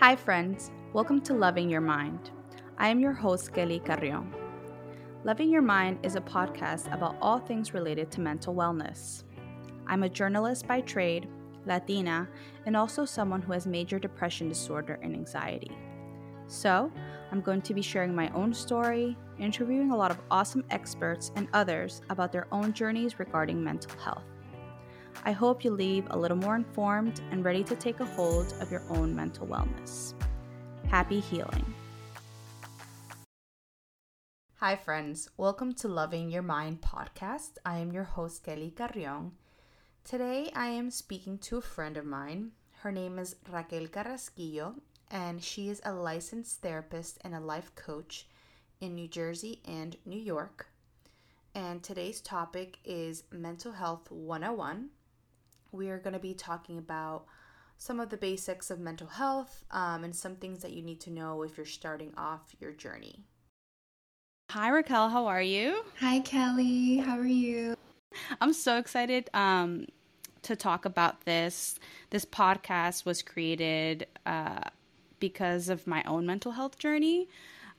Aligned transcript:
Hi, 0.00 0.14
friends. 0.14 0.70
Welcome 0.92 1.20
to 1.22 1.34
Loving 1.34 1.68
Your 1.68 1.80
Mind. 1.80 2.30
I 2.78 2.86
am 2.86 3.00
your 3.00 3.12
host, 3.12 3.52
Kelly 3.52 3.80
Carrion. 3.80 4.32
Loving 5.24 5.50
Your 5.50 5.60
Mind 5.60 5.98
is 6.04 6.14
a 6.14 6.20
podcast 6.20 6.94
about 6.94 7.16
all 7.20 7.40
things 7.40 7.74
related 7.74 8.08
to 8.12 8.20
mental 8.20 8.54
wellness. 8.54 9.24
I'm 9.88 10.04
a 10.04 10.08
journalist 10.08 10.68
by 10.68 10.82
trade, 10.82 11.26
Latina, 11.66 12.28
and 12.64 12.76
also 12.76 13.04
someone 13.04 13.42
who 13.42 13.50
has 13.50 13.66
major 13.66 13.98
depression 13.98 14.48
disorder 14.48 15.00
and 15.02 15.14
anxiety. 15.14 15.72
So, 16.46 16.92
I'm 17.32 17.40
going 17.40 17.62
to 17.62 17.74
be 17.74 17.82
sharing 17.82 18.14
my 18.14 18.30
own 18.34 18.54
story, 18.54 19.16
interviewing 19.40 19.90
a 19.90 19.96
lot 19.96 20.12
of 20.12 20.20
awesome 20.30 20.62
experts 20.70 21.32
and 21.34 21.48
others 21.52 22.02
about 22.08 22.30
their 22.30 22.46
own 22.52 22.72
journeys 22.72 23.18
regarding 23.18 23.64
mental 23.64 23.98
health. 23.98 24.22
I 25.24 25.32
hope 25.32 25.64
you 25.64 25.70
leave 25.70 26.06
a 26.10 26.18
little 26.18 26.36
more 26.36 26.54
informed 26.54 27.20
and 27.30 27.44
ready 27.44 27.64
to 27.64 27.76
take 27.76 28.00
a 28.00 28.04
hold 28.04 28.54
of 28.60 28.70
your 28.70 28.82
own 28.88 29.14
mental 29.14 29.46
wellness. 29.46 30.14
Happy 30.86 31.20
healing. 31.20 31.74
Hi, 34.56 34.76
friends. 34.76 35.28
Welcome 35.36 35.74
to 35.74 35.88
Loving 35.88 36.30
Your 36.30 36.42
Mind 36.42 36.80
podcast. 36.80 37.58
I 37.64 37.78
am 37.78 37.92
your 37.92 38.04
host, 38.04 38.44
Kelly 38.44 38.70
Carrion. 38.70 39.32
Today, 40.04 40.50
I 40.54 40.68
am 40.68 40.90
speaking 40.90 41.38
to 41.38 41.58
a 41.58 41.62
friend 41.62 41.96
of 41.96 42.06
mine. 42.06 42.52
Her 42.80 42.92
name 42.92 43.18
is 43.18 43.36
Raquel 43.50 43.88
Carrasquillo, 43.88 44.76
and 45.10 45.42
she 45.42 45.68
is 45.68 45.82
a 45.84 45.92
licensed 45.92 46.62
therapist 46.62 47.18
and 47.22 47.34
a 47.34 47.40
life 47.40 47.74
coach 47.74 48.26
in 48.80 48.94
New 48.94 49.08
Jersey 49.08 49.60
and 49.66 49.96
New 50.06 50.20
York. 50.20 50.68
And 51.54 51.82
today's 51.82 52.20
topic 52.20 52.78
is 52.84 53.24
Mental 53.32 53.72
Health 53.72 54.10
101 54.10 54.90
we 55.72 55.88
are 55.90 55.98
going 55.98 56.14
to 56.14 56.18
be 56.18 56.34
talking 56.34 56.78
about 56.78 57.24
some 57.76 58.00
of 58.00 58.10
the 58.10 58.16
basics 58.16 58.70
of 58.70 58.80
mental 58.80 59.06
health 59.06 59.64
um, 59.70 60.02
and 60.04 60.14
some 60.14 60.34
things 60.36 60.62
that 60.62 60.72
you 60.72 60.82
need 60.82 61.00
to 61.00 61.10
know 61.10 61.42
if 61.42 61.56
you're 61.56 61.66
starting 61.66 62.12
off 62.16 62.54
your 62.58 62.72
journey. 62.72 63.24
Hi, 64.50 64.68
Raquel. 64.68 65.10
How 65.10 65.26
are 65.26 65.42
you? 65.42 65.84
Hi, 66.00 66.20
Kelly. 66.20 66.96
How 66.96 67.18
are 67.18 67.26
you? 67.26 67.76
I'm 68.40 68.52
so 68.52 68.78
excited 68.78 69.28
um, 69.34 69.86
to 70.42 70.56
talk 70.56 70.86
about 70.86 71.24
this. 71.24 71.78
This 72.10 72.24
podcast 72.24 73.04
was 73.04 73.22
created 73.22 74.06
uh, 74.24 74.62
because 75.20 75.68
of 75.68 75.86
my 75.86 76.02
own 76.04 76.26
mental 76.26 76.52
health 76.52 76.78
journey. 76.78 77.28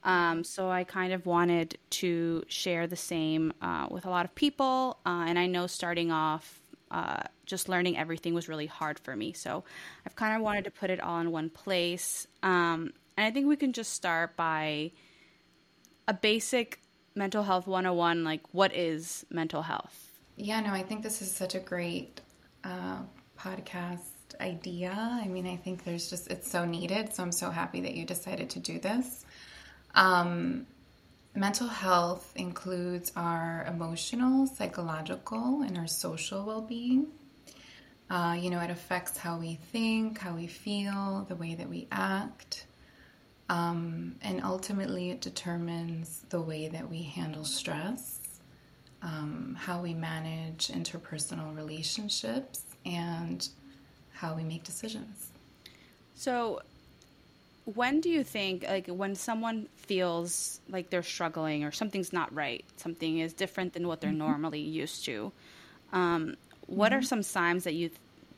Um, 0.04 0.44
so 0.44 0.70
I 0.70 0.84
kind 0.84 1.12
of 1.12 1.26
wanted 1.26 1.78
to 1.90 2.44
share 2.48 2.88
the 2.88 2.96
same 2.96 3.52
uh, 3.62 3.88
with 3.90 4.06
a 4.06 4.10
lot 4.10 4.26
of 4.26 4.34
people. 4.36 5.00
Uh, 5.06 5.26
and 5.28 5.38
I 5.38 5.48
know 5.48 5.68
starting 5.68 6.12
off 6.12 6.62
uh, 6.92 7.24
just 7.46 7.70
learning 7.70 7.98
everything 7.98 8.34
was 8.34 8.48
really 8.48 8.66
hard 8.66 9.00
for 9.00 9.16
me. 9.16 9.34
So 9.34 9.64
I've 10.06 10.16
kind 10.16 10.36
of 10.36 10.42
wanted 10.42 10.66
to 10.66 10.72
put 10.72 10.90
it 10.90 11.00
all 11.00 11.20
in 11.20 11.32
one 11.32 11.50
place. 11.50 12.28
Um, 12.44 12.94
and 13.18 13.26
I 13.26 13.32
think 13.32 13.48
we 13.48 13.56
can 13.56 13.74
just 13.74 13.94
start 13.94 14.36
by 14.36 14.92
a 16.08 16.14
basic 16.14 16.82
mental 17.16 17.44
health 17.44 17.68
101 17.68 18.24
like, 18.24 18.42
what 18.52 18.74
is 18.76 19.26
mental 19.30 19.62
health? 19.62 20.10
Yeah, 20.36 20.62
no, 20.62 20.72
I 20.72 20.84
think 20.84 21.04
this 21.04 21.22
is 21.22 21.32
such 21.32 21.54
a 21.54 21.60
great 21.60 22.22
uh, 22.64 23.00
podcast 23.38 24.00
idea. 24.40 24.94
I 24.96 25.28
mean, 25.28 25.48
I 25.48 25.58
think 25.58 25.84
there's 25.84 26.10
just, 26.10 26.32
it's 26.32 26.50
so 26.50 26.66
needed. 26.66 27.14
So 27.14 27.24
I'm 27.24 27.32
so 27.32 27.50
happy 27.50 27.82
that 27.82 27.94
you 27.94 28.06
decided 28.06 28.50
to 28.52 28.60
do 28.60 28.80
this. 28.80 29.26
Um, 29.96 30.66
Mental 31.36 31.68
health 31.68 32.34
includes 32.36 33.12
our 33.16 33.66
emotional, 33.68 34.48
psychological, 34.48 35.62
and 35.62 35.78
our 35.78 35.88
social 35.88 36.44
well 36.44 36.62
being. 36.62 37.08
Uh, 38.10 38.36
you 38.40 38.50
know, 38.50 38.60
it 38.60 38.72
affects 38.72 39.18
how 39.18 39.38
we 39.38 39.60
think, 39.72 40.18
how 40.18 40.34
we 40.34 40.48
feel, 40.48 41.26
the 41.30 41.36
way 41.36 41.54
that 41.54 41.70
we 41.70 41.88
act. 41.92 42.66
Um, 43.48 44.16
and 44.22 44.44
ultimately, 44.44 45.12
it 45.12 45.22
determines 45.22 46.24
the 46.30 46.42
way 46.42 46.68
that 46.68 46.90
we 46.90 47.04
handle 47.04 47.46
stress, 47.46 48.20
um, 49.04 49.56
how 49.60 49.82
we 49.82 49.94
manage 49.94 50.68
interpersonal 50.70 51.56
relationships, 51.56 52.64
and 52.86 53.48
how 54.14 54.36
we 54.36 54.44
make 54.44 54.64
decisions. 54.64 55.32
So, 56.16 56.62
when 57.76 58.02
do 58.02 58.10
you 58.10 58.24
think 58.24 58.64
like 58.64 58.88
when 58.88 59.16
someone 59.16 59.68
feels 59.76 60.60
like 60.70 60.90
they're 60.90 61.04
struggling 61.04 61.64
or 61.64 61.72
something's 61.72 62.12
not 62.12 62.34
right 62.34 62.66
something 62.78 63.20
is 63.20 63.34
different 63.34 63.74
than 63.74 63.88
what 63.88 64.02
they're 64.02 64.10
mm-hmm. 64.10 64.20
normally 64.20 64.60
used 64.60 65.06
to 65.06 65.32
um, 65.94 66.36
what 66.68 66.92
mm-hmm. 66.92 67.00
are 67.00 67.02
some 67.02 67.24
signs 67.24 67.64
that 67.64 67.74
you 67.74 67.90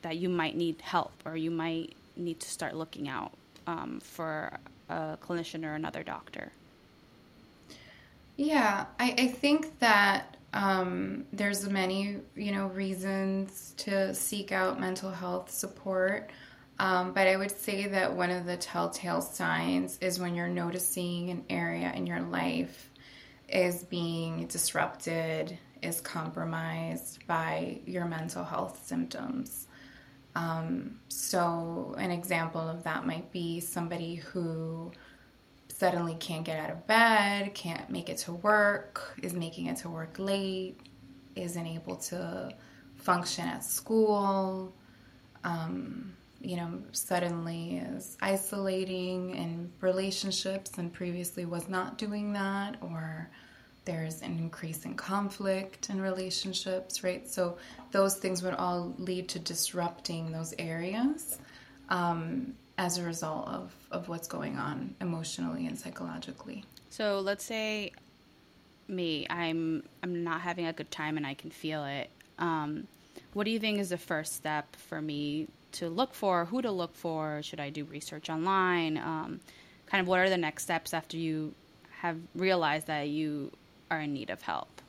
that 0.02 0.18
you 0.18 0.30
might 0.30 0.56
need 0.56 0.82
help 0.82 1.14
or 1.26 1.36
you 1.38 1.52
might 1.52 1.94
need 2.16 2.40
to 2.40 2.50
start 2.50 2.76
looking 2.76 3.08
out 3.08 3.32
um, 3.68 4.00
for 4.02 4.52
a 4.90 5.18
clinician 5.26 5.66
or 5.66 5.76
another 5.76 6.04
doctor 6.04 6.52
yeah 8.38 8.86
i, 9.00 9.14
I 9.18 9.28
think 9.28 9.80
that 9.80 10.38
um, 10.54 11.26
there's 11.32 11.70
many 11.70 12.18
you 12.36 12.52
know 12.52 12.68
reasons 12.68 13.74
to 13.78 14.14
seek 14.14 14.52
out 14.52 14.80
mental 14.80 15.12
health 15.12 15.50
support 15.50 16.32
um, 16.82 17.14
but 17.14 17.28
I 17.28 17.38
would 17.38 17.52
say 17.52 17.86
that 17.90 18.16
one 18.16 18.32
of 18.32 18.48
the 18.48 18.58
telltale 18.58 19.22
signs 19.22 20.00
is 20.02 20.20
when 20.20 20.34
you're 20.34 20.48
noticing 20.48 21.30
an 21.30 21.46
area 21.48 21.94
in 21.96 22.08
your 22.08 22.22
life 22.22 22.90
is 23.48 23.84
being 23.84 24.48
disrupted, 24.48 25.60
is 25.84 26.02
compromised 26.02 27.28
by 27.28 27.82
your 27.86 28.06
mental 28.06 28.44
health 28.44 28.82
symptoms. 28.84 29.68
Um, 30.36 31.00
so, 31.08 31.94
an 32.00 32.10
example 32.10 32.62
of 32.62 32.82
that 32.86 33.06
might 33.06 33.32
be 33.32 33.60
somebody 33.60 34.16
who 34.16 34.92
suddenly 35.68 36.16
can't 36.16 36.44
get 36.44 36.58
out 36.58 36.72
of 36.72 36.88
bed, 36.88 37.54
can't 37.54 37.92
make 37.92 38.10
it 38.10 38.18
to 38.20 38.34
work, 38.34 39.20
is 39.22 39.34
making 39.34 39.68
it 39.68 39.78
to 39.78 39.90
work 39.90 40.18
late, 40.18 40.80
isn't 41.36 41.68
able 41.68 41.98
to 41.98 42.52
function 42.96 43.46
at 43.46 43.64
school. 43.64 44.74
Um, 45.44 46.14
you 46.44 46.58
know, 46.58 46.82
suddenly 46.92 47.78
is 47.78 48.18
isolating 48.22 49.36
in 49.36 49.72
relationships 49.82 50.78
and 50.78 50.92
previously 50.92 51.46
was 51.46 51.70
not 51.70 51.98
doing 51.98 52.34
that, 52.34 52.78
or 52.82 53.30
there's 53.86 54.22
an 54.22 54.38
increase 54.38 54.86
in 54.86 54.96
conflict 54.96 55.90
in 55.90 56.02
relationships, 56.02 57.04
right? 57.04 57.28
So 57.30 57.58
those 57.92 58.16
things 58.16 58.44
would 58.44 58.54
all 58.54 58.94
lead 58.98 59.30
to 59.30 59.40
disrupting 59.40 60.32
those 60.32 60.54
areas 60.60 61.40
um, 61.90 62.54
as 62.78 62.98
a 62.98 63.04
result 63.04 63.48
of, 63.48 63.74
of 63.92 64.08
what's 64.08 64.28
going 64.28 64.58
on 64.58 64.96
emotionally 65.02 65.68
and 65.68 65.78
psychologically. 65.78 66.64
So 66.90 67.20
let's 67.20 67.44
say 67.44 67.92
me, 68.88 69.26
I'm 69.30 69.84
I'm 70.04 70.24
not 70.24 70.42
having 70.42 70.66
a 70.66 70.74
good 70.74 70.92
time 70.92 71.18
and 71.18 71.26
I 71.26 71.34
can 71.34 71.50
feel 71.50 71.86
it. 71.86 72.10
Um, 72.38 72.88
what 73.34 73.46
do 73.46 73.52
you 73.52 73.60
think 73.60 73.80
is 73.80 73.90
the 73.90 73.98
first 73.98 74.36
step 74.36 74.76
for 74.76 75.02
me 75.02 75.48
to 75.74 75.90
look 75.90 76.14
for, 76.14 76.46
who 76.46 76.62
to 76.62 76.72
look 76.72 76.96
for, 76.96 77.42
should 77.44 77.60
I 77.60 77.70
do 77.70 77.86
research 77.86 78.30
online? 78.30 78.98
Um, 78.98 79.40
kind 79.86 80.02
of 80.02 80.08
what 80.08 80.20
are 80.20 80.30
the 80.30 80.38
next 80.38 80.64
steps 80.64 80.94
after 80.94 81.18
you 81.18 81.54
have 82.02 82.18
realized 82.36 82.88
that 82.88 83.10
you 83.10 83.52
are 83.90 84.02
in 84.02 84.14
need 84.14 84.30
of 84.30 84.42
help? 84.42 84.82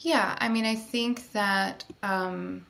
Yeah, 0.00 0.36
I 0.38 0.48
mean, 0.48 0.64
I 0.64 0.74
think 0.74 1.32
that 1.32 1.84
um, 2.02 2.66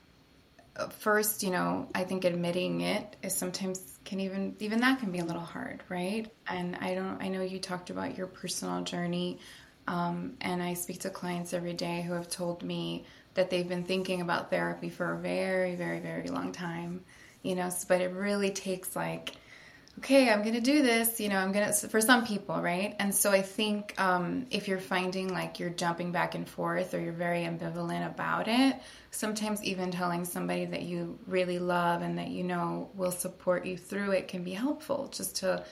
first, 0.98 1.42
you 1.42 1.50
know, 1.50 1.88
I 1.94 2.04
think 2.04 2.24
admitting 2.24 2.80
it 2.82 3.16
is 3.22 3.34
sometimes 3.34 3.98
can 4.04 4.20
even 4.20 4.54
even 4.60 4.80
that 4.80 5.00
can 5.00 5.10
be 5.10 5.18
a 5.18 5.24
little 5.24 5.42
hard, 5.42 5.82
right? 5.88 6.30
And 6.46 6.76
I 6.76 6.94
don't, 6.94 7.20
I 7.20 7.28
know 7.28 7.42
you 7.42 7.58
talked 7.58 7.90
about 7.90 8.16
your 8.16 8.26
personal 8.26 8.82
journey, 8.82 9.38
um, 9.88 10.34
and 10.40 10.62
I 10.62 10.74
speak 10.74 11.00
to 11.00 11.10
clients 11.10 11.52
every 11.52 11.74
day 11.74 12.02
who 12.02 12.12
have 12.14 12.28
told 12.28 12.62
me 12.62 13.04
that 13.36 13.50
they've 13.50 13.68
been 13.68 13.84
thinking 13.84 14.20
about 14.20 14.50
therapy 14.50 14.88
for 14.88 15.12
a 15.12 15.18
very, 15.18 15.76
very, 15.76 16.00
very 16.00 16.28
long 16.28 16.52
time, 16.52 17.04
you 17.42 17.54
know, 17.54 17.70
but 17.88 18.00
it 18.00 18.12
really 18.12 18.50
takes 18.50 18.94
like, 18.96 19.34
okay, 19.98 20.30
I'm 20.30 20.42
going 20.42 20.54
to 20.54 20.60
do 20.60 20.82
this, 20.82 21.20
you 21.20 21.28
know, 21.28 21.38
I'm 21.38 21.52
going 21.52 21.72
to, 21.72 21.88
for 21.88 22.00
some 22.00 22.26
people, 22.26 22.60
right? 22.60 22.94
And 22.98 23.14
so 23.14 23.30
I 23.30 23.40
think 23.40 23.98
um, 23.98 24.46
if 24.50 24.68
you're 24.68 24.78
finding 24.78 25.32
like 25.32 25.58
you're 25.58 25.70
jumping 25.70 26.12
back 26.12 26.34
and 26.34 26.46
forth 26.46 26.92
or 26.92 27.00
you're 27.00 27.12
very 27.12 27.44
ambivalent 27.44 28.06
about 28.06 28.46
it, 28.46 28.76
sometimes 29.10 29.62
even 29.64 29.90
telling 29.90 30.24
somebody 30.24 30.66
that 30.66 30.82
you 30.82 31.18
really 31.26 31.58
love 31.58 32.02
and 32.02 32.18
that 32.18 32.28
you 32.28 32.44
know 32.44 32.90
will 32.94 33.10
support 33.10 33.64
you 33.64 33.78
through 33.78 34.10
it 34.10 34.28
can 34.28 34.44
be 34.44 34.52
helpful 34.52 35.08
just 35.08 35.36
to, 35.36 35.64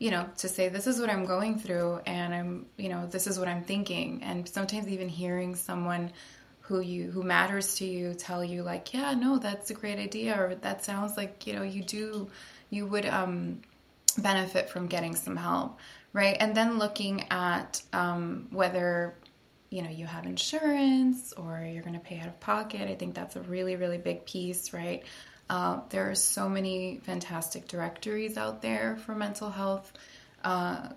you 0.00 0.10
know, 0.10 0.28
to 0.38 0.48
say, 0.48 0.68
this 0.68 0.88
is 0.88 1.00
what 1.00 1.08
I'm 1.08 1.24
going 1.24 1.58
through 1.58 2.00
and 2.06 2.34
I'm, 2.34 2.66
you 2.76 2.88
know, 2.88 3.06
this 3.06 3.28
is 3.28 3.38
what 3.38 3.46
I'm 3.46 3.62
thinking. 3.62 4.22
And 4.24 4.48
sometimes 4.48 4.88
even 4.88 5.08
hearing 5.08 5.54
someone 5.54 6.12
who 6.68 6.80
you 6.80 7.10
who 7.10 7.22
matters 7.22 7.76
to 7.76 7.84
you 7.84 8.14
tell 8.14 8.44
you 8.44 8.62
like 8.62 8.94
yeah 8.94 9.14
no 9.14 9.38
that's 9.38 9.70
a 9.70 9.74
great 9.74 9.98
idea 9.98 10.40
or 10.40 10.54
that 10.56 10.84
sounds 10.84 11.16
like 11.16 11.46
you 11.46 11.54
know 11.54 11.62
you 11.62 11.82
do 11.82 12.28
you 12.70 12.86
would 12.86 13.06
um, 13.06 13.60
benefit 14.18 14.68
from 14.70 14.86
getting 14.86 15.14
some 15.16 15.36
help 15.36 15.78
right 16.12 16.36
and 16.40 16.54
then 16.54 16.78
looking 16.78 17.24
at 17.30 17.82
um, 17.92 18.46
whether 18.50 19.14
you 19.70 19.82
know 19.82 19.90
you 19.90 20.06
have 20.06 20.26
insurance 20.26 21.32
or 21.36 21.66
you're 21.72 21.82
going 21.82 21.94
to 21.94 22.00
pay 22.00 22.18
out 22.20 22.28
of 22.28 22.38
pocket 22.40 22.82
i 22.88 22.94
think 22.94 23.14
that's 23.14 23.36
a 23.36 23.40
really 23.42 23.76
really 23.76 23.98
big 23.98 24.24
piece 24.24 24.72
right 24.72 25.02
Uh, 25.50 25.80
there 25.88 26.10
are 26.10 26.14
so 26.14 26.46
many 26.46 27.00
fantastic 27.04 27.66
directories 27.68 28.36
out 28.36 28.60
there 28.60 28.98
for 29.06 29.14
mental 29.14 29.48
health 29.48 29.90
uh, 30.44 30.90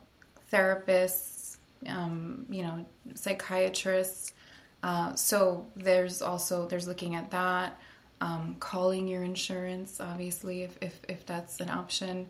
therapists, 0.51 1.57
um, 1.88 2.45
you 2.50 2.62
know, 2.63 2.85
psychiatrists. 3.15 4.33
Uh, 4.83 5.16
so 5.16 5.68
there's 5.75 6.22
also 6.22 6.68
there's 6.68 6.88
looking 6.88 7.16
at 7.16 7.31
that, 7.31 7.80
um, 8.19 8.56
calling 8.60 9.07
your 9.07 9.24
insurance, 9.24 10.00
obviously, 10.00 10.63
if 10.63 10.78
if, 10.81 11.00
if 11.07 11.25
that's 11.25 11.60
an 11.60 11.69
option. 11.69 12.28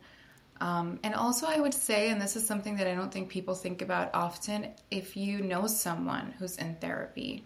Um, 0.62 1.00
and 1.04 1.16
also, 1.16 1.48
I 1.48 1.60
would 1.60 1.74
say, 1.74 2.12
and 2.12 2.22
this 2.22 2.36
is 2.36 2.46
something 2.46 2.78
that 2.78 2.86
I 2.86 2.94
don't 2.94 3.12
think 3.12 3.30
people 3.30 3.56
think 3.56 3.82
about 3.82 4.12
often, 4.14 4.68
if 4.92 5.18
you 5.18 5.42
know 5.42 5.66
someone 5.66 6.36
who's 6.38 6.58
in 6.58 6.76
therapy 6.76 7.44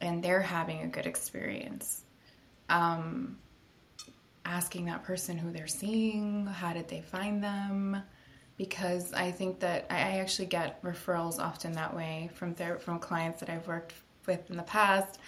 and 0.00 0.24
they're 0.24 0.40
having 0.40 0.80
a 0.80 0.86
good 0.86 1.04
experience, 1.04 2.02
um, 2.70 3.36
asking 4.46 4.86
that 4.86 5.04
person 5.04 5.36
who 5.36 5.50
they're 5.50 5.66
seeing, 5.66 6.46
how 6.46 6.72
did 6.72 6.88
they 6.88 7.02
find 7.02 7.44
them? 7.44 8.02
Because 8.56 9.12
I 9.12 9.30
think 9.30 9.60
that 9.60 9.86
I 9.90 10.18
actually 10.18 10.46
get 10.46 10.82
referrals 10.82 11.38
often 11.38 11.72
that 11.72 11.94
way 11.94 12.30
from 12.34 12.54
ther- 12.54 12.78
from 12.78 13.00
clients 13.00 13.40
that 13.40 13.50
I've 13.50 13.66
worked 13.66 13.92
with 14.26 14.50
in 14.50 14.56
the 14.56 14.62
past. 14.62 15.18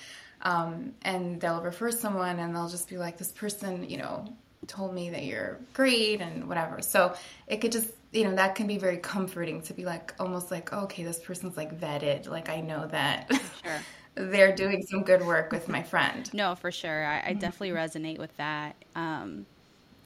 Um, 0.43 0.93
and 1.02 1.40
they'll 1.40 1.62
refer 1.62 1.90
someone 1.90 2.38
and 2.38 2.54
they'll 2.54 2.69
just 2.69 2.88
be 2.88 2.98
like, 2.98 3.16
this 3.16 3.32
person, 3.32 3.88
you 3.88 3.96
know, 3.96 4.26
told 4.66 4.94
me 4.94 5.10
that 5.10 5.25
you're 5.25 5.58
great 5.72 6.20
and 6.20 6.48
whatever. 6.48 6.82
So 6.82 7.14
it 7.46 7.60
could 7.60 7.72
just, 7.72 7.88
you 8.12 8.25
know, 8.25 8.34
that 8.34 8.54
can 8.54 8.66
be 8.66 8.78
very 8.78 8.98
comforting 8.98 9.62
to 9.62 9.75
be 9.75 9.84
like, 9.84 10.14
almost 10.19 10.50
like, 10.50 10.72
oh, 10.72 10.81
okay, 10.84 11.04
this 11.04 11.19
person's 11.19 11.56
like 11.56 11.78
vetted. 11.81 12.28
Like 12.28 12.48
I 12.48 12.60
know 12.60 12.87
that 12.88 13.31
sure. 13.64 13.81
they're 14.14 14.54
doing 14.54 14.82
some 14.82 15.02
good 15.02 15.25
work 15.25 15.52
with 15.52 15.69
my 15.69 15.82
friend. 15.82 16.32
No, 16.34 16.54
for 16.54 16.70
sure. 16.70 17.04
I, 17.04 17.28
I 17.28 17.32
definitely 17.32 17.70
resonate 17.70 18.19
with 18.19 18.37
that. 18.37 18.76
Um, 18.94 19.46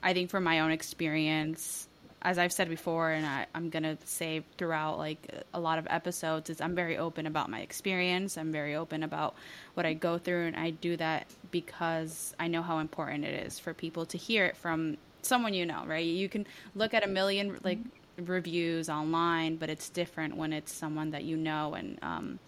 I 0.03 0.15
think 0.15 0.31
from 0.31 0.45
my 0.45 0.61
own 0.61 0.71
experience, 0.71 1.89
as 2.23 2.39
I've 2.39 2.53
said 2.53 2.69
before, 2.69 3.11
and 3.11 3.25
I, 3.25 3.47
am 3.55 3.71
gonna 3.71 3.97
say 4.05 4.45
throughout 4.59 4.99
like 4.99 5.45
a 5.55 5.61
lot 5.61 5.79
of 5.79 5.87
episodes, 5.91 6.51
is 6.51 6.61
I'm 6.61 6.75
very 6.75 6.99
open 6.99 7.27
about 7.27 7.49
my 7.49 7.61
experience. 7.61 8.37
I'm 8.37 8.53
very 8.53 8.75
open 8.75 9.03
about 9.03 9.35
what 9.75 9.87
I 9.87 9.95
go 9.95 10.19
through, 10.19 10.47
and 10.47 10.57
I 10.57 10.71
do 10.71 10.97
that 10.99 11.27
because 11.51 12.35
I 12.39 12.49
know 12.49 12.63
how 12.63 12.79
important 12.79 13.25
it 13.25 13.47
is 13.47 13.59
for 13.59 13.73
people 13.73 14.05
to 14.07 14.19
hear 14.19 14.45
it 14.45 14.57
from 14.57 14.99
someone 15.23 15.55
you 15.55 15.67
know, 15.67 15.85
right? 15.87 16.05
You 16.05 16.29
can 16.29 16.47
look 16.75 16.95
at 16.95 17.05
a 17.05 17.09
million 17.09 17.59
like 17.65 17.79
reviews 18.17 18.89
online, 18.89 19.57
but 19.57 19.71
it's 19.71 19.89
different 19.89 20.37
when 20.37 20.53
it's 20.53 20.73
someone 20.73 21.11
that 21.11 21.25
you 21.25 21.37
know 21.37 21.75
and 21.75 21.99
um, 22.03 22.39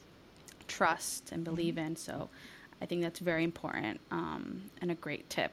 trust 0.68 1.32
and 1.32 1.44
believe 1.44 1.78
in. 1.78 1.96
So 1.96 2.28
I 2.80 2.86
think 2.86 3.02
that's 3.02 3.20
very 3.20 3.44
important 3.44 4.00
um, 4.10 4.62
and 4.80 4.90
a 4.90 4.94
great 4.94 5.30
tip. 5.30 5.52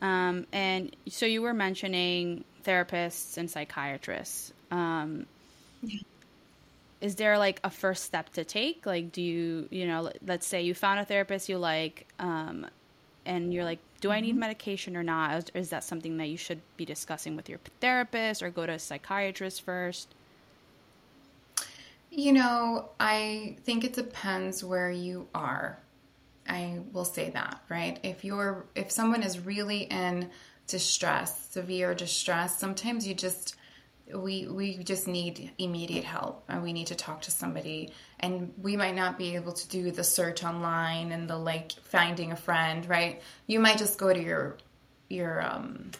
Um, 0.00 0.46
and 0.52 0.94
so 1.08 1.26
you 1.26 1.42
were 1.42 1.54
mentioning 1.54 2.44
therapists 2.68 3.38
and 3.38 3.50
psychiatrists. 3.50 4.52
Um, 4.70 5.26
yeah. 5.82 6.00
Is 7.00 7.14
there 7.14 7.38
like 7.38 7.60
a 7.62 7.70
first 7.70 8.04
step 8.04 8.32
to 8.34 8.44
take? 8.44 8.84
Like, 8.84 9.12
do 9.12 9.22
you, 9.22 9.68
you 9.70 9.86
know, 9.86 10.10
let's 10.26 10.46
say 10.46 10.62
you 10.62 10.74
found 10.74 10.98
a 11.00 11.04
therapist 11.04 11.48
you 11.48 11.56
like, 11.56 12.06
um, 12.18 12.66
and 13.24 13.54
you're 13.54 13.64
like, 13.64 13.78
do 14.00 14.10
I 14.10 14.20
need 14.20 14.30
mm-hmm. 14.30 14.40
medication 14.40 14.96
or 14.96 15.02
not? 15.04 15.38
Is, 15.38 15.44
is 15.54 15.70
that 15.70 15.84
something 15.84 16.16
that 16.18 16.26
you 16.26 16.36
should 16.36 16.60
be 16.76 16.84
discussing 16.84 17.36
with 17.36 17.48
your 17.48 17.60
therapist 17.80 18.42
or 18.42 18.50
go 18.50 18.66
to 18.66 18.72
a 18.72 18.78
psychiatrist 18.78 19.62
first? 19.62 20.08
You 22.10 22.32
know, 22.32 22.88
I 22.98 23.56
think 23.64 23.84
it 23.84 23.92
depends 23.92 24.64
where 24.64 24.90
you 24.90 25.28
are. 25.34 25.78
I 26.48 26.80
will 26.92 27.04
say 27.04 27.30
that, 27.30 27.60
right? 27.68 28.00
If 28.02 28.24
you're 28.24 28.64
if 28.74 28.90
someone 28.90 29.22
is 29.22 29.38
really 29.38 29.82
in 29.82 30.30
distress, 30.68 31.48
severe 31.50 31.94
distress, 31.94 32.58
sometimes 32.58 33.06
you 33.06 33.14
just 33.14 33.56
we 34.14 34.46
we 34.46 34.78
just 34.78 35.06
need 35.06 35.50
immediate 35.58 36.04
help 36.04 36.44
and 36.48 36.62
we 36.62 36.72
need 36.72 36.86
to 36.86 36.94
talk 36.94 37.22
to 37.22 37.30
somebody. 37.30 37.92
And 38.20 38.54
we 38.56 38.76
might 38.76 38.94
not 38.94 39.18
be 39.18 39.34
able 39.34 39.52
to 39.52 39.68
do 39.68 39.90
the 39.90 40.04
search 40.04 40.44
online 40.44 41.12
and 41.12 41.28
the 41.28 41.36
like 41.36 41.72
finding 41.72 42.32
a 42.32 42.36
friend 42.36 42.88
right? 42.88 43.20
You 43.46 43.60
might 43.60 43.78
just 43.78 43.98
go 43.98 44.12
to 44.12 44.22
your 44.22 44.56
your 45.10 45.42
um 45.42 45.90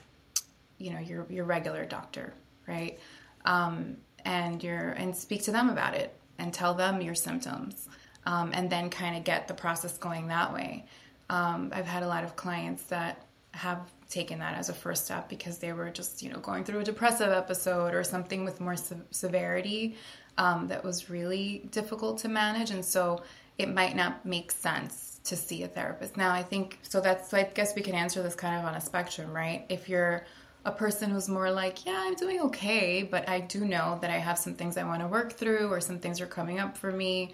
you 0.78 0.92
know 0.92 1.00
your 1.00 1.26
your 1.28 1.44
regular 1.44 1.84
doctor 1.84 2.32
right? 2.66 2.98
Um 3.44 3.96
and 4.24 4.62
your 4.62 4.90
and 4.90 5.16
speak 5.16 5.42
to 5.44 5.50
them 5.50 5.68
about 5.68 5.94
it 5.94 6.14
and 6.38 6.54
tell 6.54 6.74
them 6.74 7.00
your 7.00 7.14
symptoms 7.14 7.88
um, 8.26 8.50
and 8.52 8.70
then 8.70 8.90
kind 8.90 9.16
of 9.16 9.24
get 9.24 9.48
the 9.48 9.54
process 9.54 9.96
going 9.98 10.28
that 10.28 10.52
way. 10.52 10.84
Um, 11.30 11.72
I've 11.74 11.86
had 11.86 12.02
a 12.02 12.08
lot 12.08 12.24
of 12.24 12.36
clients 12.36 12.84
that 12.84 13.22
have 13.52 13.80
taken 14.08 14.38
that 14.38 14.56
as 14.56 14.68
a 14.68 14.74
first 14.74 15.04
step 15.04 15.28
because 15.28 15.58
they 15.58 15.72
were 15.72 15.90
just 15.90 16.22
you 16.22 16.30
know 16.30 16.38
going 16.38 16.64
through 16.64 16.80
a 16.80 16.84
depressive 16.84 17.30
episode 17.30 17.94
or 17.94 18.04
something 18.04 18.44
with 18.44 18.60
more 18.60 18.76
se- 18.76 18.96
severity 19.10 19.96
um, 20.36 20.68
that 20.68 20.84
was 20.84 21.10
really 21.10 21.68
difficult 21.70 22.18
to 22.18 22.28
manage. 22.28 22.70
And 22.70 22.84
so 22.84 23.22
it 23.56 23.72
might 23.74 23.96
not 23.96 24.24
make 24.24 24.52
sense 24.52 25.20
to 25.24 25.36
see 25.36 25.62
a 25.62 25.68
therapist. 25.68 26.16
Now 26.16 26.32
i 26.32 26.42
think 26.42 26.78
so 26.82 27.00
that's 27.00 27.34
i 27.34 27.42
guess 27.42 27.74
we 27.74 27.82
can 27.82 27.94
answer 27.94 28.22
this 28.22 28.34
kind 28.34 28.58
of 28.58 28.64
on 28.64 28.74
a 28.74 28.80
spectrum 28.80 29.32
right? 29.32 29.66
If 29.68 29.88
you're 29.88 30.24
a 30.64 30.72
person 30.72 31.10
who's 31.10 31.28
more 31.28 31.50
like 31.50 31.86
yeah 31.86 31.96
i'm 31.96 32.14
doing 32.14 32.40
okay 32.40 33.02
but 33.02 33.26
i 33.28 33.38
do 33.38 33.64
know 33.64 33.96
that 34.02 34.10
i 34.10 34.18
have 34.18 34.36
some 34.36 34.54
things 34.54 34.76
i 34.76 34.82
want 34.82 35.00
to 35.00 35.06
work 35.06 35.32
through 35.32 35.68
or 35.68 35.80
some 35.80 36.00
things 36.00 36.20
are 36.20 36.26
coming 36.26 36.58
up 36.58 36.76
for 36.76 36.90
me 36.90 37.32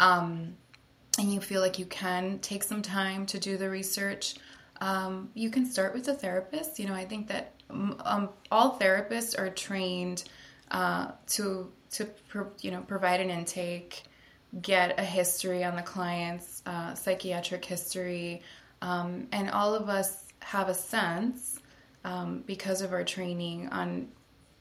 um, 0.00 0.56
and 1.18 1.32
you 1.32 1.40
feel 1.40 1.60
like 1.60 1.78
you 1.78 1.86
can 1.86 2.38
take 2.40 2.62
some 2.62 2.82
time 2.82 3.26
to 3.26 3.38
do 3.38 3.56
the 3.56 3.70
research, 3.70 4.34
um, 4.80 5.30
you 5.34 5.50
can 5.50 5.66
start 5.66 5.94
with 5.94 6.08
a 6.08 6.14
therapist. 6.14 6.78
You 6.78 6.88
know, 6.88 6.94
I 6.94 7.04
think 7.04 7.28
that 7.28 7.52
um, 7.70 8.00
um 8.04 8.28
all 8.50 8.78
therapists 8.78 9.38
are 9.38 9.50
trained 9.50 10.24
uh, 10.70 11.12
to 11.28 11.72
to 11.92 12.08
you 12.60 12.70
know 12.70 12.80
provide 12.82 13.20
an 13.20 13.30
intake, 13.30 14.02
get 14.60 14.98
a 14.98 15.04
history 15.04 15.64
on 15.64 15.76
the 15.76 15.82
client's 15.82 16.62
uh, 16.66 16.94
psychiatric 16.94 17.64
history, 17.64 18.42
um, 18.82 19.28
and 19.32 19.50
all 19.50 19.74
of 19.74 19.88
us 19.88 20.24
have 20.40 20.68
a 20.68 20.74
sense 20.74 21.58
um, 22.04 22.42
because 22.46 22.82
of 22.82 22.92
our 22.92 23.04
training 23.04 23.68
on 23.68 24.08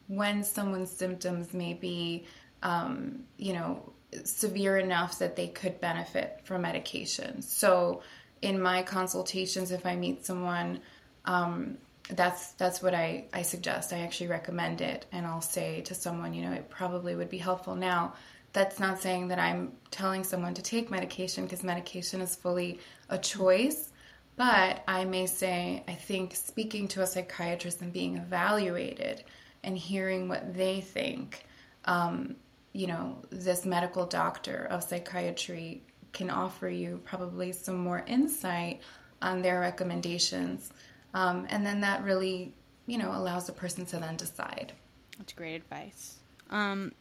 when 0.07 0.43
someone's 0.43 0.91
symptoms 0.91 1.53
may 1.53 1.73
be, 1.73 2.25
um, 2.61 3.23
you 3.37 3.53
know, 3.53 3.93
severe 4.23 4.77
enough 4.77 5.19
that 5.19 5.35
they 5.35 5.47
could 5.47 5.79
benefit 5.81 6.41
from 6.43 6.61
medication. 6.61 7.41
So, 7.41 8.01
in 8.43 8.61
my 8.61 8.83
consultations, 8.83 9.71
if 9.71 9.85
I 9.85 9.95
meet 9.95 10.25
someone, 10.25 10.79
um, 11.25 11.77
that's 12.09 12.51
that's 12.53 12.81
what 12.81 12.93
I, 12.93 13.25
I 13.33 13.41
suggest. 13.43 13.93
I 13.93 13.99
actually 13.99 14.27
recommend 14.27 14.81
it, 14.81 15.05
and 15.11 15.25
I'll 15.25 15.41
say 15.41 15.81
to 15.81 15.95
someone, 15.95 16.33
you 16.33 16.43
know, 16.43 16.51
it 16.51 16.69
probably 16.69 17.15
would 17.15 17.29
be 17.29 17.37
helpful. 17.37 17.75
Now, 17.75 18.13
that's 18.51 18.79
not 18.79 19.01
saying 19.01 19.29
that 19.29 19.39
I'm 19.39 19.71
telling 19.89 20.23
someone 20.23 20.53
to 20.55 20.61
take 20.61 20.91
medication 20.91 21.45
because 21.45 21.63
medication 21.63 22.21
is 22.21 22.35
fully 22.35 22.79
a 23.09 23.17
choice. 23.17 23.89
But 24.35 24.83
I 24.87 25.05
may 25.05 25.27
say, 25.27 25.83
I 25.87 25.93
think 25.93 26.35
speaking 26.35 26.87
to 26.89 27.03
a 27.03 27.07
psychiatrist 27.07 27.81
and 27.81 27.93
being 27.93 28.17
evaluated 28.17 29.23
and 29.63 29.77
hearing 29.77 30.27
what 30.27 30.55
they 30.55 30.81
think 30.81 31.45
um, 31.85 32.35
you 32.73 32.87
know, 32.87 33.17
this 33.29 33.65
medical 33.65 34.05
doctor 34.05 34.67
of 34.69 34.83
psychiatry 34.83 35.83
can 36.13 36.29
offer 36.29 36.69
you 36.69 37.01
probably 37.03 37.51
some 37.51 37.77
more 37.77 38.03
insight 38.07 38.81
on 39.21 39.41
their 39.41 39.59
recommendations. 39.59 40.71
Um, 41.13 41.45
and 41.49 41.65
then 41.65 41.81
that 41.81 42.03
really, 42.03 42.53
you 42.87 42.97
know, 42.97 43.11
allows 43.11 43.47
the 43.47 43.51
person 43.53 43.85
to 43.87 43.97
then 43.97 44.15
decide. 44.15 44.73
That's 45.17 45.33
great 45.33 45.55
advice. 45.55 46.19
Um, 46.49 46.91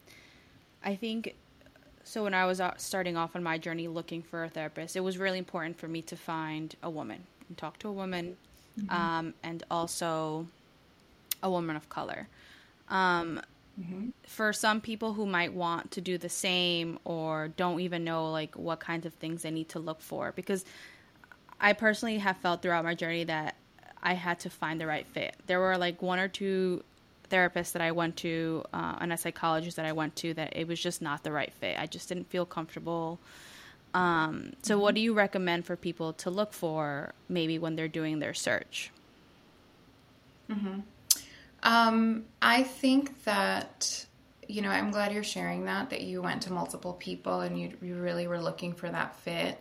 I 0.84 0.96
think 0.96 1.34
so. 2.04 2.24
When 2.24 2.34
I 2.34 2.46
was 2.46 2.60
starting 2.78 3.16
off 3.16 3.36
on 3.36 3.42
my 3.42 3.58
journey 3.58 3.88
looking 3.88 4.22
for 4.22 4.44
a 4.44 4.48
therapist, 4.48 4.96
it 4.96 5.00
was 5.00 5.18
really 5.18 5.38
important 5.38 5.78
for 5.78 5.88
me 5.88 6.02
to 6.02 6.16
find 6.16 6.74
a 6.82 6.90
woman 6.90 7.24
and 7.48 7.56
talk 7.56 7.78
to 7.80 7.88
a 7.88 7.92
woman, 7.92 8.36
mm-hmm. 8.78 8.94
um, 8.94 9.34
and 9.42 9.62
also 9.70 10.46
a 11.42 11.50
woman 11.50 11.76
of 11.76 11.88
color. 11.88 12.28
Mm-hmm. 13.80 14.08
For 14.26 14.52
some 14.52 14.80
people 14.80 15.14
who 15.14 15.24
might 15.24 15.54
want 15.54 15.92
to 15.92 16.00
do 16.00 16.18
the 16.18 16.28
same 16.28 16.98
or 17.04 17.48
don't 17.56 17.80
even 17.80 18.04
know 18.04 18.30
like 18.30 18.54
what 18.56 18.80
kinds 18.80 19.06
of 19.06 19.14
things 19.14 19.42
they 19.42 19.50
need 19.50 19.70
to 19.70 19.78
look 19.78 20.00
for, 20.00 20.32
because 20.32 20.64
I 21.60 21.72
personally 21.72 22.18
have 22.18 22.36
felt 22.38 22.60
throughout 22.60 22.84
my 22.84 22.94
journey 22.94 23.24
that 23.24 23.56
I 24.02 24.14
had 24.14 24.40
to 24.40 24.50
find 24.50 24.80
the 24.80 24.86
right 24.86 25.06
fit. 25.06 25.36
There 25.46 25.60
were 25.60 25.78
like 25.78 26.02
one 26.02 26.18
or 26.18 26.28
two 26.28 26.82
therapists 27.30 27.72
that 27.72 27.82
I 27.82 27.92
went 27.92 28.16
to 28.18 28.64
uh, 28.74 28.96
and 29.00 29.12
a 29.12 29.16
psychologist 29.16 29.76
that 29.76 29.86
I 29.86 29.92
went 29.92 30.16
to 30.16 30.34
that 30.34 30.54
it 30.54 30.68
was 30.68 30.80
just 30.80 31.00
not 31.00 31.22
the 31.22 31.32
right 31.32 31.52
fit. 31.54 31.78
I 31.78 31.86
just 31.86 32.08
didn't 32.08 32.28
feel 32.28 32.44
comfortable. 32.44 33.18
Um, 33.94 34.52
so, 34.62 34.74
mm-hmm. 34.74 34.82
what 34.82 34.94
do 34.94 35.00
you 35.00 35.14
recommend 35.14 35.64
for 35.64 35.76
people 35.76 36.12
to 36.14 36.30
look 36.30 36.52
for 36.52 37.14
maybe 37.28 37.58
when 37.58 37.76
they're 37.76 37.88
doing 37.88 38.18
their 38.18 38.34
search? 38.34 38.90
Mm-hmm. 40.50 40.80
Um, 41.62 42.24
I 42.40 42.62
think 42.62 43.24
that 43.24 44.06
you 44.48 44.62
know 44.62 44.70
I'm 44.70 44.90
glad 44.90 45.12
you're 45.12 45.22
sharing 45.22 45.64
that 45.66 45.90
that 45.90 46.02
you 46.02 46.20
went 46.20 46.42
to 46.42 46.52
multiple 46.52 46.94
people 46.94 47.40
and 47.40 47.58
you 47.58 47.72
you 47.80 47.96
really 47.96 48.26
were 48.26 48.40
looking 48.40 48.72
for 48.72 48.88
that 48.88 49.16
fit 49.16 49.58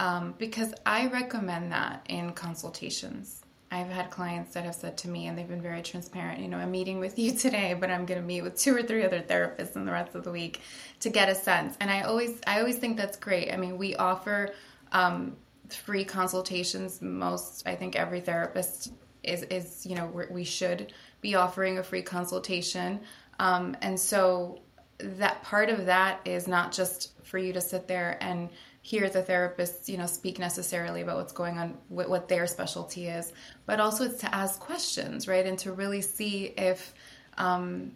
um, 0.00 0.34
because 0.38 0.72
I 0.86 1.08
recommend 1.08 1.72
that 1.72 2.06
in 2.08 2.32
consultations. 2.32 3.42
I've 3.70 3.88
had 3.88 4.10
clients 4.10 4.54
that 4.54 4.64
have 4.64 4.74
said 4.74 4.96
to 4.98 5.08
me, 5.08 5.26
and 5.26 5.38
they've 5.38 5.46
been 5.46 5.60
very 5.62 5.82
transparent, 5.82 6.40
you 6.40 6.48
know, 6.48 6.56
I'm 6.56 6.70
meeting 6.70 6.98
with 6.98 7.18
you 7.18 7.32
today, 7.36 7.76
but 7.78 7.90
I'm 7.90 8.06
going 8.06 8.20
to 8.20 8.26
meet 8.26 8.42
with 8.42 8.58
two 8.58 8.74
or 8.74 8.82
three 8.82 9.04
other 9.04 9.20
therapists 9.20 9.76
in 9.76 9.84
the 9.84 9.92
rest 9.92 10.14
of 10.14 10.24
the 10.24 10.32
week 10.32 10.60
to 11.00 11.10
get 11.10 11.28
a 11.28 11.34
sense. 11.34 11.76
And 11.80 11.90
I 11.90 12.00
always, 12.00 12.40
I 12.46 12.60
always 12.60 12.78
think 12.78 12.96
that's 12.96 13.18
great. 13.18 13.52
I 13.52 13.58
mean, 13.58 13.76
we 13.76 13.94
offer 13.94 14.54
um, 14.90 15.36
free 15.68 16.04
consultations. 16.04 17.02
Most, 17.02 17.62
I 17.66 17.76
think, 17.76 17.94
every 17.94 18.20
therapist 18.20 18.92
is, 19.22 19.42
is 19.44 19.84
you 19.84 19.94
know, 19.94 20.10
we 20.30 20.44
should 20.44 20.92
be 21.20 21.34
offering 21.34 21.78
a 21.78 21.82
free 21.82 22.02
consultation. 22.02 23.00
Um, 23.38 23.76
and 23.82 23.98
so 23.98 24.60
that 24.98 25.42
part 25.42 25.70
of 25.70 25.86
that 25.86 26.20
is 26.24 26.46
not 26.46 26.72
just 26.72 27.12
for 27.24 27.38
you 27.38 27.52
to 27.52 27.60
sit 27.60 27.88
there 27.88 28.18
and 28.20 28.50
hear 28.82 29.08
the 29.08 29.22
therapist, 29.22 29.88
you 29.88 29.98
know, 29.98 30.06
speak 30.06 30.38
necessarily 30.38 31.02
about 31.02 31.16
what's 31.16 31.32
going 31.32 31.58
on, 31.58 31.76
what 31.88 32.28
their 32.28 32.46
specialty 32.46 33.06
is, 33.06 33.32
but 33.66 33.78
also 33.78 34.04
it's 34.04 34.18
to 34.18 34.34
ask 34.34 34.58
questions, 34.58 35.28
right? 35.28 35.46
And 35.46 35.58
to 35.60 35.72
really 35.72 36.00
see 36.00 36.46
if, 36.56 36.94
um, 37.36 37.92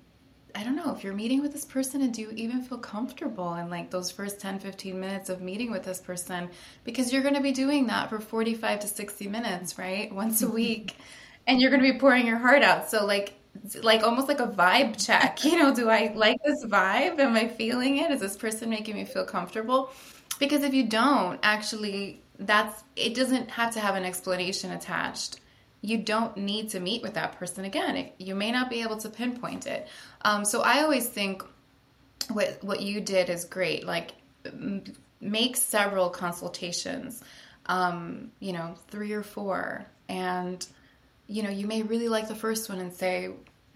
I 0.54 0.62
don't 0.62 0.76
know, 0.76 0.94
if 0.94 1.02
you're 1.02 1.14
meeting 1.14 1.40
with 1.40 1.52
this 1.52 1.64
person 1.64 2.02
and 2.02 2.12
do 2.12 2.20
you 2.20 2.30
even 2.32 2.62
feel 2.62 2.78
comfortable 2.78 3.54
in 3.54 3.70
like 3.70 3.90
those 3.90 4.10
first 4.10 4.40
10, 4.40 4.60
15 4.60 5.00
minutes 5.00 5.30
of 5.30 5.40
meeting 5.40 5.70
with 5.70 5.84
this 5.84 6.00
person? 6.00 6.50
Because 6.84 7.12
you're 7.12 7.22
going 7.22 7.34
to 7.34 7.40
be 7.40 7.52
doing 7.52 7.86
that 7.86 8.10
for 8.10 8.20
45 8.20 8.80
to 8.80 8.86
60 8.86 9.28
minutes, 9.28 9.78
right? 9.78 10.14
Once 10.14 10.42
a 10.42 10.48
week. 10.48 10.96
and 11.46 11.60
you're 11.60 11.70
going 11.70 11.82
to 11.82 11.92
be 11.92 11.98
pouring 11.98 12.26
your 12.26 12.38
heart 12.38 12.62
out. 12.62 12.90
So, 12.90 13.04
like, 13.04 13.34
like 13.82 14.02
almost 14.02 14.28
like 14.28 14.40
a 14.40 14.46
vibe 14.46 15.04
check. 15.04 15.44
You 15.44 15.58
know, 15.58 15.74
do 15.74 15.88
I 15.88 16.12
like 16.14 16.38
this 16.44 16.64
vibe? 16.64 17.18
Am 17.18 17.36
I 17.36 17.48
feeling 17.48 17.98
it? 17.98 18.10
Is 18.10 18.20
this 18.20 18.36
person 18.36 18.70
making 18.70 18.94
me 18.94 19.04
feel 19.04 19.24
comfortable? 19.24 19.90
Because 20.38 20.62
if 20.62 20.74
you 20.74 20.84
don't, 20.84 21.38
actually, 21.42 22.20
that's 22.38 22.82
it 22.96 23.14
doesn't 23.14 23.50
have 23.50 23.72
to 23.74 23.80
have 23.80 23.94
an 23.94 24.04
explanation 24.04 24.72
attached. 24.72 25.40
You 25.80 25.98
don't 25.98 26.36
need 26.36 26.70
to 26.70 26.80
meet 26.80 27.02
with 27.02 27.14
that 27.14 27.38
person 27.38 27.64
again. 27.64 28.10
You 28.18 28.34
may 28.34 28.50
not 28.50 28.70
be 28.70 28.82
able 28.82 28.96
to 28.98 29.08
pinpoint 29.08 29.66
it. 29.66 29.86
Um, 30.22 30.44
so 30.44 30.62
I 30.62 30.82
always 30.82 31.06
think 31.06 31.44
what 32.32 32.58
what 32.62 32.80
you 32.80 33.00
did 33.00 33.28
is 33.28 33.44
great. 33.44 33.86
Like 33.86 34.12
make 35.20 35.56
several 35.56 36.10
consultations. 36.10 37.22
Um, 37.66 38.30
you 38.40 38.52
know, 38.52 38.74
three 38.88 39.12
or 39.12 39.22
four, 39.22 39.86
and 40.08 40.66
you 41.26 41.42
know, 41.42 41.50
you 41.50 41.66
may 41.66 41.82
really 41.82 42.08
like 42.08 42.28
the 42.28 42.34
first 42.34 42.68
one 42.68 42.78
and 42.78 42.92
say, 42.92 43.30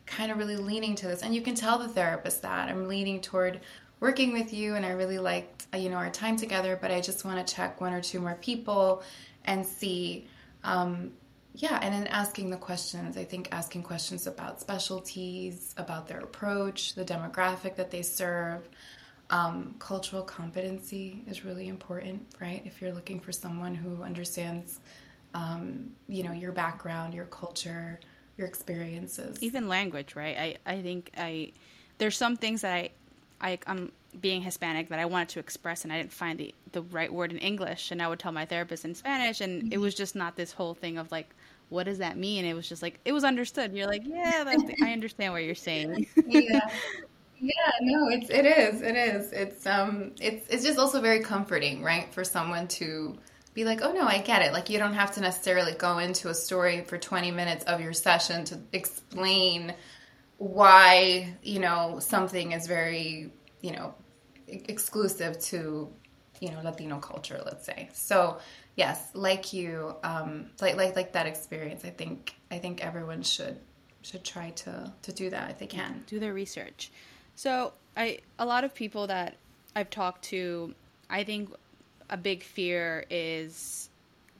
kind 0.06 0.32
of 0.32 0.38
really 0.38 0.56
leaning 0.56 0.94
to 0.96 1.06
this. 1.06 1.22
And 1.22 1.34
you 1.34 1.42
can 1.42 1.54
tell 1.54 1.78
the 1.78 1.88
therapist 1.88 2.42
that 2.42 2.68
I'm 2.68 2.88
leaning 2.88 3.20
toward 3.20 3.60
working 4.00 4.32
with 4.32 4.52
you 4.52 4.74
and 4.74 4.84
I 4.84 4.90
really 4.90 5.18
liked, 5.18 5.66
uh, 5.74 5.76
you 5.76 5.90
know, 5.90 5.96
our 5.96 6.10
time 6.10 6.36
together, 6.36 6.78
but 6.80 6.90
I 6.90 7.00
just 7.00 7.24
want 7.24 7.44
to 7.44 7.54
check 7.54 7.80
one 7.80 7.92
or 7.92 8.00
two 8.00 8.20
more 8.20 8.36
people 8.40 9.02
and 9.44 9.64
see, 9.64 10.26
um, 10.64 11.12
yeah, 11.54 11.78
and 11.82 11.92
then 11.92 12.06
asking 12.08 12.50
the 12.50 12.56
questions. 12.56 13.16
I 13.16 13.24
think 13.24 13.48
asking 13.50 13.82
questions 13.82 14.26
about 14.26 14.60
specialties, 14.60 15.74
about 15.76 16.06
their 16.06 16.20
approach, 16.20 16.94
the 16.94 17.04
demographic 17.04 17.74
that 17.76 17.90
they 17.90 18.02
serve. 18.02 18.68
Um, 19.30 19.74
cultural 19.78 20.22
competency 20.22 21.22
is 21.26 21.44
really 21.44 21.68
important, 21.68 22.24
right? 22.40 22.62
If 22.64 22.80
you're 22.80 22.92
looking 22.92 23.20
for 23.20 23.32
someone 23.32 23.74
who 23.74 24.02
understands 24.02 24.80
um, 25.34 25.90
you 26.08 26.22
know, 26.22 26.32
your 26.32 26.52
background, 26.52 27.14
your 27.14 27.26
culture, 27.26 28.00
your 28.36 28.46
experiences. 28.46 29.42
Even 29.42 29.68
language, 29.68 30.16
right? 30.16 30.36
I, 30.66 30.74
I 30.74 30.82
think 30.82 31.10
I 31.16 31.52
there's 31.98 32.16
some 32.16 32.36
things 32.36 32.62
that 32.62 32.72
I, 32.72 32.90
I 33.40 33.58
I'm 33.66 33.92
being 34.20 34.42
Hispanic 34.42 34.88
that 34.88 34.98
I 34.98 35.04
wanted 35.04 35.28
to 35.30 35.40
express 35.40 35.84
and 35.84 35.92
I 35.92 35.98
didn't 35.98 36.12
find 36.12 36.38
the, 36.38 36.54
the 36.72 36.82
right 36.82 37.12
word 37.12 37.30
in 37.30 37.38
English 37.38 37.90
and 37.90 38.00
I 38.00 38.08
would 38.08 38.18
tell 38.18 38.32
my 38.32 38.46
therapist 38.46 38.84
in 38.84 38.94
Spanish 38.94 39.40
and 39.40 39.62
mm-hmm. 39.62 39.72
it 39.72 39.78
was 39.78 39.94
just 39.94 40.16
not 40.16 40.36
this 40.36 40.52
whole 40.52 40.74
thing 40.74 40.98
of 40.98 41.12
like 41.12 41.34
what 41.68 41.84
does 41.84 41.98
that 41.98 42.16
mean? 42.16 42.46
It 42.46 42.54
was 42.54 42.68
just 42.68 42.82
like 42.82 42.98
it 43.04 43.12
was 43.12 43.24
understood. 43.24 43.74
You're 43.74 43.86
like, 43.86 44.02
yeah, 44.06 44.44
I 44.82 44.92
understand 44.92 45.32
what 45.32 45.44
you're 45.44 45.54
saying. 45.54 46.06
yeah. 46.26 46.70
Yeah, 47.40 47.52
no, 47.82 48.08
it's 48.08 48.30
it 48.30 48.44
is. 48.44 48.82
It 48.82 48.96
is. 48.96 49.32
It's 49.32 49.66
um 49.66 50.12
it's 50.20 50.48
it's 50.48 50.64
just 50.64 50.78
also 50.78 51.00
very 51.00 51.20
comforting, 51.20 51.82
right? 51.82 52.12
For 52.12 52.24
someone 52.24 52.66
to 52.68 53.16
be 53.58 53.64
like, 53.64 53.82
oh 53.82 53.90
no, 53.90 54.06
I 54.06 54.18
get 54.18 54.42
it. 54.42 54.52
Like 54.52 54.70
you 54.70 54.78
don't 54.78 54.94
have 54.94 55.14
to 55.14 55.20
necessarily 55.20 55.72
go 55.72 55.98
into 55.98 56.28
a 56.28 56.34
story 56.34 56.84
for 56.84 56.96
20 56.96 57.32
minutes 57.32 57.64
of 57.64 57.80
your 57.80 57.92
session 57.92 58.44
to 58.44 58.60
explain 58.72 59.74
why, 60.36 61.34
you 61.42 61.58
know, 61.58 61.98
something 61.98 62.52
is 62.52 62.68
very, 62.68 63.32
you 63.60 63.72
know, 63.72 63.94
exclusive 64.46 65.40
to, 65.40 65.92
you 66.40 66.50
know, 66.52 66.60
Latino 66.62 67.00
culture, 67.00 67.42
let's 67.44 67.66
say. 67.66 67.88
So 67.94 68.38
yes, 68.76 69.10
like 69.12 69.52
you, 69.52 69.96
um, 70.04 70.50
like, 70.60 70.76
like, 70.76 70.94
like 70.94 71.12
that 71.14 71.26
experience, 71.26 71.84
I 71.84 71.90
think, 71.90 72.36
I 72.52 72.58
think 72.58 72.84
everyone 72.84 73.24
should, 73.24 73.58
should 74.02 74.22
try 74.22 74.50
to, 74.50 74.92
to 75.02 75.12
do 75.12 75.30
that 75.30 75.50
if 75.50 75.58
they 75.58 75.66
can. 75.66 76.04
Do 76.06 76.20
their 76.20 76.32
research. 76.32 76.92
So 77.34 77.72
I, 77.96 78.20
a 78.38 78.46
lot 78.46 78.62
of 78.62 78.72
people 78.72 79.08
that 79.08 79.34
I've 79.74 79.90
talked 79.90 80.22
to, 80.26 80.76
I 81.10 81.24
think 81.24 81.50
a 82.10 82.16
big 82.16 82.42
fear 82.42 83.04
is 83.10 83.90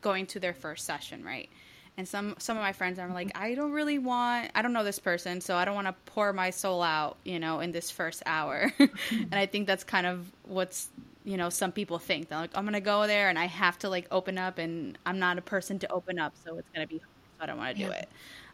going 0.00 0.26
to 0.26 0.40
their 0.40 0.54
first 0.54 0.86
session, 0.86 1.24
right? 1.24 1.48
And 1.96 2.06
some 2.06 2.36
some 2.38 2.56
of 2.56 2.62
my 2.62 2.72
friends 2.72 2.98
are 2.98 3.08
like, 3.08 3.36
I 3.36 3.54
don't 3.54 3.72
really 3.72 3.98
want, 3.98 4.52
I 4.54 4.62
don't 4.62 4.72
know 4.72 4.84
this 4.84 5.00
person, 5.00 5.40
so 5.40 5.56
I 5.56 5.64
don't 5.64 5.74
want 5.74 5.88
to 5.88 5.94
pour 6.06 6.32
my 6.32 6.50
soul 6.50 6.82
out, 6.82 7.16
you 7.24 7.40
know, 7.40 7.60
in 7.60 7.72
this 7.72 7.90
first 7.90 8.22
hour. 8.24 8.72
and 8.78 9.34
I 9.34 9.46
think 9.46 9.66
that's 9.66 9.84
kind 9.84 10.06
of 10.06 10.30
what's 10.44 10.88
you 11.28 11.36
know 11.36 11.50
some 11.50 11.72
people 11.72 11.98
think 11.98 12.28
they're 12.28 12.38
like 12.38 12.56
i'm 12.56 12.64
gonna 12.64 12.80
go 12.80 13.06
there 13.06 13.28
and 13.28 13.38
i 13.38 13.44
have 13.44 13.78
to 13.78 13.90
like 13.90 14.06
open 14.10 14.38
up 14.38 14.56
and 14.56 14.96
i'm 15.04 15.18
not 15.18 15.36
a 15.36 15.42
person 15.42 15.78
to 15.78 15.92
open 15.92 16.18
up 16.18 16.32
so 16.42 16.56
it's 16.56 16.68
gonna 16.74 16.86
be 16.86 16.96
hard, 16.96 17.10
so 17.36 17.42
i 17.44 17.46
don't 17.46 17.58
want 17.58 17.76
to 17.76 17.82
yeah. 17.82 17.86
do 17.86 17.92
it 17.92 18.08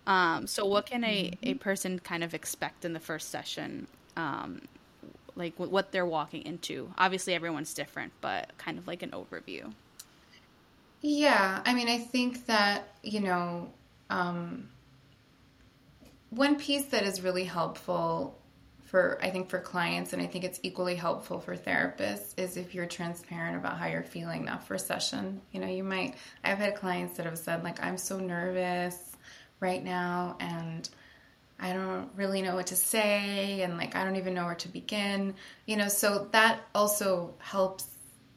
um, 0.06 0.46
so 0.46 0.66
what 0.66 0.84
can 0.84 1.02
a, 1.04 1.30
a 1.42 1.50
mm-hmm. 1.50 1.58
person 1.58 1.98
kind 1.98 2.22
of 2.24 2.34
expect 2.34 2.84
in 2.84 2.92
the 2.92 3.00
first 3.00 3.30
session 3.30 3.86
um, 4.16 4.60
like 5.36 5.54
what 5.56 5.92
they're 5.92 6.06
walking 6.06 6.42
into. 6.42 6.92
Obviously, 6.98 7.34
everyone's 7.34 7.74
different, 7.74 8.12
but 8.20 8.56
kind 8.58 8.78
of 8.78 8.86
like 8.86 9.02
an 9.02 9.10
overview. 9.10 9.72
Yeah, 11.00 11.60
I 11.64 11.74
mean, 11.74 11.88
I 11.88 11.98
think 11.98 12.46
that 12.46 12.88
you 13.02 13.20
know, 13.20 13.70
um, 14.10 14.68
one 16.30 16.56
piece 16.56 16.86
that 16.86 17.02
is 17.04 17.20
really 17.22 17.44
helpful 17.44 18.38
for 18.84 19.18
I 19.20 19.30
think 19.30 19.48
for 19.48 19.58
clients, 19.58 20.12
and 20.12 20.22
I 20.22 20.26
think 20.26 20.44
it's 20.44 20.60
equally 20.62 20.94
helpful 20.94 21.40
for 21.40 21.56
therapists, 21.56 22.38
is 22.38 22.56
if 22.56 22.74
you're 22.74 22.86
transparent 22.86 23.56
about 23.56 23.76
how 23.76 23.86
you're 23.86 24.02
feeling 24.02 24.44
that 24.44 24.62
first 24.62 24.86
session. 24.86 25.40
You 25.50 25.60
know, 25.60 25.66
you 25.66 25.82
might 25.82 26.14
I've 26.44 26.58
had 26.58 26.76
clients 26.76 27.16
that 27.16 27.26
have 27.26 27.38
said 27.38 27.64
like, 27.64 27.82
I'm 27.82 27.98
so 27.98 28.18
nervous 28.18 29.16
right 29.60 29.82
now, 29.82 30.36
and 30.38 30.88
I 31.64 31.72
don't 31.72 32.10
really 32.14 32.42
know 32.42 32.54
what 32.54 32.66
to 32.68 32.76
say 32.76 33.62
and 33.62 33.78
like 33.78 33.96
I 33.96 34.04
don't 34.04 34.16
even 34.16 34.34
know 34.34 34.44
where 34.44 34.54
to 34.56 34.68
begin. 34.68 35.34
You 35.64 35.78
know, 35.78 35.88
so 35.88 36.28
that 36.32 36.60
also 36.74 37.34
helps 37.38 37.86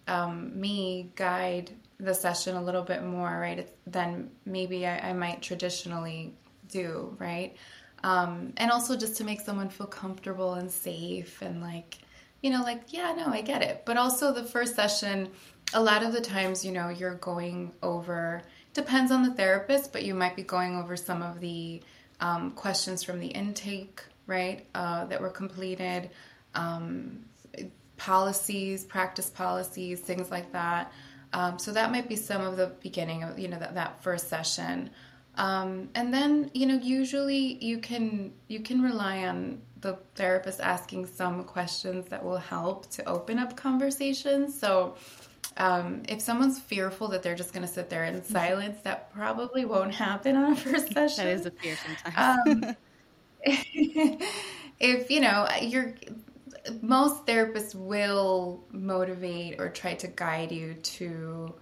um, 0.08 0.58
me 0.58 1.12
guide 1.16 1.72
the 2.00 2.14
session 2.14 2.56
a 2.56 2.64
little 2.64 2.84
bit 2.84 3.04
more, 3.04 3.30
right, 3.30 3.68
than 3.86 4.30
maybe 4.46 4.88
I, 4.88 5.10
I 5.10 5.14
might 5.14 5.42
traditionally 5.42 6.36
do, 6.70 7.18
right? 7.20 7.58
Um, 8.04 8.54
and 8.56 8.72
also 8.72 8.96
just 8.96 9.18
to 9.18 9.26
make 9.26 9.42
someone 9.42 9.68
feel 9.68 9.88
comfortable 9.88 10.54
and 10.54 10.72
safe 10.72 11.42
and 11.42 11.62
like, 11.62 11.98
you 12.42 12.50
know, 12.50 12.62
like, 12.62 12.94
yeah, 12.94 13.14
no, 13.18 13.28
I 13.28 13.42
get 13.42 13.62
it. 13.62 13.84
But 13.86 13.98
also 13.98 14.32
the 14.32 14.44
first 14.44 14.76
session, 14.76 15.30
a 15.74 15.82
lot 15.82 16.02
of 16.02 16.14
the 16.14 16.22
times, 16.22 16.64
you 16.64 16.72
know, 16.72 16.88
you're 16.88 17.16
going 17.16 17.74
over, 17.84 18.44
depends 18.74 19.12
on 19.12 19.24
the 19.24 19.34
therapist, 19.34 19.92
but 19.92 20.06
you 20.06 20.14
might 20.14 20.38
be 20.38 20.44
going 20.44 20.78
over 20.78 20.96
some 20.96 21.22
of 21.22 21.42
the 21.42 21.82
um, 22.20 22.52
questions 22.52 23.04
from 23.04 23.20
the 23.20 23.28
intake, 23.28 24.04
right, 24.26 24.66
uh, 24.76 25.06
that 25.06 25.22
were 25.22 25.30
completed, 25.30 26.10
um, 26.56 27.26
policies, 27.98 28.84
practice 28.84 29.30
policies, 29.30 30.00
things 30.00 30.32
like 30.32 30.52
that. 30.54 30.92
Um, 31.34 31.60
so 31.60 31.72
that 31.74 31.92
might 31.92 32.08
be 32.08 32.16
some 32.16 32.42
of 32.42 32.58
the 32.58 32.68
beginning 32.82 33.24
of 33.24 33.38
you 33.38 33.48
know 33.48 33.60
that, 33.60 33.76
that 33.76 34.02
first 34.02 34.30
session, 34.30 34.90
um, 35.36 35.90
and 35.94 36.14
then 36.14 36.50
you 36.54 36.66
know 36.66 36.76
usually 36.76 37.64
you 37.64 37.80
can 37.80 38.34
you 38.48 38.62
can 38.62 38.82
rely 38.82 39.26
on 39.26 39.62
the 39.82 39.98
therapist 40.16 40.60
asking 40.60 41.06
some 41.06 41.44
questions 41.44 42.08
that 42.08 42.24
will 42.24 42.38
help 42.38 42.90
to 42.92 43.08
open 43.08 43.38
up 43.40 43.56
conversations. 43.56 44.58
So 44.58 44.96
um, 45.58 46.04
if 46.08 46.22
someone's 46.22 46.60
fearful 46.60 47.10
that 47.10 47.24
they're 47.24 47.36
just 47.36 47.54
going 47.54 47.66
to 47.66 47.72
sit 47.72 47.90
there 47.90 48.06
in 48.06 48.24
silence, 48.24 48.80
that 48.84 49.12
probably 49.14 49.66
won't 49.66 49.94
happen 49.94 50.36
on 50.36 50.54
a 50.54 50.56
first 50.56 50.94
session. 50.94 51.26
that 51.26 51.34
is 51.34 51.46
a 51.46 51.52
fear 51.52 51.76
sometimes. 51.76 52.48
um, 52.48 52.76
if 54.80 55.10
you 55.10 55.20
know 55.22 55.48
you're, 55.62 55.94
most 56.82 57.26
therapists 57.26 57.76
will 57.76 58.64
motivate 58.72 59.60
or 59.60 59.70
try 59.70 59.94
to 59.96 60.08
guide 60.08 60.52
you 60.52 60.74
to 60.76 61.54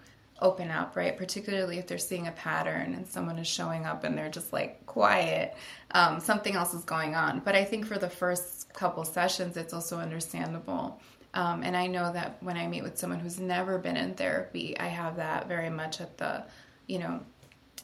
open 0.41 0.69
up, 0.69 0.95
right? 0.95 1.15
Particularly 1.15 1.77
if 1.77 1.87
they're 1.87 1.97
seeing 1.97 2.27
a 2.27 2.31
pattern 2.31 2.93
and 2.93 3.07
someone 3.07 3.37
is 3.37 3.47
showing 3.47 3.85
up 3.85 4.03
and 4.03 4.17
they're 4.17 4.29
just 4.29 4.51
like 4.51 4.85
quiet, 4.85 5.55
um, 5.91 6.19
something 6.19 6.55
else 6.55 6.73
is 6.73 6.83
going 6.83 7.15
on. 7.15 7.39
But 7.39 7.55
I 7.55 7.63
think 7.63 7.85
for 7.85 7.97
the 7.97 8.09
first 8.09 8.73
couple 8.73 9.05
sessions, 9.05 9.55
it's 9.57 9.73
also 9.73 9.97
understandable 9.97 10.99
um, 11.35 11.63
and 11.63 11.75
I 11.75 11.87
know 11.87 12.13
that 12.13 12.37
when 12.41 12.55
I 12.55 12.65
meet 12.67 12.81
with 12.81 12.97
someone 12.97 13.19
who's 13.19 13.39
never 13.39 13.77
been 13.77 13.97
in 13.97 14.15
therapy, 14.15 14.79
I 14.79 14.87
have 14.87 15.17
that 15.17 15.49
very 15.49 15.69
much 15.69 15.99
at 15.99 16.17
the, 16.17 16.45
you 16.87 16.97
know, 16.97 17.19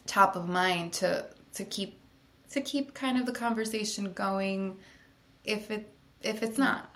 top 0.07 0.35
of 0.37 0.47
mind 0.47 0.93
to 0.93 1.25
to 1.55 1.65
keep 1.65 1.99
to 2.51 2.61
keep 2.61 2.93
kind 2.93 3.19
of 3.19 3.25
the 3.25 3.33
conversation 3.33 4.13
going 4.13 4.77
if 5.43 5.69
it 5.69 5.93
if 6.21 6.41
it's 6.41 6.57
not. 6.57 6.95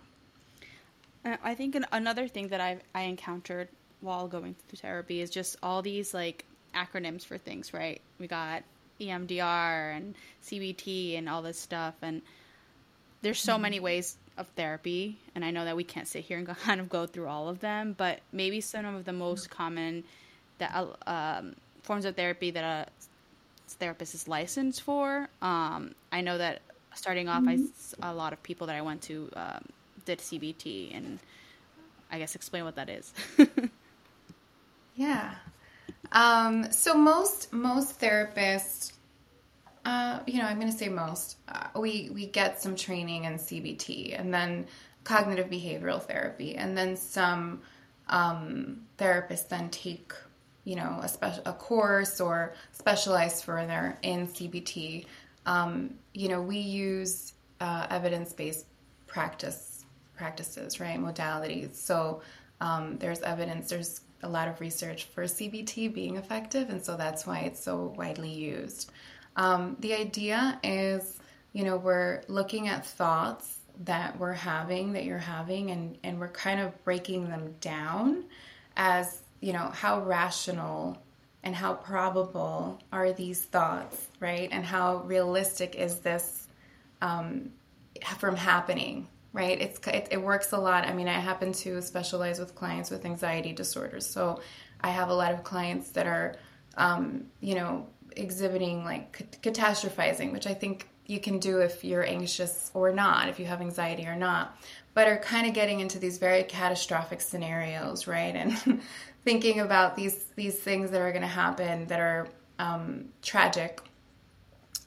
I 1.44 1.56
think 1.56 1.76
an, 1.76 1.86
another 1.92 2.28
thing 2.30 2.48
that 2.50 2.62
I 2.62 2.78
I 2.94 3.02
encountered 3.02 3.68
while 4.00 4.28
going 4.28 4.56
through 4.68 4.78
therapy 4.78 5.20
is 5.20 5.30
just 5.30 5.58
all 5.62 5.82
these 5.82 6.14
like 6.14 6.46
acronyms 6.74 7.26
for 7.26 7.38
things, 7.38 7.74
right? 7.74 8.00
We 8.18 8.28
got 8.28 8.64
EMDR 9.02 9.98
and 9.98 10.16
CBT 10.46 11.18
and 11.18 11.28
all 11.28 11.42
this 11.42 11.60
stuff 11.60 11.96
and 12.02 12.22
there's 13.22 13.42
so 13.42 13.54
mm-hmm. 13.54 13.62
many 13.64 13.80
ways 13.82 14.16
of 14.38 14.48
therapy 14.50 15.18
and 15.34 15.44
I 15.44 15.52
know 15.52 15.66
that 15.66 15.76
we 15.76 15.84
can't 15.84 16.08
sit 16.08 16.24
here 16.24 16.38
and 16.38 16.48
kind 16.58 16.80
of 16.80 16.90
go 16.90 17.06
through 17.06 17.28
all 17.28 17.48
of 17.48 17.60
them, 17.60 17.96
but 17.98 18.20
maybe 18.32 18.62
some 18.62 18.86
of 18.86 19.06
the 19.06 19.14
most 19.14 19.50
common 19.50 20.04
that 20.58 20.74
uh, 20.74 21.10
um, 21.10 21.56
forms 21.84 22.06
of 22.06 22.16
therapy 22.16 22.52
that 22.52 22.64
a 22.64 22.88
therapist 23.74 24.14
is 24.16 24.28
licensed 24.28 24.82
for. 24.82 25.28
Um, 25.42 25.96
I 26.12 26.22
know 26.22 26.38
that 26.38 26.62
starting 26.96 27.28
off, 27.30 27.44
mm-hmm. 27.44 28.04
I, 28.04 28.12
a 28.12 28.14
lot 28.14 28.34
of 28.34 28.42
people 28.44 28.68
that 28.68 28.76
I 28.76 28.82
went 28.82 29.02
to 29.04 29.30
um, 29.36 29.66
did 30.06 30.20
CBT, 30.20 30.96
and 30.96 31.20
I 32.12 32.20
guess 32.20 32.36
explain 32.36 32.64
what 32.64 32.76
that 32.76 32.90
is. 32.90 33.14
yeah. 34.96 35.36
Um, 36.12 36.72
so 36.72 36.94
most 36.94 37.52
most 37.52 38.00
therapists, 38.00 38.94
uh, 39.86 40.20
you 40.26 40.40
know, 40.40 40.46
I'm 40.46 40.60
going 40.60 40.72
to 40.72 40.78
say 40.78 40.90
most, 40.90 41.38
uh, 41.48 41.68
we 41.80 42.10
we 42.12 42.26
get 42.26 42.62
some 42.62 42.76
training 42.76 43.26
in 43.26 43.36
CBT, 43.36 44.20
and 44.20 44.34
then 44.34 44.66
cognitive 45.04 45.50
behavioral 45.50 46.02
therapy, 46.02 46.56
and 46.56 46.76
then 46.76 46.98
some 46.98 47.62
um, 48.10 48.82
therapists 48.98 49.48
then 49.48 49.70
take 49.70 50.14
you 50.64 50.76
know 50.76 51.00
a 51.04 51.08
special 51.08 51.44
a 51.46 51.54
course 51.54 52.20
or 52.20 52.56
specialize 52.72 53.44
further 53.44 53.98
in 54.02 54.28
CBT. 54.28 55.06
Um, 55.46 55.94
you 56.14 56.30
know, 56.30 56.42
we 56.42 56.58
use 56.58 57.34
uh, 57.62 57.86
evidence 57.92 58.34
based 58.34 58.66
practice 59.06 59.86
practices, 60.18 60.80
right? 60.80 61.00
Modalities. 61.00 61.76
So 61.76 62.22
um, 62.60 62.98
there's 62.98 63.22
evidence. 63.22 63.70
There's 63.70 64.02
a 64.24 64.30
lot 64.30 64.48
of 64.48 64.60
research 64.60 65.04
for 65.04 65.26
CBT 65.26 65.94
being 65.94 66.16
effective, 66.16 66.72
and 66.72 66.84
so 66.84 66.98
that's 66.98 67.28
why 67.28 67.42
it's 67.42 67.64
so 67.64 67.94
widely 67.96 68.32
used. 68.32 68.92
Um, 69.36 69.78
the 69.80 69.94
idea 69.94 70.60
is, 70.64 71.20
you 71.54 71.64
know, 71.64 71.78
we're 71.78 72.22
looking 72.28 72.68
at 72.68 72.86
thoughts 72.86 73.60
that 73.84 74.18
we're 74.18 74.34
having, 74.34 74.94
that 74.94 75.04
you're 75.04 75.18
having, 75.18 75.72
and 75.72 75.98
and 76.04 76.20
we're 76.20 76.30
kind 76.30 76.60
of 76.60 76.84
breaking 76.84 77.30
them 77.30 77.56
down 77.60 78.26
as 78.78 79.22
you 79.46 79.54
know, 79.54 79.70
how 79.74 80.02
rational 80.02 80.98
and 81.44 81.56
how 81.56 81.76
probable 81.76 82.82
are 82.92 83.14
these 83.14 83.42
thoughts, 83.42 84.08
right? 84.20 84.50
And 84.52 84.66
how 84.66 85.04
realistic 85.04 85.76
is 85.76 86.00
this 86.00 86.48
um, 87.02 87.52
from 88.18 88.36
happening, 88.36 89.08
right? 89.34 89.62
It's 89.62 89.80
it, 89.88 90.08
it, 90.10 90.22
works 90.22 90.52
a 90.52 90.58
lot. 90.58 90.88
I 90.88 90.94
mean, 90.94 91.08
I 91.08 91.20
happen 91.20 91.52
to 91.54 91.82
specialize 91.84 92.40
with 92.40 92.56
clients 92.56 92.90
with 92.90 93.06
anxiety 93.06 93.54
disorders, 93.54 94.08
so 94.08 94.42
I 94.82 94.90
have 94.90 95.10
a 95.10 95.14
lot 95.14 95.32
of 95.32 95.44
clients 95.44 95.92
that 95.92 96.08
are, 96.08 96.36
um, 96.76 97.28
you 97.40 97.54
know, 97.54 97.88
exhibiting 98.16 98.84
like 98.84 99.42
catastrophizing, 99.42 100.32
which 100.32 100.48
I 100.48 100.54
think 100.54 100.88
you 101.08 101.20
can 101.20 101.40
do 101.40 101.60
if 101.60 101.84
you're 101.84 102.06
anxious 102.06 102.72
or 102.74 102.92
not, 102.92 103.30
if 103.30 103.40
you 103.40 103.46
have 103.46 103.62
anxiety 103.62 104.08
or 104.08 104.16
not, 104.16 104.58
but 104.94 105.08
are 105.08 105.18
kind 105.18 105.48
of 105.48 105.54
getting 105.54 105.80
into 105.80 106.00
these 106.00 106.18
very 106.18 106.44
catastrophic 106.44 107.22
scenarios, 107.22 108.08
right? 108.08 108.36
And 108.36 108.82
thinking 109.24 109.60
about 109.60 109.96
these 109.96 110.26
these 110.36 110.56
things 110.56 110.92
that 110.92 111.02
are 111.02 111.12
going 111.12 111.22
to 111.22 111.28
happen 111.28 111.86
that 111.88 112.00
are 112.00 112.28
um, 112.60 113.10
tragic 113.22 113.82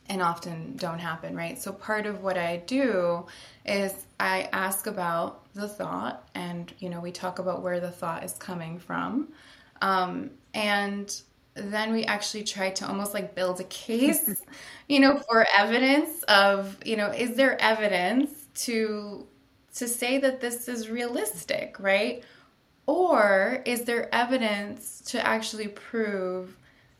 and 0.08 0.22
often 0.22 0.74
don't 0.76 0.98
happen, 0.98 1.36
right? 1.36 1.58
So 1.60 1.70
part 1.70 2.06
of 2.06 2.22
what 2.22 2.38
I 2.38 2.62
do 2.66 3.26
is 3.66 4.06
I 4.18 4.48
ask 4.52 4.86
about 4.86 5.52
the 5.52 5.68
thought, 5.68 6.28
and 6.34 6.72
you 6.78 6.88
know 6.88 7.00
we 7.00 7.12
talk 7.12 7.38
about 7.38 7.62
where 7.62 7.80
the 7.80 7.90
thought 7.90 8.24
is 8.24 8.32
coming 8.34 8.78
from, 8.78 9.28
um, 9.82 10.30
and 10.54 11.22
then 11.62 11.92
we 11.92 12.04
actually 12.04 12.44
try 12.44 12.70
to 12.70 12.86
almost 12.86 13.14
like 13.14 13.34
build 13.34 13.60
a 13.60 13.64
case, 13.64 14.42
you 14.88 15.00
know, 15.00 15.18
for 15.18 15.46
evidence 15.56 16.22
of 16.24 16.76
you 16.84 16.96
know 16.96 17.10
is 17.10 17.36
there 17.36 17.60
evidence 17.60 18.30
to 18.66 19.26
to 19.74 19.88
say 19.88 20.18
that 20.18 20.40
this 20.40 20.68
is 20.68 20.90
realistic, 20.90 21.78
right? 21.78 22.24
Or 22.86 23.62
is 23.66 23.82
there 23.82 24.12
evidence 24.14 25.02
to 25.06 25.24
actually 25.24 25.68
prove 25.68 26.56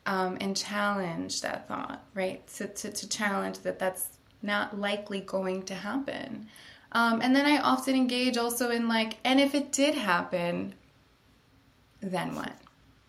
um, 0.06 0.38
and 0.40 0.56
challenge 0.56 1.40
that 1.42 1.66
thought, 1.68 2.02
right? 2.14 2.46
To, 2.56 2.66
to, 2.66 2.90
to, 2.90 3.08
challenge 3.08 3.58
that 3.60 3.78
that's 3.78 4.08
not 4.42 4.78
likely 4.78 5.20
going 5.20 5.64
to 5.64 5.74
happen. 5.74 6.48
Um, 6.92 7.20
and 7.20 7.36
then 7.36 7.44
I 7.44 7.58
often 7.58 7.94
engage 7.94 8.38
also 8.38 8.70
in 8.70 8.88
like, 8.88 9.18
and 9.24 9.38
if 9.38 9.54
it 9.54 9.70
did 9.70 9.94
happen, 9.94 10.74
then 12.00 12.34
what, 12.34 12.52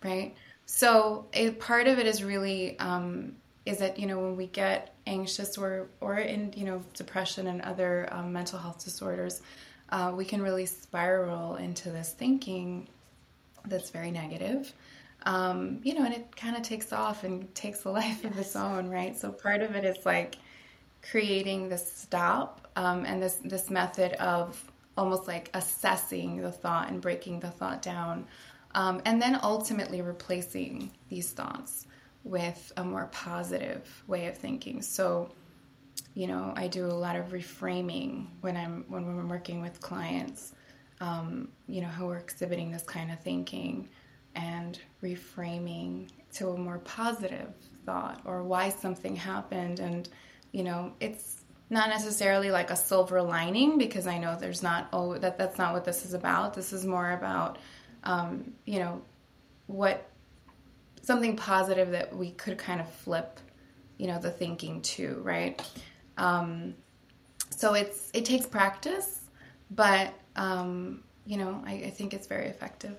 right? 0.03 0.35
So 0.71 1.25
a 1.33 1.49
part 1.49 1.87
of 1.87 1.97
it 1.97 2.05
is 2.05 2.23
really 2.23 2.77
um, 2.77 3.35
is 3.65 3.79
that 3.79 3.97
you 3.97 4.05
know 4.05 4.19
when 4.19 4.37
we 4.37 4.45
get 4.45 4.93
anxious 5.07 5.57
or 5.57 5.87
or 5.99 6.17
in 6.17 6.53
you 6.55 6.63
know 6.63 6.83
depression 6.93 7.47
and 7.47 7.59
other 7.63 8.07
um, 8.11 8.31
mental 8.31 8.59
health 8.59 8.85
disorders, 8.85 9.41
uh, 9.89 10.13
we 10.15 10.25
can 10.25 10.43
really 10.43 10.67
spiral 10.67 11.55
into 11.55 11.89
this 11.89 12.13
thinking 12.13 12.87
that's 13.65 13.89
very 13.89 14.11
negative. 14.11 14.71
Um, 15.23 15.79
you 15.81 15.95
know, 15.95 16.05
and 16.05 16.13
it 16.13 16.35
kind 16.35 16.55
of 16.55 16.61
takes 16.61 16.93
off 16.93 17.23
and 17.23 17.53
takes 17.55 17.83
a 17.85 17.89
life 18.01 18.19
yes. 18.23 18.31
of 18.31 18.39
its 18.39 18.55
own, 18.55 18.89
right? 18.89 19.17
So 19.17 19.31
part 19.31 19.63
of 19.63 19.75
it 19.75 19.83
is 19.83 20.05
like 20.05 20.35
creating 21.01 21.67
this 21.67 21.91
stop 21.91 22.67
um, 22.75 23.05
and 23.05 23.21
this 23.21 23.39
this 23.43 23.71
method 23.71 24.13
of 24.13 24.63
almost 24.95 25.27
like 25.27 25.49
assessing 25.55 26.41
the 26.41 26.51
thought 26.51 26.89
and 26.89 27.01
breaking 27.01 27.39
the 27.39 27.49
thought 27.49 27.81
down, 27.81 28.27
um, 28.75 29.01
and 29.05 29.21
then 29.21 29.39
ultimately 29.41 30.01
replacing 30.01 30.91
these 31.09 31.31
thoughts 31.31 31.87
with 32.23 32.71
a 32.77 32.83
more 32.83 33.07
positive 33.11 34.03
way 34.07 34.27
of 34.27 34.37
thinking. 34.37 34.81
So 34.81 35.31
you 36.13 36.27
know, 36.27 36.53
I 36.55 36.67
do 36.67 36.85
a 36.85 36.87
lot 36.87 37.15
of 37.15 37.27
reframing 37.27 38.27
when 38.41 38.57
I'm 38.57 38.85
when 38.87 39.03
I'm 39.03 39.29
working 39.29 39.61
with 39.61 39.79
clients, 39.79 40.53
um, 40.99 41.49
you 41.67 41.81
know, 41.81 41.87
who 41.87 42.09
are 42.09 42.17
exhibiting 42.17 42.71
this 42.71 42.83
kind 42.83 43.11
of 43.11 43.19
thinking 43.19 43.89
and 44.35 44.79
reframing 45.03 46.09
to 46.33 46.49
a 46.49 46.57
more 46.57 46.79
positive 46.79 47.53
thought 47.85 48.21
or 48.25 48.43
why 48.43 48.69
something 48.69 49.15
happened 49.15 49.79
and 49.79 50.09
you 50.51 50.63
know 50.63 50.93
it's 50.99 51.43
not 51.71 51.89
necessarily 51.89 52.51
like 52.51 52.69
a 52.69 52.75
silver 52.75 53.21
lining 53.21 53.77
because 53.77 54.05
I 54.05 54.17
know 54.17 54.37
there's 54.39 54.61
not 54.63 54.89
oh 54.93 55.17
that 55.17 55.37
that's 55.37 55.57
not 55.57 55.73
what 55.73 55.85
this 55.85 56.05
is 56.05 56.13
about. 56.13 56.53
This 56.53 56.73
is 56.73 56.85
more 56.85 57.11
about 57.11 57.57
um, 58.03 58.53
you 58.65 58.79
know 58.79 59.01
what 59.67 60.09
something 61.01 61.35
positive 61.35 61.91
that 61.91 62.15
we 62.15 62.31
could 62.31 62.57
kind 62.57 62.81
of 62.81 62.89
flip 62.89 63.39
you 63.97 64.07
know 64.07 64.19
the 64.19 64.31
thinking 64.31 64.81
to 64.81 65.21
right 65.23 65.61
um, 66.19 66.75
so 67.49 67.73
it's 67.73 68.11
it 68.13 68.25
takes 68.25 68.45
practice, 68.45 69.21
but 69.71 70.13
um, 70.35 71.03
you 71.25 71.37
know 71.37 71.63
I, 71.65 71.73
I, 71.73 71.89
think 71.89 72.13
it's 72.13 72.27
very 72.27 72.47
effective. 72.47 72.97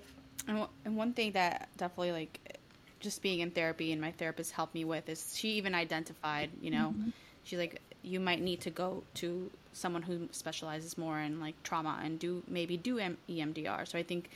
And, 0.49 0.67
and 0.85 0.97
one 0.97 1.13
thing 1.13 1.33
that 1.33 1.69
definitely 1.77 2.13
like 2.13 2.59
just 2.99 3.23
being 3.23 3.41
in 3.41 3.51
therapy 3.51 3.93
and 3.93 4.01
my 4.01 4.11
therapist 4.13 4.53
helped 4.53 4.75
me 4.75 4.85
with 4.85 5.09
is 5.09 5.35
she 5.35 5.53
even 5.53 5.75
identified 5.75 6.51
you 6.61 6.71
know 6.71 6.95
mm-hmm. 6.97 7.11
she's 7.45 7.59
like 7.59 7.81
you 8.03 8.21
might 8.21 8.41
need 8.41 8.61
to 8.63 8.71
go 8.71 9.03
to 9.15 9.51
someone 9.73 10.03
who 10.03 10.29
specializes 10.33 10.99
more 10.99 11.19
in 11.21 11.41
like 11.41 11.55
trauma 11.63 12.01
and 12.03 12.19
do 12.19 12.43
maybe 12.49 12.77
do 12.77 12.97
EMDR. 12.97 13.87
So 13.87 13.99
I 13.99 14.03
think 14.03 14.31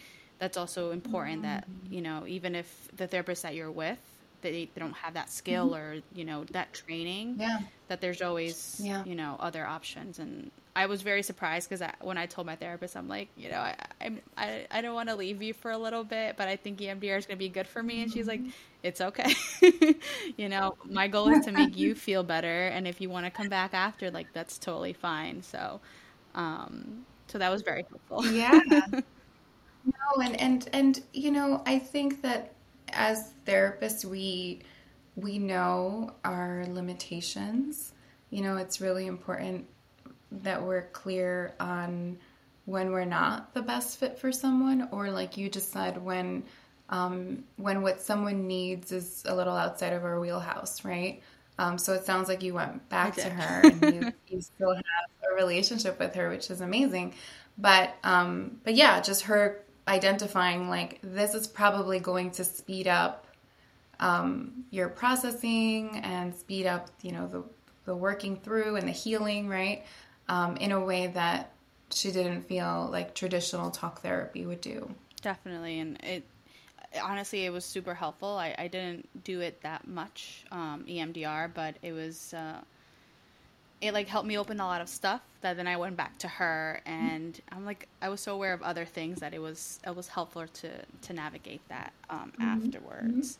that's 0.44 0.58
also 0.58 0.90
important 0.90 1.40
that 1.40 1.66
you 1.88 2.02
know 2.02 2.24
even 2.26 2.54
if 2.54 2.88
the 2.98 3.06
therapist 3.06 3.42
that 3.42 3.54
you're 3.54 3.70
with 3.70 3.98
they, 4.42 4.68
they 4.74 4.78
don't 4.78 4.92
have 4.92 5.14
that 5.14 5.30
skill 5.30 5.70
mm-hmm. 5.70 5.76
or 5.76 6.02
you 6.14 6.26
know 6.26 6.44
that 6.50 6.74
training 6.74 7.36
yeah. 7.38 7.60
that 7.88 8.02
there's 8.02 8.20
always 8.20 8.78
yeah. 8.78 9.02
you 9.06 9.14
know 9.14 9.36
other 9.40 9.64
options. 9.64 10.18
And 10.18 10.50
i 10.76 10.84
was 10.84 11.00
very 11.00 11.22
surprised 11.22 11.70
because 11.70 11.88
when 12.02 12.18
i 12.18 12.26
told 12.26 12.46
my 12.46 12.56
therapist 12.56 12.96
i'm 12.96 13.08
like 13.08 13.28
you 13.36 13.48
know 13.48 13.58
i 13.58 13.74
I'm, 14.02 14.20
i, 14.36 14.66
I 14.70 14.82
don't 14.82 14.92
want 14.92 15.08
to 15.08 15.14
leave 15.14 15.40
you 15.40 15.54
for 15.54 15.70
a 15.70 15.78
little 15.78 16.04
bit 16.04 16.36
but 16.36 16.46
i 16.48 16.56
think 16.56 16.80
emdr 16.80 17.16
is 17.16 17.26
going 17.26 17.38
to 17.38 17.44
be 17.48 17.48
good 17.48 17.66
for 17.66 17.82
me. 17.82 18.02
And 18.02 18.12
she's 18.12 18.26
like 18.26 18.40
mm-hmm. 18.40 18.50
it's 18.82 19.00
okay. 19.00 19.32
You 20.36 20.50
know 20.50 20.76
my 20.84 21.08
goal 21.08 21.28
is 21.30 21.46
to 21.46 21.52
make 21.52 21.74
you 21.74 21.94
feel 22.08 22.22
better 22.22 22.66
and 22.66 22.86
if 22.86 23.00
you 23.00 23.08
want 23.08 23.24
to 23.24 23.30
come 23.30 23.48
back 23.48 23.72
after 23.72 24.10
like 24.10 24.26
that's 24.34 24.58
totally 24.58 24.92
fine. 24.92 25.42
So 25.42 25.80
um 26.34 27.06
so 27.28 27.38
that 27.38 27.50
was 27.50 27.62
very 27.62 27.86
helpful. 27.88 28.26
Yeah 28.26 28.60
and 30.20 30.40
and 30.40 30.68
and 30.72 31.02
you 31.12 31.30
know 31.30 31.62
i 31.66 31.78
think 31.78 32.22
that 32.22 32.54
as 32.94 33.32
therapists, 33.46 34.04
we 34.04 34.60
we 35.16 35.38
know 35.38 36.12
our 36.24 36.64
limitations. 36.68 37.92
You 38.30 38.42
know, 38.42 38.56
it's 38.56 38.80
really 38.80 39.06
important 39.06 39.66
that 40.42 40.64
we're 40.64 40.88
clear 40.88 41.54
on 41.60 42.18
when 42.64 42.90
we're 42.90 43.04
not 43.04 43.54
the 43.54 43.62
best 43.62 43.98
fit 43.98 44.18
for 44.18 44.32
someone, 44.32 44.88
or 44.90 45.10
like 45.10 45.36
you 45.36 45.48
just 45.48 45.72
said, 45.72 46.02
when 46.02 46.44
um, 46.88 47.44
when 47.56 47.82
what 47.82 48.00
someone 48.00 48.46
needs 48.46 48.92
is 48.92 49.22
a 49.26 49.34
little 49.34 49.56
outside 49.56 49.92
of 49.92 50.04
our 50.04 50.18
wheelhouse, 50.20 50.84
right? 50.84 51.22
Um, 51.56 51.78
so 51.78 51.92
it 51.92 52.04
sounds 52.04 52.28
like 52.28 52.42
you 52.42 52.52
went 52.52 52.88
back 52.88 53.14
to 53.14 53.28
her 53.28 53.60
and 53.62 53.94
you, 53.94 54.12
you, 54.26 54.40
still 54.40 54.74
have 54.74 54.84
a 55.30 55.34
relationship 55.36 56.00
with 56.00 56.12
her, 56.16 56.28
which 56.28 56.50
is 56.50 56.60
amazing. 56.60 57.14
But 57.56 57.94
um, 58.02 58.60
but 58.64 58.74
yeah, 58.74 59.00
just 59.00 59.22
her 59.22 59.64
identifying 59.86 60.68
like 60.68 60.98
this 61.02 61.34
is 61.34 61.46
probably 61.46 62.00
going 62.00 62.30
to 62.32 62.44
speed 62.44 62.88
up 62.88 63.26
um, 64.00 64.64
your 64.70 64.88
processing 64.88 66.00
and 66.02 66.34
speed 66.34 66.66
up, 66.66 66.88
you 67.02 67.12
know, 67.12 67.26
the 67.26 67.44
the 67.84 67.94
working 67.94 68.36
through 68.36 68.76
and 68.76 68.88
the 68.88 68.92
healing, 68.92 69.48
right? 69.48 69.84
Um, 70.28 70.56
in 70.56 70.72
a 70.72 70.80
way 70.82 71.08
that 71.08 71.52
she 71.90 72.10
didn't 72.10 72.48
feel 72.48 72.88
like 72.90 73.14
traditional 73.14 73.70
talk 73.70 74.00
therapy 74.00 74.46
would 74.46 74.62
do. 74.62 74.90
Definitely, 75.20 75.80
and 75.80 76.02
it 76.02 76.24
honestly, 77.02 77.44
it 77.44 77.50
was 77.50 77.64
super 77.64 77.94
helpful. 77.94 78.28
I, 78.28 78.54
I 78.58 78.68
didn't 78.68 79.24
do 79.24 79.40
it 79.40 79.60
that 79.62 79.86
much, 79.86 80.44
um, 80.50 80.84
EMDR, 80.88 81.52
but 81.52 81.76
it 81.82 81.92
was, 81.92 82.34
uh, 82.34 82.60
it 83.80 83.92
like 83.92 84.08
helped 84.08 84.26
me 84.26 84.38
open 84.38 84.60
a 84.60 84.66
lot 84.66 84.80
of 84.80 84.88
stuff 84.88 85.20
that 85.42 85.56
then 85.56 85.66
I 85.66 85.76
went 85.76 85.96
back 85.96 86.18
to 86.18 86.28
her 86.28 86.80
and 86.86 87.38
I'm 87.52 87.64
like, 87.66 87.88
I 88.00 88.08
was 88.08 88.20
so 88.20 88.34
aware 88.34 88.54
of 88.54 88.62
other 88.62 88.84
things 88.84 89.20
that 89.20 89.34
it 89.34 89.40
was, 89.40 89.78
it 89.86 89.94
was 89.94 90.08
helpful 90.08 90.46
to, 90.46 90.70
to 91.02 91.12
navigate 91.12 91.60
that, 91.68 91.92
um, 92.08 92.32
mm-hmm. 92.32 92.42
afterwards. 92.42 93.38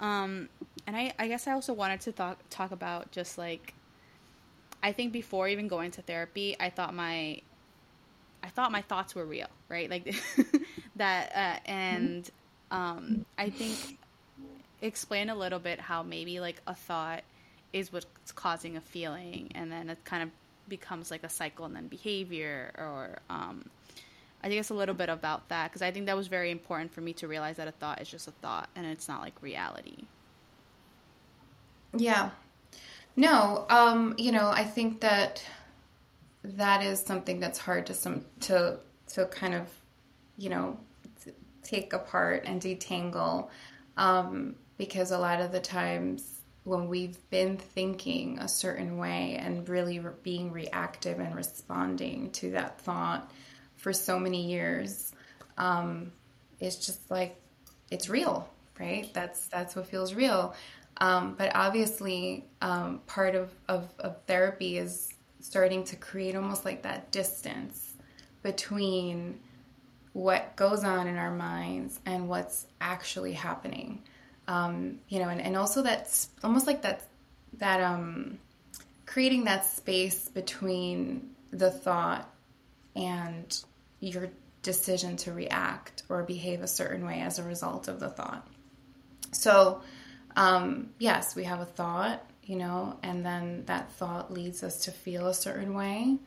Mm-hmm. 0.00 0.04
Um, 0.04 0.48
and 0.86 0.96
I, 0.96 1.12
I 1.18 1.28
guess 1.28 1.46
I 1.46 1.52
also 1.52 1.72
wanted 1.72 2.00
to 2.02 2.12
talk, 2.12 2.38
talk 2.48 2.72
about 2.72 3.10
just 3.12 3.36
like, 3.38 3.74
I 4.82 4.92
think 4.92 5.12
before 5.12 5.46
even 5.46 5.68
going 5.68 5.90
to 5.92 6.02
therapy, 6.02 6.56
I 6.58 6.70
thought 6.70 6.94
my, 6.94 7.40
I 8.42 8.48
thought 8.48 8.72
my 8.72 8.82
thoughts 8.82 9.14
were 9.14 9.24
real, 9.24 9.48
right? 9.68 9.88
Like 9.90 10.14
that, 10.96 11.32
uh, 11.34 11.70
and 11.70 12.28
um, 12.70 13.26
I 13.38 13.50
think 13.50 13.98
explain 14.80 15.30
a 15.30 15.34
little 15.34 15.60
bit 15.60 15.78
how 15.78 16.02
maybe 16.02 16.40
like 16.40 16.60
a 16.66 16.74
thought 16.74 17.22
is 17.72 17.92
what's 17.92 18.06
causing 18.34 18.76
a 18.76 18.80
feeling, 18.80 19.50
and 19.54 19.70
then 19.70 19.90
it 19.90 20.04
kind 20.04 20.22
of 20.22 20.30
becomes 20.68 21.10
like 21.10 21.22
a 21.24 21.28
cycle 21.28 21.64
and 21.64 21.74
then 21.74 21.88
behavior 21.88 22.72
or 22.78 23.18
um, 23.28 23.68
I 24.42 24.48
think 24.48 24.58
it's 24.60 24.70
a 24.70 24.74
little 24.74 24.94
bit 24.94 25.08
about 25.08 25.48
that 25.50 25.70
because 25.70 25.82
I 25.82 25.90
think 25.90 26.06
that 26.06 26.16
was 26.16 26.26
very 26.26 26.50
important 26.50 26.92
for 26.92 27.00
me 27.00 27.12
to 27.14 27.28
realize 27.28 27.56
that 27.56 27.68
a 27.68 27.72
thought 27.72 28.00
is 28.00 28.08
just 28.08 28.26
a 28.26 28.32
thought 28.32 28.68
and 28.74 28.84
it's 28.86 29.08
not 29.08 29.20
like 29.20 29.34
reality. 29.40 30.04
Yeah. 31.96 32.30
No, 33.14 33.66
um, 33.68 34.14
you 34.18 34.32
know, 34.32 34.48
I 34.48 34.64
think 34.64 35.00
that 35.00 35.44
that 36.42 36.82
is 36.82 37.00
something 37.00 37.38
that's 37.38 37.58
hard 37.58 37.86
to 37.86 37.94
some 37.94 38.24
to 38.40 38.78
to 39.08 39.26
kind 39.26 39.54
of, 39.54 39.68
you 40.38 40.48
know, 40.48 40.78
take 41.62 41.92
apart 41.92 42.44
and 42.46 42.60
detangle 42.60 43.48
um, 43.96 44.56
because 44.78 45.10
a 45.10 45.18
lot 45.18 45.40
of 45.40 45.52
the 45.52 45.60
times 45.60 46.40
when 46.64 46.88
we've 46.88 47.18
been 47.30 47.56
thinking 47.56 48.38
a 48.38 48.48
certain 48.48 48.96
way 48.96 49.36
and 49.40 49.68
really 49.68 49.98
re- 49.98 50.12
being 50.22 50.52
reactive 50.52 51.18
and 51.18 51.34
responding 51.34 52.30
to 52.30 52.52
that 52.52 52.80
thought 52.80 53.30
for 53.76 53.92
so 53.92 54.18
many 54.18 54.46
years 54.46 55.12
um, 55.58 56.12
it's 56.60 56.76
just 56.76 57.10
like 57.10 57.36
it's 57.90 58.08
real 58.08 58.48
right 58.78 59.12
that's 59.12 59.46
that's 59.48 59.74
what 59.74 59.86
feels 59.86 60.14
real 60.14 60.54
um, 60.98 61.34
but 61.36 61.50
obviously 61.54 62.44
um, 62.60 63.00
part 63.06 63.34
of, 63.34 63.50
of, 63.68 63.88
of 63.98 64.16
therapy 64.26 64.78
is 64.78 65.12
starting 65.40 65.84
to 65.84 65.96
create 65.96 66.36
almost 66.36 66.64
like 66.64 66.82
that 66.82 67.10
distance 67.10 67.94
between 68.42 69.40
what 70.12 70.54
goes 70.56 70.84
on 70.84 71.06
in 71.06 71.16
our 71.16 71.30
minds 71.30 71.98
and 72.04 72.28
what's 72.28 72.66
actually 72.80 73.32
happening. 73.32 74.02
Um, 74.52 74.98
you 75.08 75.18
know, 75.18 75.30
and, 75.30 75.40
and 75.40 75.56
also 75.56 75.82
that's 75.82 76.28
almost 76.44 76.66
like 76.66 76.82
that 76.82 77.06
that 77.58 77.80
um, 77.80 78.38
creating 79.06 79.44
that 79.44 79.64
space 79.64 80.28
between 80.28 81.30
the 81.50 81.70
thought 81.70 82.30
and 82.94 83.64
your 84.00 84.28
decision 84.62 85.16
to 85.16 85.32
react 85.32 86.02
or 86.10 86.22
behave 86.22 86.60
a 86.60 86.68
certain 86.68 87.06
way 87.06 87.20
as 87.20 87.38
a 87.38 87.42
result 87.42 87.88
of 87.88 87.98
the 87.98 88.10
thought. 88.10 88.46
So, 89.32 89.80
um, 90.36 90.90
yes, 90.98 91.34
we 91.34 91.44
have 91.44 91.60
a 91.60 91.64
thought, 91.64 92.22
you 92.44 92.56
know, 92.56 92.98
and 93.02 93.24
then 93.24 93.64
that 93.66 93.90
thought 93.92 94.32
leads 94.32 94.62
us 94.62 94.84
to 94.84 94.90
feel 94.90 95.28
a 95.28 95.34
certain 95.34 95.72
way. 95.72 96.18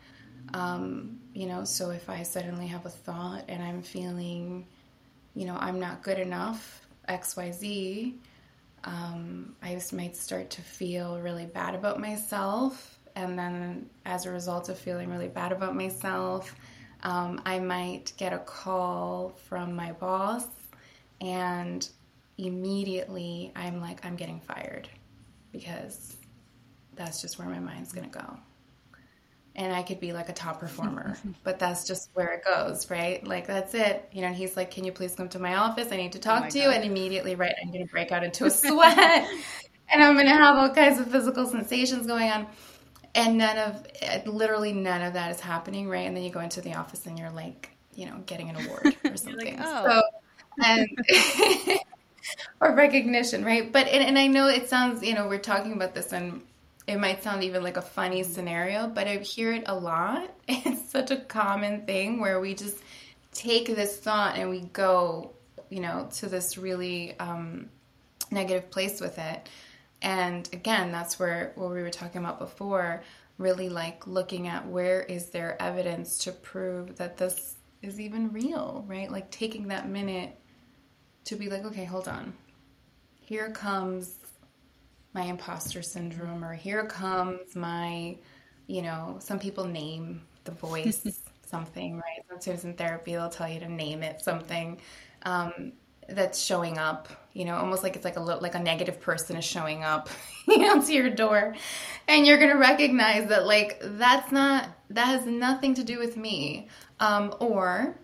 Um, 0.54 1.20
you 1.34 1.48
know, 1.48 1.64
so 1.64 1.92
if 1.92 2.10
I 2.10 2.24
suddenly 2.24 2.68
have 2.68 2.86
a 2.88 2.90
thought 2.90 3.46
and 3.48 3.62
I'm 3.62 3.84
feeling, 3.84 4.66
you 5.36 5.46
know, 5.46 5.58
I'm 5.60 5.80
not 5.80 6.02
good 6.02 6.18
enough, 6.20 6.85
XYZ, 7.08 8.14
um, 8.84 9.56
I 9.62 9.74
just 9.74 9.94
might 9.94 10.16
start 10.16 10.50
to 10.52 10.62
feel 10.62 11.20
really 11.20 11.46
bad 11.46 11.76
about 11.76 12.00
myself. 12.00 13.00
And 13.16 13.38
then 13.38 13.90
as 14.06 14.26
a 14.26 14.32
result 14.32 14.70
of 14.70 14.78
feeling 14.78 15.10
really 15.10 15.28
bad 15.28 15.52
about 15.52 15.76
myself, 15.76 16.56
um, 17.04 17.42
I 17.46 17.60
might 17.60 18.14
get 18.18 18.34
a 18.34 18.40
call 18.40 19.34
from 19.48 19.76
my 19.76 19.92
boss 19.94 20.48
and 21.22 21.88
immediately 22.38 23.52
I'm 23.56 23.80
like, 23.80 24.06
I'm 24.06 24.16
getting 24.16 24.40
fired 24.40 24.90
because 25.52 26.18
that's 26.96 27.22
just 27.22 27.40
where 27.40 27.48
my 27.48 27.60
mind's 27.60 27.94
going 27.94 28.10
to 28.10 28.20
go 28.20 28.38
and 29.56 29.74
I 29.74 29.84
could 29.84 30.00
be 30.00 30.14
like 30.14 30.30
a 30.30 30.34
top 30.34 30.60
performer. 30.60 31.18
but 31.44 31.60
that's 31.60 31.88
just 31.88 32.10
where 32.14 32.34
it 32.34 32.44
goes, 32.44 32.90
right? 32.90 33.26
Like 33.26 33.48
that's 33.48 33.74
it. 33.74 34.08
You 34.12 34.22
know, 34.22 34.28
and 34.28 34.36
he's 34.36 34.56
like, 34.58 34.72
"Can 34.72 34.84
you 34.84 34.92
please 34.92 35.16
come 35.16 35.30
to 35.30 35.40
my 35.40 35.56
office? 35.56 35.92
I 35.92 35.98
need 35.98 36.14
to 36.14 36.20
talk 36.20 36.46
oh 36.46 36.50
to 36.50 36.60
God. 36.60 36.64
you." 36.64 36.72
And 36.72 36.84
immediately, 36.84 37.36
right, 37.36 37.54
I'm 37.62 37.72
going 37.72 37.86
to 37.86 37.92
break 37.92 38.12
out 38.12 38.24
into 38.24 38.46
a 38.46 38.52
sweat, 38.52 39.28
and 39.90 40.04
I'm 40.04 40.14
going 40.16 40.28
to 40.28 40.34
have 40.34 40.58
all 40.58 40.70
kinds 40.70 41.00
of 41.00 41.10
physical 41.12 41.46
sensations 41.46 42.08
going 42.08 42.30
on. 42.30 42.48
And 43.14 43.38
none 43.38 43.58
of, 43.58 43.88
eh, 44.02 44.24
literally 44.26 44.74
none 44.74 45.02
of 45.02 45.14
that 45.14 45.32
is 45.32 45.40
happening, 45.40 45.88
right? 45.88 46.06
And 46.06 46.18
then 46.18 46.24
you 46.26 46.32
go 46.32 46.42
into 46.42 46.60
the 46.60 46.74
office 46.74 47.06
and 47.06 47.18
you're 47.18 47.32
like, 47.32 47.70
you 47.94 48.06
know, 48.06 48.22
getting 48.26 48.50
an 48.50 48.58
award 48.58 48.98
or 49.06 49.16
something. 49.16 49.58
like, 49.58 49.66
oh. 49.66 49.86
So, 49.90 50.02
and 50.66 51.80
or 52.60 52.76
recognition, 52.76 53.46
right? 53.46 53.72
But 53.72 53.88
and, 53.88 54.04
and 54.04 54.20
I 54.20 54.28
know 54.28 54.48
it 54.48 54.70
sounds, 54.70 55.02
you 55.02 55.14
know, 55.14 55.28
we're 55.28 55.40
talking 55.40 55.72
about 55.72 55.96
this 55.96 56.12
and 56.12 56.42
it 56.88 57.00
might 57.00 57.24
sound 57.24 57.44
even 57.44 57.64
like 57.64 57.78
a 57.78 57.82
funny 57.82 58.24
scenario, 58.24 58.88
but 58.88 59.08
I 59.08 59.18
hear 59.18 59.52
it 59.54 59.64
a 59.66 59.76
lot. 59.76 60.30
It's 60.48 60.92
such 60.92 61.12
a 61.12 61.18
common 61.18 61.86
thing 61.86 62.20
where 62.20 62.40
we 62.40 62.54
just 62.54 62.78
take 63.34 63.68
this 63.68 63.98
thought 63.98 64.38
and 64.38 64.50
we 64.50 64.62
go, 64.62 65.34
you 65.70 65.82
know, 65.82 66.08
to 66.16 66.28
this 66.28 66.58
really 66.58 67.20
um, 67.20 67.70
negative 68.32 68.70
place 68.70 69.02
with 69.02 69.18
it. 69.18 69.50
And 70.02 70.48
again, 70.54 70.92
that's 70.92 71.20
where 71.20 71.52
what 71.56 71.72
we 71.72 71.82
were 71.82 71.90
talking 71.90 72.22
about 72.22 72.40
before, 72.40 73.04
really 73.38 73.70
like 73.70 74.08
looking 74.08 74.48
at 74.48 74.68
where 74.68 75.02
is 75.02 75.30
there 75.32 75.60
evidence 75.62 76.20
to 76.20 76.32
prove 76.32 76.98
that 76.98 77.18
this 77.18 77.56
is 77.82 78.00
even 78.00 78.32
real, 78.32 78.86
right? 78.88 79.12
Like 79.12 79.32
taking 79.32 79.68
that 79.70 79.90
minute 79.90 80.38
to 81.26 81.36
be 81.36 81.50
like, 81.50 81.66
okay, 81.66 81.86
hold 81.86 82.08
on. 82.08 82.34
Here 83.20 83.50
comes 83.50 84.16
my 85.16 85.24
imposter 85.24 85.82
syndrome 85.82 86.44
or 86.44 86.54
here 86.54 86.86
comes 86.86 87.56
my 87.56 88.18
you 88.68 88.82
know 88.82 89.16
some 89.20 89.40
people 89.40 89.66
name 89.66 90.22
the 90.44 90.52
voice 90.52 91.22
something 91.48 91.96
right? 91.96 92.22
Sometimes 92.28 92.66
in 92.66 92.74
therapy 92.74 93.14
they'll 93.14 93.30
tell 93.30 93.48
you 93.50 93.62
to 93.62 93.72
name 93.72 94.04
it 94.04 94.22
something 94.22 94.80
um, 95.24 95.72
that's 96.10 96.40
showing 96.44 96.78
up 96.78 97.08
you 97.32 97.46
know 97.46 97.56
almost 97.56 97.82
like 97.82 97.96
it's 97.96 98.04
like 98.04 98.18
a 98.18 98.20
like 98.20 98.56
a 98.56 98.60
negative 98.60 99.00
person 99.00 99.38
is 99.38 99.46
showing 99.46 99.84
up 99.84 100.10
you 100.48 100.58
know 100.58 100.82
to 100.82 100.94
your 100.94 101.10
door. 101.10 101.56
And 102.10 102.28
you're 102.28 102.38
gonna 102.38 102.58
recognize 102.58 103.30
that 103.30 103.48
like 103.48 103.80
that's 103.82 104.32
not 104.34 104.68
that 104.90 105.06
has 105.06 105.26
nothing 105.26 105.76
to 105.76 105.84
do 105.84 105.98
with 105.98 106.18
me. 106.18 106.68
Um, 107.00 107.34
or 107.40 107.98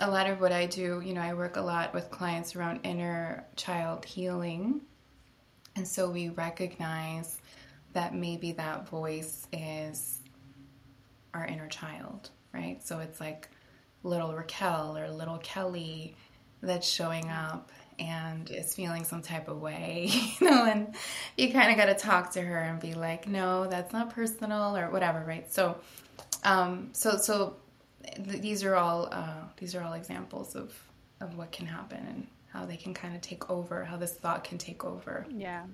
a 0.00 0.08
lot 0.08 0.30
of 0.30 0.40
what 0.40 0.52
i 0.52 0.64
do 0.64 1.02
you 1.04 1.12
know 1.12 1.20
i 1.20 1.34
work 1.34 1.56
a 1.56 1.60
lot 1.60 1.92
with 1.92 2.08
clients 2.08 2.54
around 2.54 2.78
inner 2.84 3.44
child 3.56 4.04
healing 4.04 4.80
and 5.78 5.86
so 5.86 6.10
we 6.10 6.28
recognize 6.30 7.40
that 7.92 8.12
maybe 8.12 8.52
that 8.52 8.88
voice 8.88 9.46
is 9.52 10.18
our 11.32 11.46
inner 11.46 11.68
child, 11.68 12.30
right? 12.52 12.84
So 12.84 12.98
it's 12.98 13.20
like 13.20 13.48
little 14.02 14.34
Raquel 14.34 14.98
or 14.98 15.08
little 15.08 15.38
Kelly 15.38 16.16
that's 16.60 16.88
showing 16.88 17.30
up 17.30 17.70
and 18.00 18.50
is 18.50 18.74
feeling 18.74 19.04
some 19.04 19.22
type 19.22 19.46
of 19.46 19.60
way, 19.60 20.08
you 20.40 20.50
know, 20.50 20.64
and 20.64 20.96
you 21.36 21.52
kind 21.52 21.70
of 21.70 21.76
got 21.76 21.86
to 21.86 21.94
talk 21.94 22.32
to 22.32 22.42
her 22.42 22.58
and 22.58 22.80
be 22.80 22.94
like, 22.94 23.28
no, 23.28 23.68
that's 23.68 23.92
not 23.92 24.10
personal 24.10 24.76
or 24.76 24.90
whatever, 24.90 25.24
right? 25.24 25.52
So, 25.52 25.78
um, 26.42 26.88
so, 26.92 27.18
so 27.18 27.56
th- 28.16 28.42
these 28.42 28.64
are 28.64 28.74
all, 28.74 29.08
uh, 29.12 29.44
these 29.58 29.76
are 29.76 29.82
all 29.82 29.92
examples 29.92 30.56
of, 30.56 30.74
of 31.20 31.36
what 31.36 31.52
can 31.52 31.66
happen 31.66 32.04
and 32.08 32.26
how 32.52 32.64
they 32.64 32.76
can 32.76 32.94
kind 32.94 33.14
of 33.14 33.20
take 33.20 33.50
over, 33.50 33.84
how 33.84 33.96
this 33.96 34.14
thought 34.14 34.44
can 34.44 34.58
take 34.58 34.84
over. 34.84 35.26
Yeah. 35.30 35.64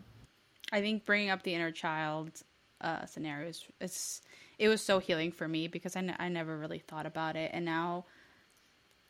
I 0.73 0.81
think 0.81 1.05
bringing 1.05 1.31
up 1.31 1.43
the 1.43 1.55
inner 1.55 1.71
child 1.71 2.43
uh, 2.81 3.07
scenarios 3.07 3.65
it's 3.81 4.21
it 4.59 4.69
was 4.69 4.81
so 4.83 4.99
healing 4.99 5.33
for 5.33 5.49
me 5.49 5.69
because 5.69 5.97
I, 5.97 6.01
n- 6.01 6.17
I 6.19 6.29
never 6.29 6.57
really 6.57 6.79
thought 6.79 7.07
about 7.07 7.35
it 7.35 7.51
and 7.55 7.65
now 7.65 8.05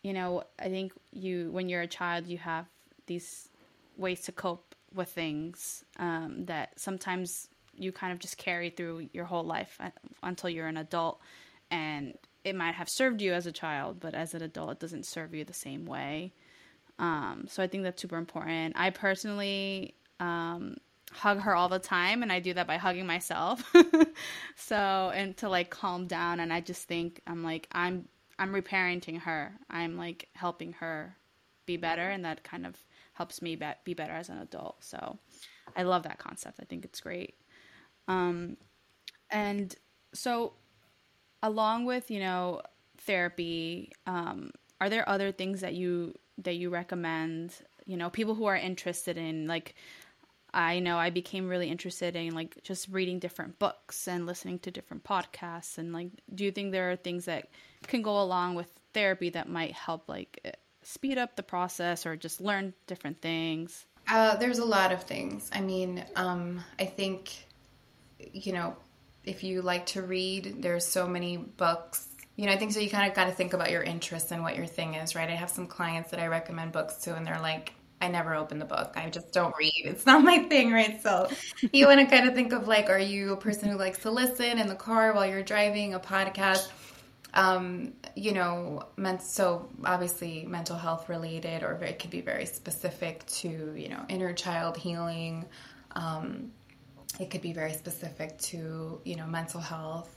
you 0.03 0.13
know 0.13 0.45
I 0.59 0.69
think 0.69 0.93
you 1.13 1.51
when 1.51 1.69
you're 1.69 1.81
a 1.81 1.89
child 1.89 2.27
you 2.27 2.39
have 2.39 2.67
these 3.07 3.49
ways 3.97 4.21
to 4.23 4.33
cope 4.33 4.75
with 4.95 5.09
things 5.09 5.85
um, 5.99 6.45
that 6.47 6.79
sometimes 6.79 7.49
you 7.77 7.91
kind 7.91 8.13
of 8.13 8.21
just 8.21 8.39
carry 8.39 8.71
through 8.71 9.09
your 9.13 9.25
whole 9.25 9.43
life 9.43 9.77
uh, 9.81 9.91
until 10.23 10.51
you're 10.51 10.69
an 10.69 10.77
adult 10.77 11.21
and 11.71 12.15
it 12.45 12.55
might 12.55 12.75
have 12.75 12.89
served 12.89 13.21
you 13.21 13.33
as 13.33 13.47
a 13.47 13.53
child 13.53 13.99
but 13.99 14.15
as 14.15 14.35
an 14.35 14.43
adult 14.43 14.71
it 14.71 14.79
doesn't 14.79 15.05
serve 15.05 15.35
you 15.35 15.45
the 15.45 15.53
same 15.53 15.85
way 15.85 16.33
um, 16.99 17.47
so 17.49 17.63
i 17.63 17.67
think 17.67 17.83
that's 17.83 18.01
super 18.01 18.17
important. 18.17 18.75
I 18.77 18.91
personally 18.91 19.95
um, 20.21 20.77
hug 21.11 21.41
her 21.41 21.55
all 21.55 21.69
the 21.69 21.79
time 21.79 22.23
and 22.23 22.33
i 22.33 22.41
do 22.41 22.55
that 22.55 22.67
by 22.67 22.77
hugging 22.77 23.07
myself. 23.07 23.73
So 24.57 25.13
and 25.15 25.37
to 25.39 25.49
like 25.49 25.71
calm 25.71 26.07
down 26.07 26.41
and 26.41 26.53
i 26.53 26.61
just 26.61 26.87
think 26.87 27.21
i'm 27.27 27.43
like 27.43 27.69
i'm 27.73 28.09
i'm 28.39 28.53
reparenting 28.53 29.21
her. 29.21 29.53
I'm 29.71 29.97
like 29.97 30.29
helping 30.35 30.73
her 30.75 31.17
be 31.67 31.77
better 31.77 32.11
and 32.11 32.25
that 32.25 32.45
kind 32.45 32.67
of 32.67 32.77
helps 33.15 33.41
me 33.41 33.57
be, 33.57 33.67
be 33.85 33.95
better 33.95 34.13
as 34.13 34.29
an 34.29 34.39
adult. 34.39 34.83
So 34.83 35.19
i 35.77 35.83
love 35.83 36.03
that 36.05 36.19
concept. 36.19 36.59
I 36.61 36.65
think 36.65 36.85
it's 36.85 37.01
great. 37.01 37.35
Um, 38.07 38.57
and 39.31 39.75
so 40.13 40.55
along 41.43 41.85
with 41.85 42.11
you 42.11 42.21
know 42.21 42.61
therapy 42.99 43.93
um, 44.07 44.51
are 44.81 44.89
there 44.89 45.09
other 45.09 45.33
things 45.33 45.61
that 45.61 45.75
you 45.75 46.15
that 46.39 46.55
you 46.55 46.71
recommend 46.71 47.55
you 47.87 47.97
know 47.97 48.11
people 48.11 48.35
who 48.35 48.47
are 48.47 48.57
interested 48.57 49.17
in 49.17 49.47
like 49.47 49.75
I 50.53 50.79
know 50.79 50.99
I 50.99 51.11
became 51.11 51.49
really 51.49 51.69
interested 51.69 52.15
in 52.15 52.35
like 52.35 52.63
just 52.63 52.89
reading 52.89 53.19
different 53.19 53.59
books 53.59 54.07
and 54.07 54.25
listening 54.25 54.61
to 54.61 54.71
different 54.71 55.05
podcasts 55.05 55.79
and 55.79 55.93
like 55.93 56.09
do 56.35 56.45
you 56.45 56.53
think 56.53 56.73
there 56.73 56.91
are 56.91 56.97
things 56.97 57.25
that 57.27 57.49
can 57.87 58.03
go 58.03 58.21
along 58.21 58.55
with 58.55 58.69
therapy 58.93 59.31
that 59.31 59.49
might 59.49 59.73
help 59.73 60.09
like 60.09 60.41
eh, 60.45 60.53
speed 60.83 61.19
up 61.19 61.37
the 61.37 61.43
process 61.43 62.07
or 62.07 62.17
just 62.17 62.41
learn 62.41 62.73
different 62.87 63.21
things? 63.21 63.87
Uh, 64.09 64.37
there's 64.37 64.59
a 64.59 64.65
lot 64.65 64.93
of 64.93 65.03
things. 65.03 65.51
I 65.53 65.61
mean, 65.61 66.05
um, 66.15 66.63
I 66.79 66.85
think 66.85 67.47
you 68.33 68.53
know, 68.53 68.77
if 69.25 69.43
you 69.43 69.63
like 69.63 69.87
to 69.87 70.03
read, 70.03 70.63
there's 70.63 70.87
so 70.87 71.07
many 71.07 71.37
books. 71.37 72.09
You 72.37 72.47
know, 72.47 72.53
I 72.53 72.57
think 72.57 72.73
so. 72.73 72.81
You 72.81 72.91
kind 72.91 73.09
of 73.09 73.15
got 73.15 73.27
to 73.27 73.33
think 73.33 73.53
about 73.53 73.71
your 73.71 73.83
interests 73.83 74.33
and 74.33 74.43
what 74.43 74.57
your 74.57 74.67
thing 74.67 74.95
is, 74.95 75.15
right? 75.15 75.29
I 75.29 75.35
have 75.35 75.51
some 75.51 75.67
clients 75.67 76.11
that 76.11 76.21
I 76.21 76.27
recommend 76.27 76.73
books 76.73 76.97
to, 77.05 77.15
and 77.15 77.27
they're 77.27 77.41
like, 77.41 77.73
I 78.01 78.09
never 78.09 78.35
open 78.35 78.59
the 78.59 78.65
book. 78.65 78.93
I 78.97 79.09
just 79.09 79.33
don't 79.33 79.55
read. 79.59 79.83
It's 79.85 80.05
not 80.05 80.23
my 80.23 80.41
thing, 80.41 80.73
right? 80.73 81.03
So 81.03 81.29
you 81.73 81.87
want 81.89 82.01
to 82.01 82.07
kind 82.07 82.29
of 82.29 82.35
think 82.35 82.53
of 82.53 82.69
like, 82.69 82.91
are 82.91 82.99
you 82.99 83.33
a 83.33 83.37
person 83.37 83.71
who 83.71 83.79
likes 83.79 83.99
to 84.01 84.11
listen 84.11 84.59
in 84.59 84.67
the 84.67 84.75
car 84.75 85.15
while 85.15 85.27
you're 85.27 85.43
driving, 85.43 85.95
a 85.95 86.01
podcast? 86.01 86.69
Um, 87.33 87.95
you 88.15 88.33
know, 88.33 88.83
so 89.21 89.69
obviously 89.85 90.45
mental 90.45 90.77
health 90.77 91.09
related, 91.09 91.63
or 91.63 91.73
it 91.83 91.99
could 91.99 92.11
be 92.11 92.21
very 92.21 92.47
specific 92.47 93.25
to, 93.27 93.75
you 93.77 93.89
know, 93.89 94.05
inner 94.09 94.33
child 94.33 94.77
healing. 94.77 95.47
Um, 95.93 96.53
it 97.19 97.31
could 97.31 97.43
be 97.43 97.53
very 97.53 97.73
specific 97.73 98.39
to, 98.39 99.01
you 99.05 99.17
know, 99.17 99.27
mental 99.27 99.61
health 99.61 100.14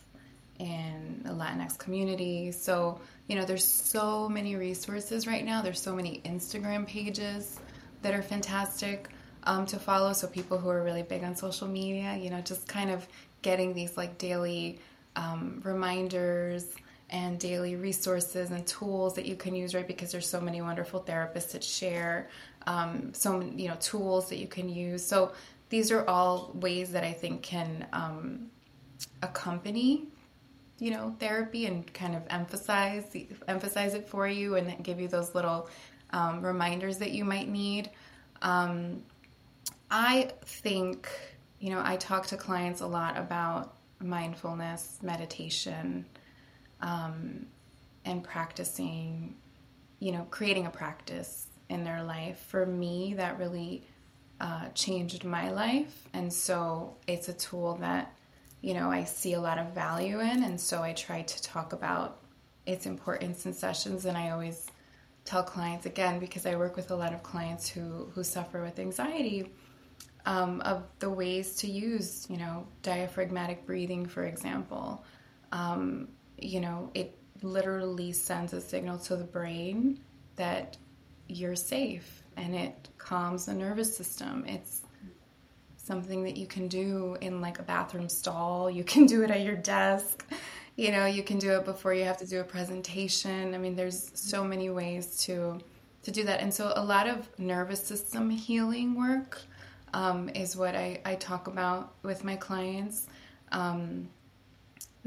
in 0.59 1.21
the 1.23 1.31
Latinx 1.31 1.77
community. 1.77 2.51
So, 2.51 2.99
you 3.27 3.35
know, 3.35 3.45
there's 3.45 3.65
so 3.65 4.27
many 4.27 4.55
resources 4.55 5.27
right 5.27 5.45
now. 5.45 5.61
There's 5.61 5.81
so 5.81 5.95
many 5.95 6.21
Instagram 6.25 6.87
pages 6.87 7.59
that 8.01 8.13
are 8.13 8.21
fantastic 8.21 9.09
um, 9.43 9.65
to 9.67 9.77
follow. 9.77 10.13
So 10.13 10.27
people 10.27 10.57
who 10.57 10.69
are 10.69 10.83
really 10.83 11.03
big 11.03 11.23
on 11.23 11.35
social 11.35 11.67
media, 11.67 12.15
you 12.17 12.29
know, 12.29 12.41
just 12.41 12.67
kind 12.67 12.89
of 12.89 13.07
getting 13.41 13.73
these 13.73 13.97
like 13.97 14.17
daily 14.17 14.79
um, 15.15 15.61
reminders 15.63 16.65
and 17.09 17.39
daily 17.39 17.75
resources 17.75 18.51
and 18.51 18.65
tools 18.67 19.15
that 19.15 19.25
you 19.25 19.35
can 19.35 19.55
use, 19.55 19.73
right? 19.73 19.87
Because 19.87 20.11
there's 20.11 20.27
so 20.27 20.41
many 20.41 20.61
wonderful 20.61 21.01
therapists 21.01 21.51
that 21.51 21.63
share 21.63 22.27
um, 22.67 23.13
so 23.13 23.41
you 23.41 23.69
know, 23.69 23.77
tools 23.79 24.29
that 24.29 24.37
you 24.37 24.47
can 24.47 24.69
use. 24.69 25.03
So 25.03 25.31
these 25.69 25.91
are 25.91 26.07
all 26.07 26.51
ways 26.53 26.91
that 26.91 27.03
I 27.03 27.13
think 27.13 27.41
can 27.41 27.87
um, 27.93 28.47
accompany 29.23 30.07
you 30.79 30.91
know 30.91 31.15
therapy 31.19 31.65
and 31.65 31.91
kind 31.93 32.15
of 32.15 32.23
emphasize 32.29 33.03
emphasize 33.47 33.93
it 33.93 34.07
for 34.07 34.27
you 34.27 34.55
and 34.55 34.83
give 34.83 34.99
you 34.99 35.07
those 35.07 35.33
little 35.33 35.69
um, 36.11 36.41
reminders 36.41 36.97
that 36.99 37.11
you 37.11 37.25
might 37.25 37.49
need. 37.49 37.89
Um, 38.41 39.03
I 39.89 40.31
think, 40.45 41.09
you 41.59 41.69
know, 41.69 41.81
I 41.83 41.95
talk 41.95 42.27
to 42.27 42.37
clients 42.37 42.81
a 42.81 42.87
lot 42.87 43.17
about 43.17 43.75
mindfulness, 43.99 44.99
meditation, 45.01 46.05
um, 46.81 47.45
and 48.05 48.23
practicing, 48.23 49.35
you 49.99 50.11
know, 50.11 50.27
creating 50.29 50.65
a 50.65 50.69
practice 50.69 51.47
in 51.69 51.83
their 51.83 52.03
life. 52.03 52.37
For 52.47 52.65
me, 52.65 53.15
that 53.15 53.39
really 53.39 53.83
uh, 54.39 54.69
changed 54.69 55.23
my 55.23 55.49
life. 55.51 56.07
And 56.13 56.31
so 56.31 56.95
it's 57.07 57.29
a 57.29 57.33
tool 57.33 57.75
that, 57.75 58.16
you 58.61 58.73
know, 58.73 58.91
I 58.91 59.03
see 59.03 59.33
a 59.33 59.41
lot 59.41 59.57
of 59.57 59.73
value 59.73 60.19
in. 60.19 60.43
And 60.43 60.59
so 60.59 60.81
I 60.81 60.93
try 60.93 61.21
to 61.21 61.43
talk 61.43 61.73
about 61.73 62.19
its 62.65 62.85
importance 62.85 63.45
in 63.45 63.53
sessions. 63.53 64.05
And 64.05 64.17
I 64.17 64.31
always 64.31 64.67
tell 65.27 65.43
clients 65.43 65.85
again 65.85 66.19
because 66.19 66.45
I 66.45 66.55
work 66.55 66.77
with 66.77 66.89
a 66.89 66.95
lot 66.95 67.13
of 67.13 67.21
clients 67.21 67.67
who 67.67 68.09
who 68.15 68.23
suffer 68.23 68.63
with 68.63 68.79
anxiety 68.79 69.51
um, 70.25 70.61
of 70.61 70.83
the 70.99 71.09
ways 71.09 71.55
to 71.57 71.67
use 71.67 72.25
you 72.29 72.37
know 72.37 72.65
diaphragmatic 72.81 73.65
breathing 73.65 74.05
for 74.05 74.23
example 74.23 75.03
um, 75.51 76.07
you 76.37 76.61
know 76.61 76.89
it 76.93 77.17
literally 77.41 78.13
sends 78.13 78.53
a 78.53 78.61
signal 78.61 78.97
to 78.97 79.17
the 79.17 79.25
brain 79.25 79.99
that 80.37 80.77
you're 81.27 81.57
safe 81.57 82.23
and 82.37 82.55
it 82.55 82.87
calms 82.97 83.47
the 83.47 83.53
nervous 83.53 83.95
system 83.95 84.45
it's 84.47 84.83
something 85.87 86.23
that 86.23 86.37
you 86.37 86.45
can 86.45 86.67
do 86.67 87.17
in 87.21 87.41
like 87.41 87.59
a 87.59 87.63
bathroom 87.63 88.09
stall. 88.09 88.69
You 88.69 88.83
can 88.83 89.05
do 89.05 89.23
it 89.23 89.31
at 89.31 89.41
your 89.41 89.55
desk. 89.55 90.25
You 90.75 90.91
know 90.91 91.05
you 91.05 91.23
can 91.23 91.39
do 91.39 91.53
it 91.53 91.65
before 91.65 91.93
you 91.93 92.03
have 92.03 92.17
to 92.17 92.27
do 92.27 92.39
a 92.39 92.43
presentation. 92.43 93.55
I 93.55 93.57
mean 93.57 93.75
there's 93.75 94.11
so 94.13 94.43
many 94.43 94.69
ways 94.69 95.17
to 95.25 95.59
to 96.03 96.11
do 96.11 96.23
that. 96.25 96.41
And 96.41 96.53
so 96.53 96.71
a 96.75 96.83
lot 96.83 97.07
of 97.07 97.27
nervous 97.39 97.83
system 97.83 98.29
healing 98.29 98.95
work 98.95 99.41
um, 99.93 100.29
is 100.29 100.55
what 100.55 100.75
I, 100.75 101.01
I 101.03 101.15
talk 101.15 101.47
about 101.47 101.93
with 102.03 102.23
my 102.23 102.35
clients. 102.35 103.07
Um, 103.51 104.09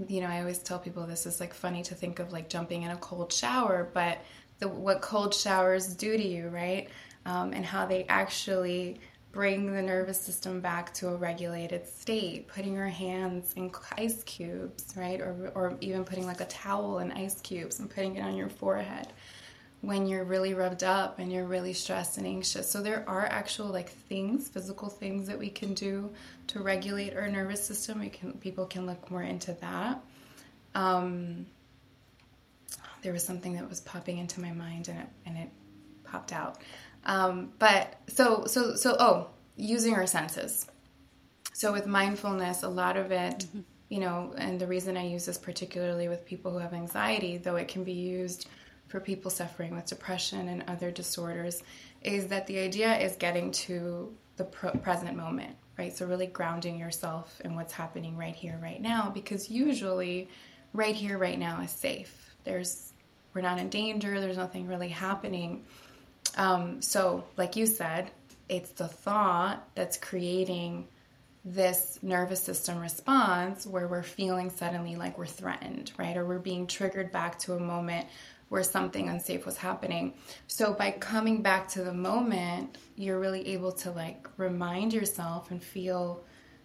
you 0.09 0.23
know 0.23 0.29
i 0.29 0.41
always 0.41 0.59
tell 0.61 0.79
people 0.79 1.05
this 1.05 1.27
is 1.27 1.41
like 1.41 1.53
funny 1.53 1.83
to 1.83 1.95
think 1.95 2.21
of 2.21 2.33
like 2.33 2.49
jumping 2.49 2.85
in 2.85 2.91
a 2.91 2.97
cold 2.97 3.31
shower 3.31 3.87
but 3.93 4.17
the, 4.61 4.69
what 4.69 5.01
cold 5.01 5.35
showers 5.35 5.95
do 5.95 6.17
to 6.17 6.23
you 6.23 6.49
right? 6.49 6.89
Um, 7.27 7.53
and 7.53 7.65
how 7.65 7.87
they 7.87 8.07
actually 8.09 9.01
bring 9.33 9.73
the 9.73 9.83
nervous 9.83 10.21
system 10.21 10.61
back 10.61 10.93
to 10.95 11.09
a 11.09 11.15
regulated 11.15 11.87
state, 11.87 12.49
putting 12.49 12.75
your 12.75 12.89
hands 12.89 13.53
in 13.57 13.71
ice 13.97 14.25
cubes, 14.25 14.93
right? 14.97 15.21
Or, 15.21 15.53
or 15.55 15.77
even 15.81 16.05
putting 16.05 16.27
like 16.27 16.41
a 16.41 16.47
towel 16.47 16.99
in 16.99 17.13
ice 17.13 17.41
cubes 17.41 17.79
and 17.79 17.89
putting 17.89 18.17
it 18.17 18.23
on 18.23 18.37
your 18.37 18.49
forehead 18.49 19.09
when 19.83 20.07
you're 20.07 20.25
really 20.25 20.53
rubbed 20.53 20.85
up 20.85 21.19
and 21.19 21.33
you're 21.33 21.47
really 21.47 21.73
stressed 21.73 22.19
and 22.19 22.27
anxious. 22.27 22.71
So 22.71 22.83
there 22.83 23.05
are 23.09 23.25
actual 23.25 23.67
like 23.67 23.89
things, 23.91 24.49
physical 24.49 24.89
things 24.89 25.27
that 25.29 25.39
we 25.39 25.49
can 25.49 25.75
do 25.75 26.13
to 26.49 26.61
regulate 26.61 27.17
our 27.17 27.29
nervous 27.29 27.65
system. 27.65 28.01
We 28.01 28.11
can 28.11 28.33
people 28.35 28.67
can 28.67 28.85
look 28.87 29.11
more 29.11 29.23
into 29.23 29.55
that. 29.55 30.03
Um, 30.75 31.47
there 33.03 33.13
was 33.13 33.25
something 33.25 33.55
that 33.55 33.69
was 33.69 33.81
popping 33.81 34.19
into 34.19 34.41
my 34.41 34.53
mind 34.53 34.89
and 34.89 34.99
it 34.99 35.07
and 35.25 35.39
it 35.39 35.49
popped 36.05 36.33
out. 36.33 36.59
Um, 37.05 37.53
but 37.59 37.97
so 38.09 38.45
so 38.47 38.75
so 38.75 38.97
oh, 38.99 39.29
using 39.57 39.95
our 39.95 40.07
senses. 40.07 40.67
So 41.53 41.73
with 41.73 41.87
mindfulness, 41.87 42.63
a 42.63 42.69
lot 42.69 42.97
of 42.97 43.11
it, 43.11 43.41
mm-hmm. 43.41 43.61
you 43.89 44.01
know, 44.01 44.35
and 44.39 44.61
the 44.61 44.67
reason 44.67 44.97
I 44.97 45.07
use 45.07 45.27
this 45.27 45.39
particularly 45.39 46.09
with 46.09 46.25
people 46.25 46.53
who 46.53 46.59
have 46.59 46.73
anxiety, 46.73 47.37
though 47.37 47.57
it 47.57 47.69
can 47.69 47.85
be 47.85 47.93
used 47.93 48.49
for 48.89 48.99
people 48.99 49.31
suffering 49.31 49.75
with 49.75 49.87
depression 49.87 50.49
and 50.49 50.65
other 50.67 50.91
disorders, 50.91 51.63
is 52.03 52.29
that 52.29 52.47
the 52.47 52.59
idea 52.59 52.99
is 52.99 53.15
getting 53.17 53.51
to 53.53 54.15
the 54.37 54.45
present 54.45 55.17
moment, 55.17 55.55
right? 55.79 55.95
So 55.95 56.07
really 56.07 56.27
grounding 56.27 56.79
yourself 56.79 57.41
in 57.45 57.55
what's 57.55 57.73
happening 57.73 58.17
right 58.17 58.35
here, 58.35 58.59
right 58.63 58.81
now, 58.81 59.11
because 59.13 59.51
usually, 59.51 60.29
right 60.73 60.95
here, 60.95 61.19
right 61.19 61.39
now 61.39 61.61
is 61.61 61.71
safe. 61.71 62.35
There's 62.45 62.93
we're 63.35 63.43
not 63.43 63.59
in 63.59 63.69
danger. 63.69 64.21
There's 64.21 64.37
nothing 64.37 64.67
really 64.67 64.89
happening 64.89 65.65
um, 66.37 66.83
so, 66.83 67.25
like 67.37 67.57
you 67.57 67.67
said, 67.67 68.11
it's 68.49 68.71
the 68.73 68.89
thought 68.89 69.69
that's 69.75 69.97
creating 69.97 70.89
this 71.45 71.99
nervous 72.03 72.43
system 72.43 72.79
response 72.79 73.67
where 73.67 73.89
we're 73.89 74.03
feeling 74.03 74.51
suddenly 74.51 74.97
like 74.97 75.17
we're 75.17 75.27
threatened, 75.27 75.93
right? 75.97 76.17
Or 76.17 76.27
we're 76.27 76.39
being 76.39 76.67
triggered 76.67 77.13
back 77.13 77.39
to 77.41 77.55
a 77.55 77.61
moment 77.61 78.09
where 78.49 78.63
something 78.63 79.09
unsafe 79.09 79.47
was 79.47 79.57
happening. 79.57 80.15
So 80.49 80.75
by 80.75 80.91
coming 80.91 81.41
back 81.41 81.69
to 81.69 81.83
the 81.83 81.95
moment, 81.95 82.77
you're 82.97 83.21
really 83.21 83.47
able 83.49 83.73
to 83.73 83.93
like 83.93 84.29
remind 84.37 84.93
yourself 84.93 85.51
and 85.51 85.63
feel, 85.63 86.25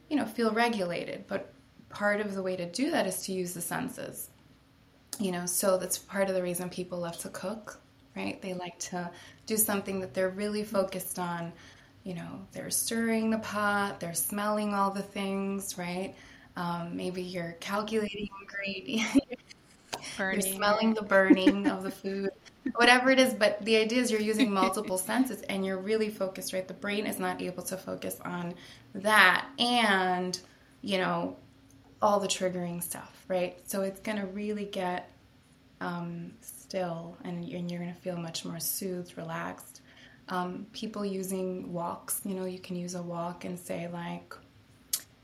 you 0.10 0.18
know, 0.18 0.26
feel 0.26 0.52
regulated. 0.52 1.26
But 1.28 1.54
part 1.90 2.20
of 2.20 2.34
the 2.34 2.42
way 2.42 2.56
to 2.56 2.66
do 2.66 2.92
that 2.92 3.06
is 3.06 3.22
to 3.24 3.32
use 3.32 3.54
the 3.54 3.62
senses. 3.62 4.30
You 5.20 5.32
know, 5.32 5.46
so 5.46 5.78
that's 5.78 5.98
part 5.98 6.28
of 6.28 6.36
the 6.36 6.44
reason 6.44 6.70
people 6.70 7.00
love 7.00 7.18
to 7.20 7.30
cook 7.30 7.80
right? 8.16 8.42
They 8.42 8.54
like 8.54 8.78
to 8.80 9.10
do 9.46 9.58
something 9.58 10.00
that 10.00 10.14
they're 10.14 10.30
really 10.30 10.64
focused 10.64 11.20
on. 11.20 11.52
You 12.04 12.16
know, 12.16 12.46
they're 12.52 12.70
stirring 12.70 13.32
the 13.32 13.40
pot, 13.40 14.00
they're 14.00 14.14
smelling 14.14 14.74
all 14.74 14.92
the 14.92 15.02
things, 15.02 15.78
right? 15.78 16.16
Um, 16.56 16.96
maybe 16.96 17.22
you're 17.22 17.58
calculating 17.60 18.30
ingredients, 18.42 19.18
you're 20.20 20.42
smelling 20.42 20.94
the 20.94 21.02
burning 21.02 21.68
of 21.68 21.84
the 21.84 21.92
food, 21.92 22.30
whatever 22.76 23.10
it 23.10 23.20
is. 23.20 23.34
But 23.34 23.64
the 23.66 23.78
idea 23.78 24.02
is 24.02 24.12
you're 24.12 24.22
using 24.22 24.52
multiple 24.52 24.98
senses 24.98 25.42
and 25.44 25.66
you're 25.66 25.80
really 25.80 26.10
focused, 26.10 26.54
right? 26.54 26.68
The 26.68 26.76
brain 26.76 27.08
is 27.08 27.20
not 27.20 27.42
able 27.42 27.64
to 27.64 27.78
focus 27.78 28.20
on 28.24 28.54
that 28.94 29.48
and, 29.58 30.40
you 30.82 31.00
know, 31.00 31.38
all 32.02 32.20
the 32.20 32.28
triggering 32.28 32.84
stuff, 32.84 33.26
right? 33.28 33.58
So 33.68 33.82
it's 33.82 34.00
going 34.00 34.20
to 34.20 34.28
really 34.28 34.66
get 34.66 35.10
um, 35.82 36.34
still 36.76 37.16
and, 37.24 37.48
you're 37.48 37.62
going 37.62 37.94
to 37.94 38.02
feel 38.02 38.18
much 38.18 38.44
more 38.44 38.60
soothed, 38.60 39.18
relaxed. 39.18 39.80
Um, 40.28 40.66
people 40.74 41.06
using 41.06 41.72
walks, 41.72 42.20
you 42.26 42.36
know, 42.36 42.46
you 42.46 42.60
can 42.60 42.76
use 42.76 42.96
a 42.96 43.02
walk 43.02 43.46
and 43.46 43.58
say, 43.58 43.88
like, 43.88 44.34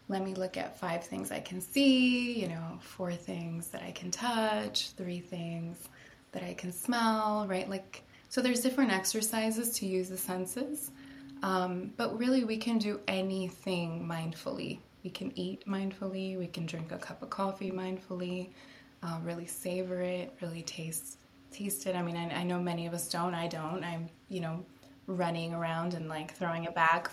let 0.07 0.23
me 0.23 0.33
look 0.33 0.55
at 0.55 0.79
five 0.79 1.03
things 1.03 1.29
I 1.29 1.41
can 1.41 1.59
see, 1.59 2.39
you 2.39 2.47
know, 2.47 2.79
four 2.79 3.11
things 3.11 3.67
that 3.69 3.83
I 3.83 3.91
can 3.91 4.11
touch, 4.11 4.91
three 4.91 5.19
things 5.19 5.77
that 6.31 6.43
I 6.43 6.53
can 6.53 6.71
smell, 6.71 7.45
right? 7.49 7.69
Like, 7.69 8.03
so 8.29 8.41
there's 8.41 8.61
different 8.61 8.93
exercises 8.93 9.71
to 9.79 9.85
use 9.85 10.07
the 10.07 10.17
senses. 10.17 10.91
Um, 11.43 11.91
but 11.97 12.17
really, 12.17 12.45
we 12.45 12.55
can 12.55 12.77
do 12.77 13.01
anything 13.09 14.07
mindfully. 14.07 14.79
We 15.03 15.09
can 15.09 15.37
eat 15.37 15.65
mindfully, 15.67 16.37
we 16.37 16.47
can 16.47 16.65
drink 16.65 16.93
a 16.93 16.97
cup 16.97 17.21
of 17.21 17.29
coffee 17.29 17.71
mindfully, 17.71 18.49
uh, 19.03 19.17
really 19.23 19.47
savor 19.47 19.99
it, 20.01 20.33
really 20.41 20.61
taste 20.61 21.17
taste 21.51 21.85
it. 21.87 21.95
I 21.95 22.01
mean, 22.01 22.17
I, 22.17 22.41
I 22.41 22.43
know 22.43 22.59
many 22.59 22.87
of 22.87 22.93
us 22.93 23.09
don't. 23.09 23.33
I 23.33 23.47
don't. 23.47 23.83
I'm, 23.83 24.09
you 24.29 24.39
know, 24.39 24.65
running 25.07 25.53
around 25.53 25.93
and 25.93 26.07
like 26.07 26.33
throwing 26.33 26.65
it 26.65 26.75
back. 26.75 27.11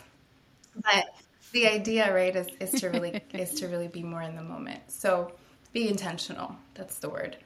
But 0.75 1.07
the 1.53 1.67
idea, 1.67 2.13
right, 2.15 2.35
is, 2.35 2.49
is 2.61 2.81
to 2.81 2.89
really 2.89 3.21
is 3.33 3.53
to 3.61 3.69
really 3.69 3.89
be 3.89 4.03
more 4.03 4.23
in 4.23 4.37
the 4.37 4.43
moment. 4.43 4.81
So 4.91 5.33
be 5.73 5.89
intentional. 5.89 6.57
That's 6.75 6.99
the 6.99 7.11
word. 7.11 7.37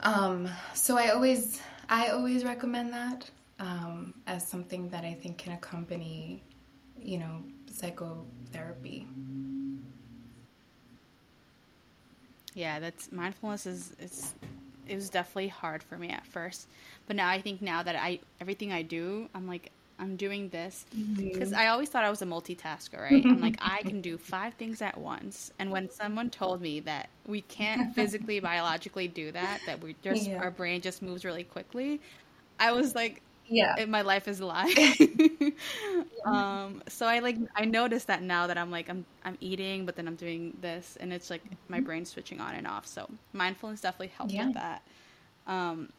Um, 0.00 0.48
so 0.74 0.96
I 0.96 1.10
always 1.10 1.60
I 1.88 2.08
always 2.08 2.44
recommend 2.44 2.92
that 2.92 3.30
um, 3.58 4.14
as 4.26 4.46
something 4.46 4.88
that 4.90 5.04
I 5.04 5.14
think 5.14 5.38
can 5.38 5.52
accompany, 5.52 6.42
you 7.00 7.18
know, 7.18 7.42
psychotherapy. 7.70 9.06
Yeah, 12.54 12.80
that's 12.80 13.12
mindfulness 13.12 13.66
is 13.66 13.92
it's 14.00 14.34
it 14.88 14.94
was 14.94 15.10
definitely 15.10 15.48
hard 15.48 15.82
for 15.82 15.96
me 15.96 16.10
at 16.10 16.26
first, 16.26 16.68
but 17.06 17.16
now 17.16 17.28
I 17.28 17.40
think 17.40 17.62
now 17.62 17.82
that 17.82 17.96
I 17.96 18.20
everything 18.40 18.72
I 18.72 18.82
do, 18.82 19.28
I'm 19.34 19.46
like 19.46 19.70
I'm 20.00 20.16
doing 20.16 20.48
this 20.50 20.86
because 21.16 21.50
mm-hmm. 21.50 21.58
I 21.60 21.68
always 21.68 21.88
thought 21.88 22.04
I 22.04 22.10
was 22.10 22.22
a 22.22 22.26
multitasker, 22.26 23.00
right? 23.00 23.24
I'm 23.24 23.40
like 23.40 23.58
I 23.60 23.82
can 23.82 24.00
do 24.00 24.16
five 24.16 24.54
things 24.54 24.80
at 24.82 24.96
once, 24.96 25.52
and 25.58 25.70
when 25.70 25.90
someone 25.90 26.30
told 26.30 26.60
me 26.60 26.80
that 26.80 27.08
we 27.26 27.40
can't 27.42 27.94
physically 27.96 28.40
biologically 28.40 29.08
do 29.08 29.32
that, 29.32 29.60
that 29.66 29.82
we 29.82 29.96
just 30.02 30.28
yeah. 30.28 30.38
our 30.38 30.50
brain 30.50 30.80
just 30.80 31.02
moves 31.02 31.24
really 31.24 31.44
quickly, 31.44 32.00
I 32.60 32.72
was 32.72 32.94
like, 32.94 33.22
yeah. 33.48 33.84
my 33.86 34.02
life 34.02 34.28
is 34.28 34.40
a 34.40 34.46
lie. 34.46 34.74
Um 36.24 36.82
so 36.88 37.06
i 37.06 37.20
like 37.20 37.36
i 37.54 37.64
noticed 37.64 38.08
that 38.08 38.22
now 38.22 38.48
that 38.48 38.58
i'm 38.58 38.70
like 38.70 38.90
i'm 38.90 39.06
i'm 39.24 39.38
eating 39.40 39.86
but 39.86 39.96
then 39.96 40.06
i'm 40.06 40.16
doing 40.16 40.54
this 40.60 40.98
and 41.00 41.12
it's 41.12 41.30
like 41.30 41.42
my 41.68 41.80
brain 41.80 42.04
switching 42.04 42.40
on 42.40 42.54
and 42.54 42.66
off. 42.66 42.86
So 42.86 43.08
mindfulness 43.32 43.80
definitely 43.80 44.12
helped 44.16 44.32
yeah. 44.32 44.46
with 44.46 44.54
that 44.54 44.82
um 45.46 45.90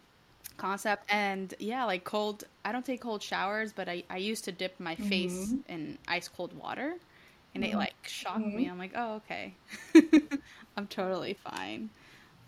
concept. 0.57 1.05
And 1.09 1.53
yeah 1.57 1.85
like 1.85 2.03
cold 2.03 2.43
i 2.65 2.71
don't 2.71 2.85
take 2.85 3.01
cold 3.01 3.23
showers 3.23 3.71
but 3.71 3.87
i 3.89 4.03
i 4.09 4.17
used 4.17 4.43
to 4.45 4.51
dip 4.51 4.79
my 4.79 4.95
face 4.95 5.47
mm-hmm. 5.47 5.71
in 5.71 5.97
ice 6.07 6.27
cold 6.27 6.53
water 6.53 6.95
and 7.55 7.63
mm-hmm. 7.63 7.73
it 7.73 7.77
like 7.77 7.95
shocked 8.03 8.39
mm-hmm. 8.39 8.57
me 8.57 8.65
i'm 8.67 8.77
like 8.77 8.91
oh 8.95 9.15
okay. 9.15 9.55
I'm 10.77 10.87
totally 10.87 11.33
fine. 11.33 11.89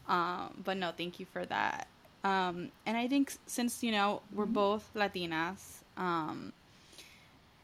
Um 0.07 0.61
but 0.63 0.77
no 0.77 0.91
thank 0.95 1.19
you 1.19 1.25
for 1.25 1.45
that 1.45 1.87
um, 2.23 2.69
and 2.86 2.97
I 2.97 3.07
think 3.07 3.34
since 3.47 3.84
you 3.84 3.91
know 3.91 4.21
we're 4.34 4.45
mm-hmm. 4.45 4.53
both 4.53 4.89
Latinas, 4.95 5.81
um, 5.97 6.53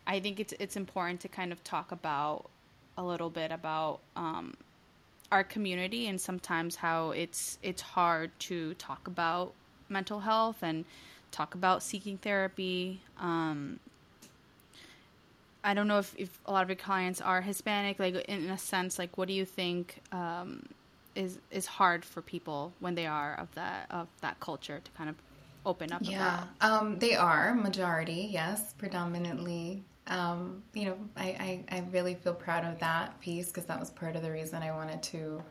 I 0.05 0.19
think 0.19 0.39
it's 0.39 0.53
it's 0.59 0.75
important 0.75 1.21
to 1.21 1.27
kind 1.27 1.51
of 1.51 1.63
talk 1.63 1.91
about 1.91 2.49
a 2.97 3.03
little 3.03 3.29
bit 3.29 3.51
about 3.51 3.99
um, 4.15 4.55
our 5.31 5.43
community 5.43 6.07
and 6.07 6.19
sometimes 6.19 6.77
how 6.77 7.11
it's 7.11 7.59
it's 7.61 7.81
hard 7.81 8.31
to 8.39 8.73
talk 8.75 9.07
about 9.07 9.53
mental 9.89 10.21
health 10.21 10.57
and 10.61 10.85
talk 11.31 11.53
about 11.53 11.83
seeking 11.83 12.17
therapy. 12.17 13.01
Um, 13.19 13.79
I 15.63 15.73
don't 15.73 15.87
know 15.87 15.99
if, 15.99 16.15
if 16.17 16.39
a 16.45 16.51
lot 16.51 16.63
of 16.63 16.69
your 16.69 16.77
clients 16.77 17.19
are 17.19 17.41
Hispanic, 17.41 17.99
like 17.99 18.15
in 18.15 18.49
a 18.49 18.57
sense, 18.57 18.97
like 18.97 19.17
what 19.17 19.27
do 19.27 19.33
you 19.33 19.45
think 19.45 20.01
um, 20.11 20.63
is 21.17 21.39
is 21.51 21.65
hard 21.65 22.05
for 22.05 22.21
people 22.21 22.71
when 22.79 22.95
they 22.95 23.07
are 23.07 23.35
of 23.35 23.53
that 23.55 23.87
of 23.89 24.07
that 24.21 24.39
culture 24.39 24.79
to 24.83 24.91
kind 24.91 25.09
of 25.09 25.15
open 25.65 25.91
up. 25.91 26.01
Yeah, 26.03 26.43
um, 26.61 26.99
they 26.99 27.15
are 27.15 27.53
majority. 27.55 28.29
Yes, 28.31 28.73
predominantly. 28.77 29.83
Um, 30.07 30.63
you 30.73 30.85
know, 30.85 30.97
I, 31.17 31.63
I, 31.69 31.75
I, 31.75 31.83
really 31.91 32.15
feel 32.15 32.33
proud 32.33 32.63
of 32.63 32.79
that 32.79 33.19
piece 33.19 33.47
because 33.47 33.65
that 33.65 33.77
was 33.77 33.89
part 33.89 34.15
of 34.15 34.21
the 34.21 34.31
reason 34.31 34.63
I 34.63 34.71
wanted 34.71 35.03
to 35.03 35.43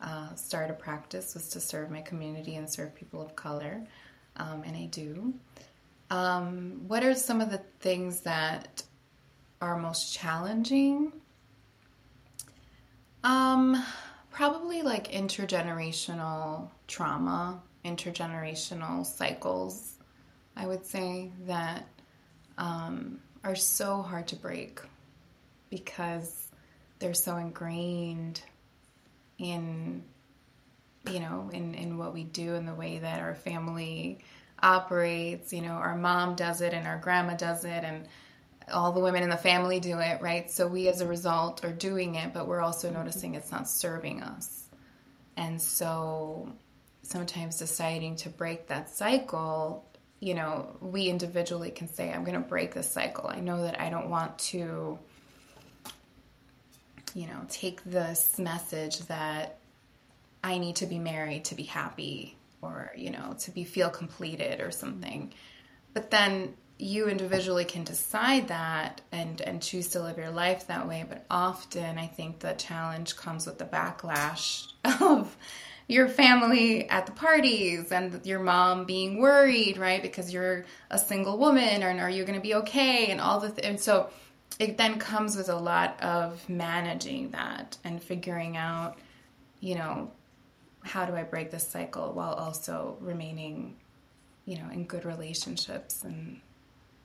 uh, 0.00 0.34
start 0.34 0.70
a 0.70 0.72
practice 0.72 1.34
was 1.34 1.50
to 1.50 1.60
serve 1.60 1.90
my 1.90 2.00
community 2.00 2.56
and 2.56 2.72
serve 2.72 2.94
people 2.94 3.20
of 3.20 3.36
color, 3.36 3.82
um, 4.38 4.62
and 4.64 4.74
I 4.74 4.86
do. 4.86 5.34
Um, 6.10 6.84
what 6.88 7.04
are 7.04 7.14
some 7.14 7.42
of 7.42 7.50
the 7.50 7.60
things 7.80 8.22
that 8.22 8.82
are 9.60 9.76
most 9.76 10.14
challenging? 10.14 11.12
Um, 13.22 13.84
Probably 14.30 14.82
like 14.82 15.12
intergenerational 15.12 16.68
trauma, 16.86 17.60
intergenerational 17.84 19.04
cycles, 19.04 19.94
I 20.56 20.66
would 20.66 20.86
say, 20.86 21.32
that 21.46 21.86
um, 22.56 23.20
are 23.44 23.54
so 23.54 24.02
hard 24.02 24.28
to 24.28 24.36
break 24.36 24.80
because 25.70 26.48
they're 26.98 27.14
so 27.14 27.36
ingrained 27.36 28.42
in 29.38 30.02
you 31.08 31.20
know 31.20 31.48
in 31.52 31.74
in 31.74 31.96
what 31.96 32.12
we 32.12 32.24
do 32.24 32.54
and 32.54 32.66
the 32.66 32.74
way 32.74 32.98
that 32.98 33.20
our 33.20 33.34
family 33.34 34.18
operates. 34.62 35.52
You 35.52 35.62
know 35.62 35.72
our 35.72 35.96
mom 35.96 36.34
does 36.34 36.60
it 36.60 36.74
and 36.74 36.86
our 36.86 36.98
grandma 36.98 37.34
does 37.34 37.64
it 37.64 37.84
and 37.84 38.06
all 38.72 38.92
the 38.92 39.00
women 39.00 39.22
in 39.22 39.30
the 39.30 39.36
family 39.36 39.80
do 39.80 39.98
it, 39.98 40.20
right? 40.20 40.50
So 40.50 40.66
we 40.66 40.88
as 40.88 41.00
a 41.00 41.06
result 41.06 41.64
are 41.64 41.72
doing 41.72 42.14
it, 42.14 42.32
but 42.32 42.46
we're 42.46 42.60
also 42.60 42.90
noticing 42.90 43.34
it's 43.34 43.52
not 43.52 43.68
serving 43.68 44.22
us. 44.22 44.64
And 45.36 45.60
so 45.60 46.52
sometimes 47.02 47.58
deciding 47.58 48.16
to 48.16 48.28
break 48.28 48.68
that 48.68 48.90
cycle, 48.90 49.86
you 50.20 50.34
know, 50.34 50.76
we 50.80 51.08
individually 51.08 51.70
can 51.70 51.88
say, 51.88 52.12
I'm 52.12 52.24
going 52.24 52.40
to 52.40 52.48
break 52.48 52.74
this 52.74 52.90
cycle. 52.90 53.28
I 53.28 53.40
know 53.40 53.62
that 53.62 53.80
I 53.80 53.88
don't 53.88 54.10
want 54.10 54.38
to, 54.38 54.98
you 57.14 57.26
know, 57.26 57.46
take 57.48 57.82
this 57.84 58.38
message 58.38 58.98
that 59.06 59.58
I 60.42 60.58
need 60.58 60.76
to 60.76 60.86
be 60.86 60.98
married 60.98 61.44
to 61.46 61.54
be 61.54 61.62
happy 61.62 62.36
or, 62.62 62.92
you 62.96 63.10
know, 63.10 63.36
to 63.40 63.50
be 63.50 63.64
feel 63.64 63.90
completed 63.90 64.60
or 64.60 64.70
something. 64.70 65.32
But 65.94 66.10
then 66.10 66.54
you 66.78 67.08
individually 67.08 67.64
can 67.64 67.82
decide 67.82 68.48
that 68.48 69.00
and 69.10 69.40
and 69.40 69.60
choose 69.60 69.88
to 69.88 70.00
live 70.00 70.16
your 70.16 70.30
life 70.30 70.68
that 70.68 70.86
way 70.86 71.04
but 71.08 71.24
often 71.28 71.98
i 71.98 72.06
think 72.06 72.38
the 72.38 72.52
challenge 72.52 73.16
comes 73.16 73.46
with 73.46 73.58
the 73.58 73.64
backlash 73.64 74.68
of 75.00 75.36
your 75.88 76.06
family 76.06 76.88
at 76.88 77.06
the 77.06 77.12
parties 77.12 77.90
and 77.90 78.24
your 78.24 78.38
mom 78.38 78.84
being 78.84 79.18
worried 79.18 79.76
right 79.76 80.02
because 80.02 80.32
you're 80.32 80.64
a 80.90 80.98
single 80.98 81.36
woman 81.38 81.82
and 81.82 81.98
are 81.98 82.10
you 82.10 82.24
going 82.24 82.38
to 82.38 82.42
be 82.42 82.54
okay 82.54 83.06
and 83.06 83.20
all 83.20 83.40
the 83.40 83.50
th- 83.50 83.66
and 83.66 83.80
so 83.80 84.08
it 84.60 84.76
then 84.78 84.98
comes 84.98 85.36
with 85.36 85.48
a 85.48 85.56
lot 85.56 86.00
of 86.02 86.48
managing 86.48 87.30
that 87.30 87.76
and 87.82 88.02
figuring 88.02 88.56
out 88.56 88.96
you 89.60 89.74
know 89.74 90.10
how 90.82 91.04
do 91.04 91.16
i 91.16 91.24
break 91.24 91.50
this 91.50 91.66
cycle 91.66 92.12
while 92.12 92.34
also 92.34 92.96
remaining 93.00 93.74
you 94.44 94.56
know 94.56 94.68
in 94.70 94.84
good 94.84 95.04
relationships 95.04 96.04
and 96.04 96.40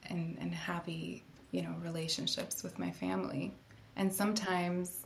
and, 0.09 0.37
and 0.39 0.53
happy, 0.53 1.23
you 1.51 1.61
know, 1.61 1.75
relationships 1.81 2.63
with 2.63 2.79
my 2.79 2.91
family. 2.91 3.53
And 3.95 4.11
sometimes 4.11 5.05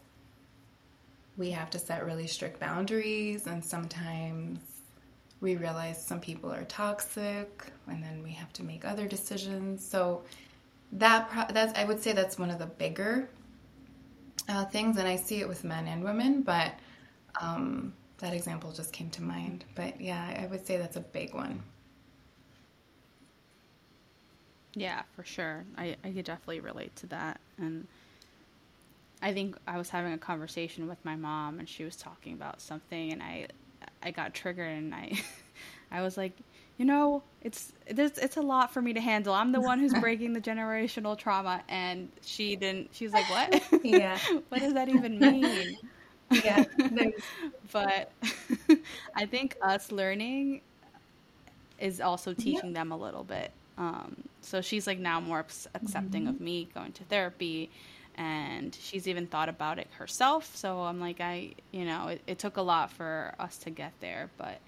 we 1.37 1.51
have 1.51 1.69
to 1.71 1.79
set 1.79 2.05
really 2.05 2.27
strict 2.27 2.59
boundaries, 2.59 3.47
and 3.47 3.63
sometimes 3.63 4.59
we 5.39 5.55
realize 5.55 6.03
some 6.03 6.19
people 6.19 6.51
are 6.51 6.63
toxic, 6.63 7.71
and 7.87 8.03
then 8.03 8.23
we 8.23 8.31
have 8.31 8.51
to 8.53 8.63
make 8.63 8.85
other 8.85 9.07
decisions. 9.07 9.85
So 9.87 10.23
that 10.93 11.51
that's 11.53 11.77
I 11.77 11.83
would 11.83 12.01
say 12.01 12.13
that's 12.13 12.39
one 12.39 12.49
of 12.49 12.59
the 12.59 12.65
bigger 12.65 13.29
uh, 14.49 14.65
things, 14.65 14.97
and 14.97 15.07
I 15.07 15.15
see 15.15 15.39
it 15.41 15.47
with 15.47 15.63
men 15.63 15.87
and 15.87 16.03
women, 16.03 16.41
but 16.41 16.73
um, 17.39 17.93
that 18.17 18.33
example 18.33 18.71
just 18.71 18.93
came 18.93 19.09
to 19.11 19.21
mind. 19.21 19.65
But 19.75 20.01
yeah, 20.01 20.39
I 20.41 20.47
would 20.47 20.65
say 20.65 20.77
that's 20.77 20.95
a 20.95 21.01
big 21.01 21.33
one. 21.33 21.61
Yeah, 24.77 25.03
for 25.15 25.23
sure. 25.23 25.65
I, 25.77 25.97
I 26.03 26.11
could 26.11 26.25
definitely 26.25 26.61
relate 26.61 26.95
to 26.97 27.07
that. 27.07 27.41
And 27.57 27.87
I 29.21 29.33
think 29.33 29.57
I 29.67 29.77
was 29.77 29.89
having 29.89 30.13
a 30.13 30.17
conversation 30.17 30.87
with 30.87 31.03
my 31.03 31.15
mom 31.15 31.59
and 31.59 31.67
she 31.67 31.83
was 31.83 31.95
talking 31.97 32.33
about 32.33 32.61
something 32.61 33.11
and 33.13 33.23
I 33.23 33.47
I 34.03 34.11
got 34.11 34.33
triggered 34.33 34.71
and 34.71 34.93
I 34.93 35.13
I 35.91 36.01
was 36.03 36.17
like, 36.17 36.33
you 36.77 36.85
know, 36.85 37.23
it's 37.41 37.73
it's 37.87 38.17
it's 38.19 38.37
a 38.37 38.41
lot 38.41 38.73
for 38.73 38.81
me 38.81 38.93
to 38.93 39.01
handle. 39.01 39.33
I'm 39.33 39.51
the 39.51 39.61
one 39.61 39.79
who's 39.79 39.93
breaking 39.99 40.33
the 40.33 40.41
generational 40.41 41.17
trauma 41.17 41.63
and 41.69 42.09
she 42.21 42.55
didn't 42.55 42.89
she 42.93 43.05
was 43.05 43.13
like, 43.13 43.29
"What?" 43.29 43.61
Yeah. 43.83 44.19
what 44.49 44.59
does 44.59 44.73
that 44.73 44.89
even 44.89 45.19
mean? 45.19 45.77
Yeah. 46.43 46.65
but 47.71 48.13
I 49.15 49.25
think 49.25 49.55
us 49.61 49.91
learning 49.91 50.61
is 51.79 52.01
also 52.01 52.33
teaching 52.33 52.73
them 52.73 52.91
a 52.91 52.97
little 52.97 53.23
bit. 53.23 53.51
Um, 53.77 54.23
so 54.47 54.61
she's 54.61 54.87
like 54.87 54.99
now 54.99 55.19
more 55.19 55.39
accepting 55.39 56.23
mm-hmm. 56.23 56.29
of 56.29 56.41
me 56.41 56.69
going 56.73 56.93
to 56.93 57.03
therapy 57.03 57.69
and 58.15 58.75
she's 58.81 59.07
even 59.07 59.27
thought 59.27 59.49
about 59.49 59.77
it 59.77 59.87
herself. 59.97 60.55
So 60.55 60.81
I'm 60.81 60.99
like, 60.99 61.21
I, 61.21 61.53
you 61.71 61.85
know, 61.85 62.07
it, 62.07 62.21
it 62.25 62.39
took 62.39 62.57
a 62.57 62.61
lot 62.61 62.91
for 62.91 63.35
us 63.39 63.57
to 63.59 63.69
get 63.69 63.93
there, 63.99 64.31
but 64.37 64.59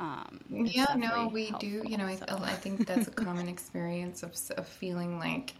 um, 0.00 0.40
yeah, 0.50 0.94
no, 0.96 1.28
we 1.32 1.46
helpful, 1.46 1.68
do. 1.68 1.82
You 1.86 1.96
know, 1.96 2.14
so. 2.16 2.24
I, 2.28 2.50
I 2.50 2.54
think 2.54 2.86
that's 2.86 3.08
a 3.08 3.10
common 3.12 3.48
experience 3.54 4.22
of, 4.22 4.34
of 4.56 4.66
feeling 4.66 5.18
like 5.18 5.54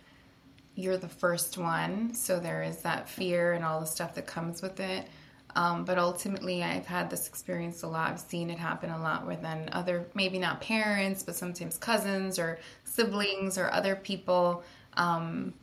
you're 0.74 0.96
the 0.96 1.08
first 1.08 1.58
one. 1.58 2.14
So 2.14 2.38
there 2.38 2.62
is 2.62 2.78
that 2.78 3.08
fear 3.08 3.52
and 3.52 3.64
all 3.64 3.80
the 3.80 3.86
stuff 3.86 4.14
that 4.14 4.26
comes 4.26 4.62
with 4.62 4.80
it. 4.80 5.06
Um, 5.56 5.84
but 5.84 5.98
ultimately, 5.98 6.62
I've 6.62 6.86
had 6.86 7.10
this 7.10 7.26
experience 7.26 7.82
a 7.82 7.88
lot. 7.88 8.10
I've 8.10 8.20
seen 8.20 8.50
it 8.50 8.58
happen 8.58 8.90
a 8.90 9.00
lot 9.00 9.26
within 9.26 9.68
other, 9.72 10.06
maybe 10.14 10.38
not 10.38 10.60
parents, 10.60 11.22
but 11.22 11.34
sometimes 11.34 11.78
cousins 11.78 12.38
or 12.38 12.58
siblings 12.84 13.58
or 13.58 13.70
other 13.72 13.96
people 13.96 14.62
um, 14.94 15.54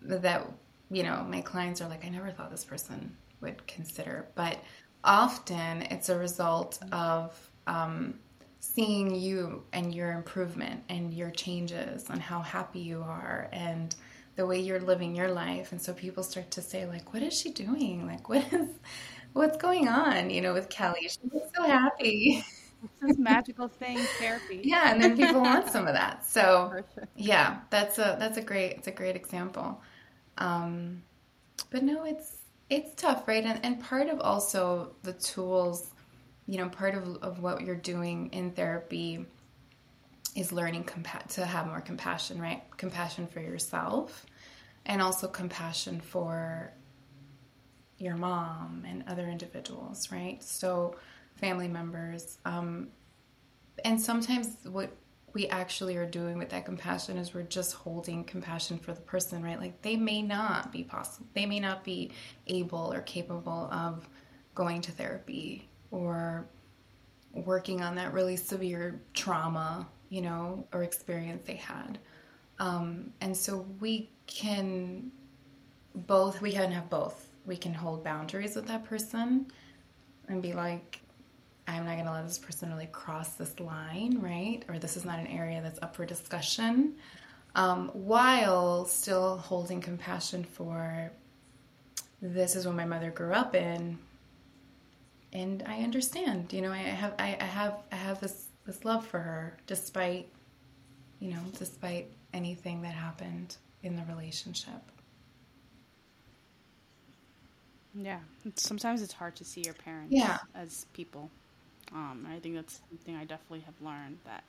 that 0.00 0.46
you 0.90 1.02
know, 1.02 1.26
my 1.28 1.40
clients 1.40 1.80
are 1.80 1.88
like, 1.88 2.04
I 2.04 2.08
never 2.08 2.30
thought 2.30 2.50
this 2.50 2.64
person 2.64 3.16
would 3.40 3.66
consider. 3.66 4.28
But 4.34 4.58
often 5.02 5.82
it's 5.82 6.08
a 6.08 6.18
result 6.18 6.78
of 6.92 7.36
um, 7.66 8.14
seeing 8.60 9.14
you 9.14 9.64
and 9.72 9.94
your 9.94 10.12
improvement 10.12 10.82
and 10.88 11.12
your 11.12 11.30
changes 11.30 12.08
and 12.10 12.20
how 12.20 12.40
happy 12.40 12.80
you 12.80 13.02
are 13.02 13.48
and 13.52 13.94
the 14.36 14.46
way 14.46 14.60
you're 14.60 14.80
living 14.80 15.14
your 15.14 15.30
life. 15.30 15.72
And 15.72 15.80
so 15.80 15.92
people 15.92 16.22
start 16.22 16.50
to 16.52 16.62
say, 16.62 16.86
like, 16.86 17.12
what 17.12 17.22
is 17.22 17.38
she 17.38 17.50
doing? 17.50 18.06
Like, 18.06 18.28
what 18.28 18.52
is, 18.52 18.68
what's 19.34 19.56
going 19.58 19.88
on, 19.88 20.30
you 20.30 20.40
know, 20.40 20.54
with 20.54 20.68
Kelly? 20.70 21.02
She's 21.02 21.18
so 21.54 21.62
happy. 21.62 22.42
this 23.00 23.16
magical 23.16 23.66
thing 23.66 23.96
therapy 24.18 24.60
yeah 24.64 24.92
and 24.92 25.02
then 25.02 25.16
people 25.16 25.40
want 25.40 25.66
some 25.70 25.86
of 25.86 25.94
that 25.94 26.26
so 26.26 26.82
yeah 27.16 27.60
that's 27.70 27.98
a 27.98 28.14
that's 28.18 28.36
a 28.36 28.42
great 28.42 28.72
it's 28.72 28.86
a 28.88 28.90
great 28.90 29.16
example 29.16 29.80
um, 30.38 31.02
but 31.70 31.82
no, 31.82 32.04
it's 32.04 32.36
it's 32.70 33.00
tough, 33.00 33.28
right? 33.28 33.44
And 33.44 33.60
and 33.64 33.80
part 33.80 34.08
of 34.08 34.20
also 34.20 34.94
the 35.02 35.12
tools, 35.12 35.90
you 36.46 36.58
know, 36.58 36.68
part 36.68 36.94
of 36.94 37.16
of 37.22 37.40
what 37.40 37.62
you're 37.62 37.74
doing 37.76 38.30
in 38.32 38.52
therapy 38.52 39.26
is 40.34 40.50
learning 40.52 40.84
compa- 40.84 41.26
to 41.34 41.46
have 41.46 41.66
more 41.66 41.80
compassion, 41.80 42.40
right? 42.40 42.62
Compassion 42.76 43.26
for 43.26 43.40
yourself, 43.40 44.26
and 44.86 45.00
also 45.00 45.28
compassion 45.28 46.00
for 46.00 46.72
your 47.98 48.16
mom 48.16 48.84
and 48.86 49.04
other 49.06 49.28
individuals, 49.28 50.10
right? 50.10 50.42
So 50.42 50.96
family 51.36 51.68
members. 51.68 52.38
Um, 52.44 52.88
and 53.84 54.00
sometimes 54.00 54.56
what 54.64 54.90
we 55.34 55.48
actually 55.48 55.96
are 55.96 56.06
doing 56.06 56.38
with 56.38 56.48
that 56.50 56.64
compassion 56.64 57.18
is 57.18 57.34
we're 57.34 57.42
just 57.42 57.74
holding 57.74 58.24
compassion 58.24 58.78
for 58.78 58.92
the 58.92 59.00
person, 59.00 59.42
right? 59.42 59.58
Like 59.58 59.82
they 59.82 59.96
may 59.96 60.22
not 60.22 60.72
be 60.72 60.84
possible, 60.84 61.26
they 61.34 61.44
may 61.44 61.58
not 61.58 61.82
be 61.82 62.12
able 62.46 62.92
or 62.92 63.00
capable 63.02 63.68
of 63.72 64.08
going 64.54 64.80
to 64.82 64.92
therapy 64.92 65.68
or 65.90 66.46
working 67.32 67.82
on 67.82 67.96
that 67.96 68.12
really 68.12 68.36
severe 68.36 69.00
trauma, 69.12 69.88
you 70.08 70.22
know, 70.22 70.66
or 70.72 70.84
experience 70.84 71.42
they 71.44 71.56
had. 71.56 71.98
Um, 72.60 73.12
and 73.20 73.36
so 73.36 73.66
we 73.80 74.10
can 74.28 75.10
both, 75.94 76.40
we 76.40 76.52
can 76.52 76.70
have 76.70 76.88
both. 76.88 77.23
We 77.46 77.56
can 77.56 77.74
hold 77.74 78.04
boundaries 78.04 78.56
with 78.56 78.66
that 78.68 78.84
person 78.84 79.46
and 80.28 80.40
be 80.40 80.52
like, 80.52 81.00
I'm 81.66 81.84
not 81.84 81.94
going 81.94 82.06
to 82.06 82.12
let 82.12 82.26
this 82.26 82.38
person 82.38 82.70
really 82.70 82.88
cross 82.92 83.30
this 83.30 83.58
line, 83.60 84.18
right? 84.20 84.62
Or 84.68 84.78
this 84.78 84.96
is 84.96 85.04
not 85.04 85.18
an 85.18 85.26
area 85.26 85.60
that's 85.62 85.80
up 85.82 85.96
for 85.96 86.04
discussion, 86.04 86.94
um, 87.54 87.90
while 87.92 88.84
still 88.84 89.38
holding 89.38 89.80
compassion 89.80 90.44
for 90.44 91.10
this 92.20 92.56
is 92.56 92.66
what 92.66 92.74
my 92.74 92.84
mother 92.84 93.10
grew 93.10 93.32
up 93.32 93.54
in, 93.54 93.98
and 95.32 95.62
I 95.66 95.82
understand. 95.82 96.52
You 96.52 96.62
know, 96.62 96.72
I 96.72 96.78
have 96.78 97.14
I, 97.18 97.36
I 97.40 97.44
have 97.44 97.74
I 97.92 97.96
have 97.96 98.20
this 98.20 98.46
this 98.66 98.84
love 98.84 99.06
for 99.06 99.18
her, 99.18 99.58
despite 99.66 100.28
you 101.20 101.30
know, 101.30 101.40
despite 101.58 102.10
anything 102.32 102.82
that 102.82 102.94
happened 102.94 103.56
in 103.82 103.96
the 103.96 104.02
relationship. 104.08 104.80
Yeah, 107.94 108.18
sometimes 108.56 109.02
it's 109.02 109.12
hard 109.12 109.36
to 109.36 109.44
see 109.44 109.62
your 109.62 109.74
parents 109.74 110.12
yeah. 110.12 110.38
as 110.54 110.86
people. 110.92 111.30
Um, 111.92 112.26
I 112.28 112.40
think 112.40 112.56
that's 112.56 112.80
something 112.90 113.14
I 113.14 113.24
definitely 113.24 113.60
have 113.60 113.74
learned 113.80 114.18
that 114.24 114.42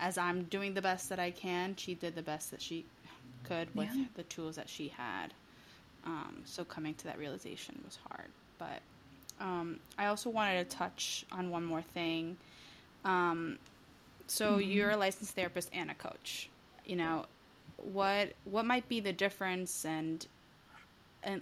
as 0.00 0.18
I'm 0.18 0.44
doing 0.44 0.74
the 0.74 0.82
best 0.82 1.08
that 1.08 1.18
I 1.18 1.30
can, 1.30 1.76
she 1.76 1.94
did 1.94 2.14
the 2.14 2.22
best 2.22 2.50
that 2.50 2.60
she 2.60 2.84
could 3.44 3.74
with 3.74 3.88
yeah. 3.94 4.04
the 4.14 4.24
tools 4.24 4.56
that 4.56 4.68
she 4.68 4.88
had. 4.88 5.32
Um, 6.04 6.42
so 6.44 6.64
coming 6.64 6.94
to 6.94 7.04
that 7.04 7.18
realization 7.18 7.80
was 7.84 7.98
hard. 8.08 8.28
But 8.58 8.80
um, 9.40 9.80
I 9.98 10.06
also 10.06 10.30
wanted 10.30 10.68
to 10.68 10.76
touch 10.76 11.24
on 11.32 11.50
one 11.50 11.64
more 11.64 11.82
thing. 11.82 12.36
Um, 13.04 13.58
so 14.26 14.52
mm-hmm. 14.52 14.70
you're 14.70 14.90
a 14.90 14.96
licensed 14.96 15.34
therapist 15.34 15.70
and 15.72 15.90
a 15.90 15.94
coach. 15.94 16.48
You 16.84 16.96
know, 16.96 17.26
what 17.76 18.32
what 18.44 18.64
might 18.64 18.88
be 18.88 19.00
the 19.00 19.12
difference 19.12 19.84
and 19.84 20.24
and 20.24 20.26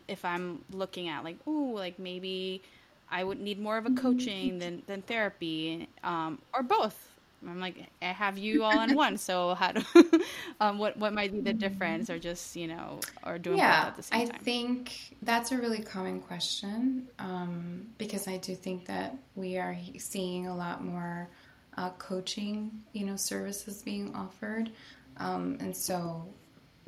if 0.08 0.24
I'm 0.24 0.64
looking 0.72 1.08
at 1.08 1.24
like, 1.24 1.36
ooh, 1.46 1.74
like 1.74 1.98
maybe 1.98 2.62
I 3.10 3.22
would 3.22 3.40
need 3.40 3.60
more 3.60 3.76
of 3.78 3.86
a 3.86 3.90
coaching 3.90 4.58
than 4.58 4.82
than 4.86 5.02
therapy, 5.02 5.88
um, 6.02 6.38
or 6.52 6.62
both. 6.62 7.10
I'm 7.46 7.60
like, 7.60 7.76
I 8.00 8.06
have 8.06 8.38
you 8.38 8.64
all 8.64 8.80
in 8.80 8.94
one. 8.94 9.18
So 9.18 9.54
how 9.54 9.72
do, 9.72 9.82
um, 10.60 10.78
what 10.78 10.96
what 10.96 11.12
might 11.12 11.32
be 11.32 11.40
the 11.40 11.52
difference, 11.52 12.08
or 12.10 12.18
just 12.18 12.56
you 12.56 12.66
know, 12.68 13.00
or 13.24 13.38
doing 13.38 13.58
yeah, 13.58 13.80
both 13.80 13.88
at 13.88 13.96
the 13.96 14.02
same 14.02 14.20
I 14.20 14.24
time? 14.24 14.36
I 14.40 14.44
think 14.44 15.16
that's 15.22 15.52
a 15.52 15.58
really 15.58 15.82
common 15.82 16.20
question 16.20 17.08
um, 17.18 17.86
because 17.98 18.26
I 18.28 18.38
do 18.38 18.54
think 18.54 18.86
that 18.86 19.16
we 19.34 19.58
are 19.58 19.76
seeing 19.98 20.46
a 20.46 20.56
lot 20.56 20.84
more 20.84 21.28
uh, 21.76 21.90
coaching, 21.90 22.70
you 22.92 23.04
know, 23.04 23.16
services 23.16 23.82
being 23.82 24.14
offered, 24.14 24.70
um, 25.18 25.56
and 25.60 25.76
so 25.76 26.26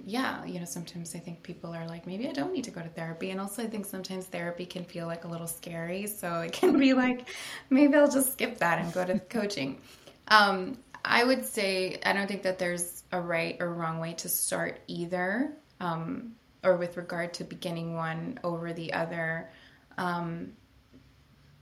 yeah, 0.04 0.44
you 0.44 0.58
know, 0.58 0.64
sometimes 0.64 1.14
I 1.14 1.18
think 1.18 1.42
people 1.42 1.74
are 1.74 1.86
like, 1.86 2.06
maybe 2.06 2.28
I 2.28 2.32
don't 2.32 2.52
need 2.52 2.64
to 2.64 2.70
go 2.70 2.82
to 2.82 2.88
therapy. 2.88 3.30
And 3.30 3.40
also, 3.40 3.62
I 3.62 3.66
think 3.66 3.86
sometimes 3.86 4.26
therapy 4.26 4.66
can 4.66 4.84
feel 4.84 5.06
like 5.06 5.24
a 5.24 5.28
little 5.28 5.46
scary. 5.46 6.06
So 6.06 6.40
it 6.40 6.52
can 6.52 6.78
be 6.78 6.92
like, 6.92 7.28
maybe 7.70 7.94
I'll 7.94 8.10
just 8.10 8.32
skip 8.32 8.58
that 8.58 8.78
and 8.78 8.92
go 8.92 9.04
to 9.04 9.18
coaching. 9.30 9.80
Um, 10.28 10.78
I 11.04 11.24
would 11.24 11.44
say, 11.44 11.98
I 12.04 12.12
don't 12.12 12.26
think 12.26 12.42
that 12.42 12.58
there's 12.58 13.04
a 13.12 13.20
right 13.20 13.56
or 13.60 13.72
wrong 13.72 13.98
way 13.98 14.14
to 14.14 14.28
start 14.28 14.80
either, 14.86 15.52
um, 15.80 16.34
or 16.62 16.76
with 16.76 16.96
regard 16.96 17.34
to 17.34 17.44
beginning 17.44 17.94
one 17.94 18.38
over 18.44 18.72
the 18.72 18.92
other. 18.92 19.50
Um, 19.96 20.52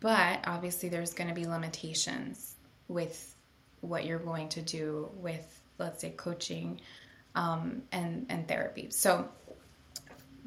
but 0.01 0.41
obviously, 0.47 0.89
there's 0.89 1.15
going 1.15 1.29
to 1.29 1.35
be 1.35 1.47
limitations 1.47 2.57
with 2.89 3.35
what 3.81 4.07
you're 4.07 4.19
going 4.19 4.49
to 4.51 4.63
do 4.63 5.11
with, 5.15 5.61
let's 5.79 6.01
say, 6.01 6.11
coaching 6.11 6.81
um, 7.35 7.83
and, 7.93 8.27
and 8.29 8.47
therapy. 8.47 8.89
So, 8.91 9.29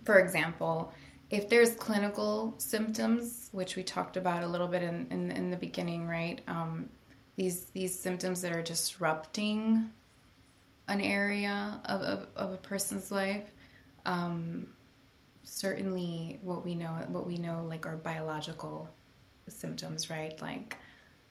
for 0.04 0.20
example, 0.20 0.94
if 1.30 1.50
there's 1.50 1.72
clinical 1.72 2.56
symptoms, 2.58 3.50
which 3.52 3.76
we 3.76 3.84
talked 3.84 4.16
about 4.16 4.44
a 4.44 4.48
little 4.48 4.68
bit 4.68 4.82
in, 4.82 5.08
in, 5.12 5.32
in 5.32 5.52
the 5.52 5.58
beginning, 5.58 6.08
right? 6.08 6.42
Um, 6.48 6.90
these, 7.36 7.66
these 7.66 7.98
symptoms 7.98 8.42
that 8.42 8.54
are 8.54 8.62
disrupting 8.62 9.90
an 10.88 11.02
area 11.02 11.82
of, 11.86 12.02
of, 12.02 12.28
of 12.36 12.54
a 12.54 12.58
person's 12.58 13.12
life, 13.12 13.52
um, 14.06 14.68
certainly 15.44 16.40
what 16.42 16.64
we 16.64 16.76
know, 16.76 16.90
what 17.10 17.28
we 17.28 17.38
know, 17.38 17.66
like 17.68 17.86
our 17.86 17.98
biological 17.98 18.90
symptoms, 19.50 20.10
right? 20.10 20.42
Like 20.42 20.78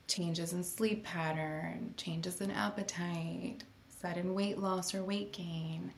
changes 0.09 0.53
in 0.53 0.63
sleep 0.63 1.05
pattern, 1.05 1.95
changes 1.97 2.41
in 2.41 2.51
appetite, 2.51 3.65
sudden 4.07 4.35
weight 4.35 4.59
loss 4.59 4.95
or 4.95 5.03
weight 5.03 5.33
gain, 5.33 5.93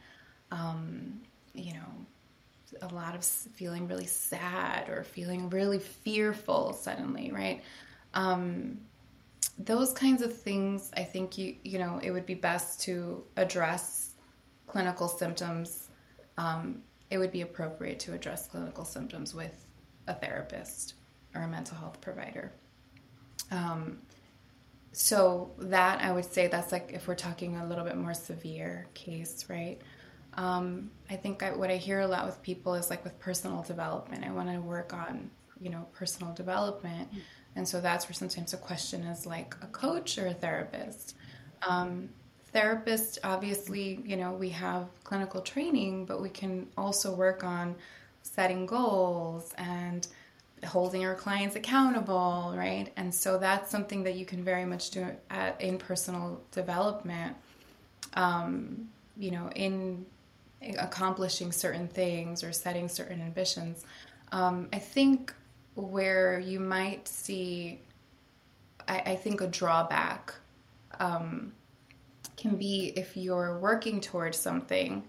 um, 0.50 1.20
you 1.54 1.74
know, 1.74 2.06
a 2.82 2.94
lot 2.94 3.14
of 3.14 3.24
feeling 3.24 3.88
really 3.88 4.06
sad 4.06 4.88
or 4.88 5.02
feeling 5.02 5.48
really 5.50 5.78
fearful 5.78 6.72
suddenly, 6.72 7.30
right? 7.32 7.62
Um, 8.14 8.78
those 9.58 9.92
kinds 9.92 10.22
of 10.22 10.32
things, 10.36 10.90
I 10.96 11.02
think 11.02 11.36
you 11.36 11.56
you 11.64 11.78
know 11.78 11.98
it 12.02 12.10
would 12.10 12.26
be 12.26 12.34
best 12.34 12.80
to 12.82 13.24
address 13.36 14.14
clinical 14.66 15.08
symptoms, 15.08 15.88
um, 16.36 16.82
it 17.10 17.18
would 17.18 17.32
be 17.32 17.40
appropriate 17.42 17.98
to 18.00 18.14
address 18.14 18.46
clinical 18.46 18.84
symptoms 18.84 19.34
with 19.34 19.66
a 20.06 20.14
therapist 20.14 20.94
or 21.34 21.42
a 21.42 21.48
mental 21.48 21.76
health 21.76 22.00
provider. 22.00 22.52
Um, 23.50 23.98
so 24.92 25.50
that 25.58 26.02
I 26.02 26.12
would 26.12 26.24
say 26.24 26.46
that's 26.46 26.72
like 26.72 26.90
if 26.92 27.06
we're 27.06 27.14
talking 27.14 27.56
a 27.56 27.66
little 27.66 27.84
bit 27.84 27.96
more 27.96 28.14
severe 28.14 28.86
case, 28.94 29.46
right? 29.48 29.78
Um, 30.34 30.90
I 31.10 31.16
think 31.16 31.42
I, 31.42 31.52
what 31.52 31.70
I 31.70 31.76
hear 31.76 32.00
a 32.00 32.06
lot 32.06 32.26
with 32.26 32.40
people 32.42 32.74
is 32.74 32.90
like 32.90 33.04
with 33.04 33.18
personal 33.18 33.62
development. 33.62 34.24
I 34.24 34.30
want 34.30 34.50
to 34.52 34.60
work 34.60 34.92
on, 34.92 35.30
you 35.60 35.70
know, 35.70 35.86
personal 35.92 36.32
development, 36.34 37.08
and 37.56 37.66
so 37.68 37.80
that's 37.80 38.06
where 38.06 38.14
sometimes 38.14 38.54
a 38.54 38.56
question 38.56 39.02
is 39.02 39.26
like 39.26 39.54
a 39.62 39.66
coach 39.66 40.18
or 40.18 40.26
a 40.26 40.34
therapist. 40.34 41.16
Um, 41.66 42.10
therapist, 42.52 43.18
obviously, 43.24 44.00
you 44.04 44.16
know, 44.16 44.32
we 44.32 44.50
have 44.50 44.86
clinical 45.04 45.40
training, 45.40 46.06
but 46.06 46.22
we 46.22 46.28
can 46.28 46.68
also 46.76 47.14
work 47.14 47.44
on 47.44 47.74
setting 48.22 48.66
goals 48.66 49.52
and 49.58 50.06
holding 50.64 51.04
our 51.04 51.14
clients 51.14 51.56
accountable, 51.56 52.54
right? 52.56 52.92
And 52.96 53.14
so 53.14 53.38
that's 53.38 53.70
something 53.70 54.02
that 54.04 54.14
you 54.16 54.26
can 54.26 54.42
very 54.44 54.64
much 54.64 54.90
do 54.90 55.06
at, 55.30 55.60
in 55.60 55.78
personal 55.78 56.40
development. 56.52 57.36
Um, 58.14 58.88
you 59.16 59.32
know, 59.32 59.50
in 59.54 60.06
accomplishing 60.78 61.52
certain 61.52 61.88
things 61.88 62.42
or 62.42 62.52
setting 62.52 62.88
certain 62.88 63.20
ambitions. 63.20 63.84
Um, 64.32 64.68
I 64.72 64.78
think 64.78 65.32
where 65.74 66.38
you 66.38 66.60
might 66.60 67.06
see, 67.08 67.80
I, 68.86 69.00
I 69.06 69.16
think, 69.16 69.40
a 69.40 69.46
drawback 69.46 70.34
um, 70.98 71.52
can 72.36 72.56
be 72.56 72.92
if 72.96 73.16
you're 73.16 73.58
working 73.58 74.00
towards 74.00 74.38
something 74.38 75.04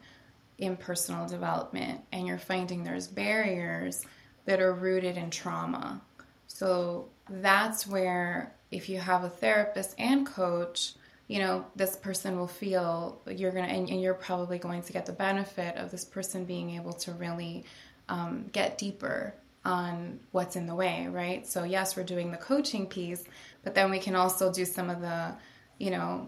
in 0.58 0.76
personal 0.76 1.26
development 1.28 2.02
and 2.12 2.28
you're 2.28 2.38
finding 2.38 2.84
there's 2.84 3.08
barriers 3.08 4.06
that 4.50 4.60
are 4.60 4.74
rooted 4.74 5.16
in 5.16 5.30
trauma. 5.30 6.02
So 6.47 7.10
that's 7.30 7.86
where, 7.86 8.52
if 8.72 8.89
you 8.89 8.97
have 8.97 9.24
a 9.24 9.30
therapist 9.30 9.93
and 10.00 10.26
coach, 10.26 10.93
you 11.28 11.38
know, 11.38 11.68
this 11.76 11.95
person 11.95 12.36
will 12.36 12.47
feel 12.47 13.22
you're 13.28 13.52
going 13.52 13.66
to, 13.66 13.72
and, 13.72 13.88
and, 13.88 14.02
you're 14.02 14.16
probably 14.16 14.58
going 14.58 14.82
to 14.82 14.91
get 14.91 15.06
the 15.06 15.12
benefit 15.12 15.78
of 15.78 15.91
this 15.91 16.04
person 16.04 16.45
being 16.45 16.72
able 16.72 16.93
to 16.93 17.12
really 17.12 17.64
um, 18.10 18.50
get 18.52 18.80
deeper 18.80 19.36
on 19.64 20.20
what's 20.32 20.56
in 20.56 20.66
the 20.66 20.74
way, 20.74 21.08
right? 21.12 21.45
So, 21.45 21.64
yes, 21.64 21.95
we're 21.95 22.02
doing 22.02 22.32
the 22.32 22.38
coaching 22.38 22.88
piece, 22.88 23.24
but 23.64 23.76
then 23.76 23.91
we 23.91 24.00
can 24.00 24.16
also 24.16 24.52
do 24.52 24.66
some 24.66 24.89
of 24.89 25.00
the, 25.00 25.36
you 25.78 25.91
know, 25.91 26.28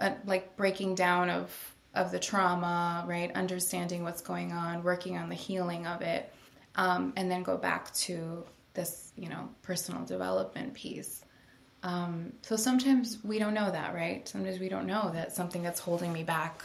uh, 0.00 0.14
like 0.26 0.56
breaking 0.56 0.96
down 0.96 1.30
of 1.30 1.56
of 1.94 2.10
the 2.10 2.18
trauma, 2.18 3.04
right? 3.06 3.30
Understanding 3.36 4.02
what's 4.02 4.22
going 4.22 4.50
on, 4.50 4.82
working 4.82 5.16
on 5.16 5.28
the 5.28 5.36
healing 5.36 5.86
of 5.86 6.02
it, 6.02 6.32
um, 6.76 7.12
and 7.16 7.30
then 7.30 7.42
go 7.42 7.56
back 7.56 7.92
to 7.94 8.44
this, 8.74 9.12
you 9.16 9.28
know, 9.28 9.48
personal 9.62 10.04
development 10.04 10.74
piece. 10.74 11.24
Um, 11.82 12.32
so 12.42 12.56
sometimes 12.56 13.18
we 13.22 13.38
don't 13.38 13.54
know 13.54 13.70
that, 13.70 13.94
right? 13.94 14.26
Sometimes 14.26 14.58
we 14.58 14.68
don't 14.68 14.86
know 14.86 15.10
that 15.12 15.34
something 15.34 15.62
that's 15.62 15.80
holding 15.80 16.12
me 16.12 16.22
back 16.22 16.64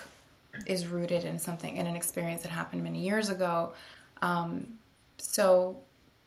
is 0.65 0.87
rooted 0.87 1.25
in 1.25 1.37
something 1.37 1.77
in 1.77 1.87
an 1.87 1.95
experience 1.95 2.41
that 2.43 2.51
happened 2.51 2.83
many 2.83 3.01
years 3.01 3.29
ago. 3.29 3.73
Um, 4.21 4.79
so 5.17 5.77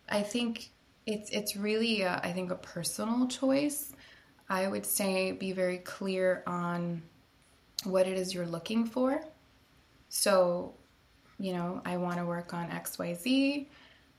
I 0.09 0.23
think 0.23 0.71
it's 1.07 1.31
it's 1.31 1.57
really 1.57 2.03
a, 2.03 2.21
I 2.23 2.33
think 2.33 2.51
a 2.51 2.57
personal 2.57 3.27
choice. 3.27 3.93
I 4.49 4.69
would 4.69 4.85
say 4.85 5.33
be 5.33 5.53
very 5.53 5.79
clear 5.79 6.43
on 6.47 7.03
what 7.85 8.07
it 8.07 8.19
is 8.19 8.35
you're 8.35 8.47
looking 8.47 8.85
for. 8.85 9.25
So, 10.09 10.75
you 11.43 11.53
know, 11.53 11.83
I 11.85 11.97
want 11.97 12.19
to 12.19 12.25
work 12.25 12.55
on 12.55 12.71
XYZ. 12.71 13.67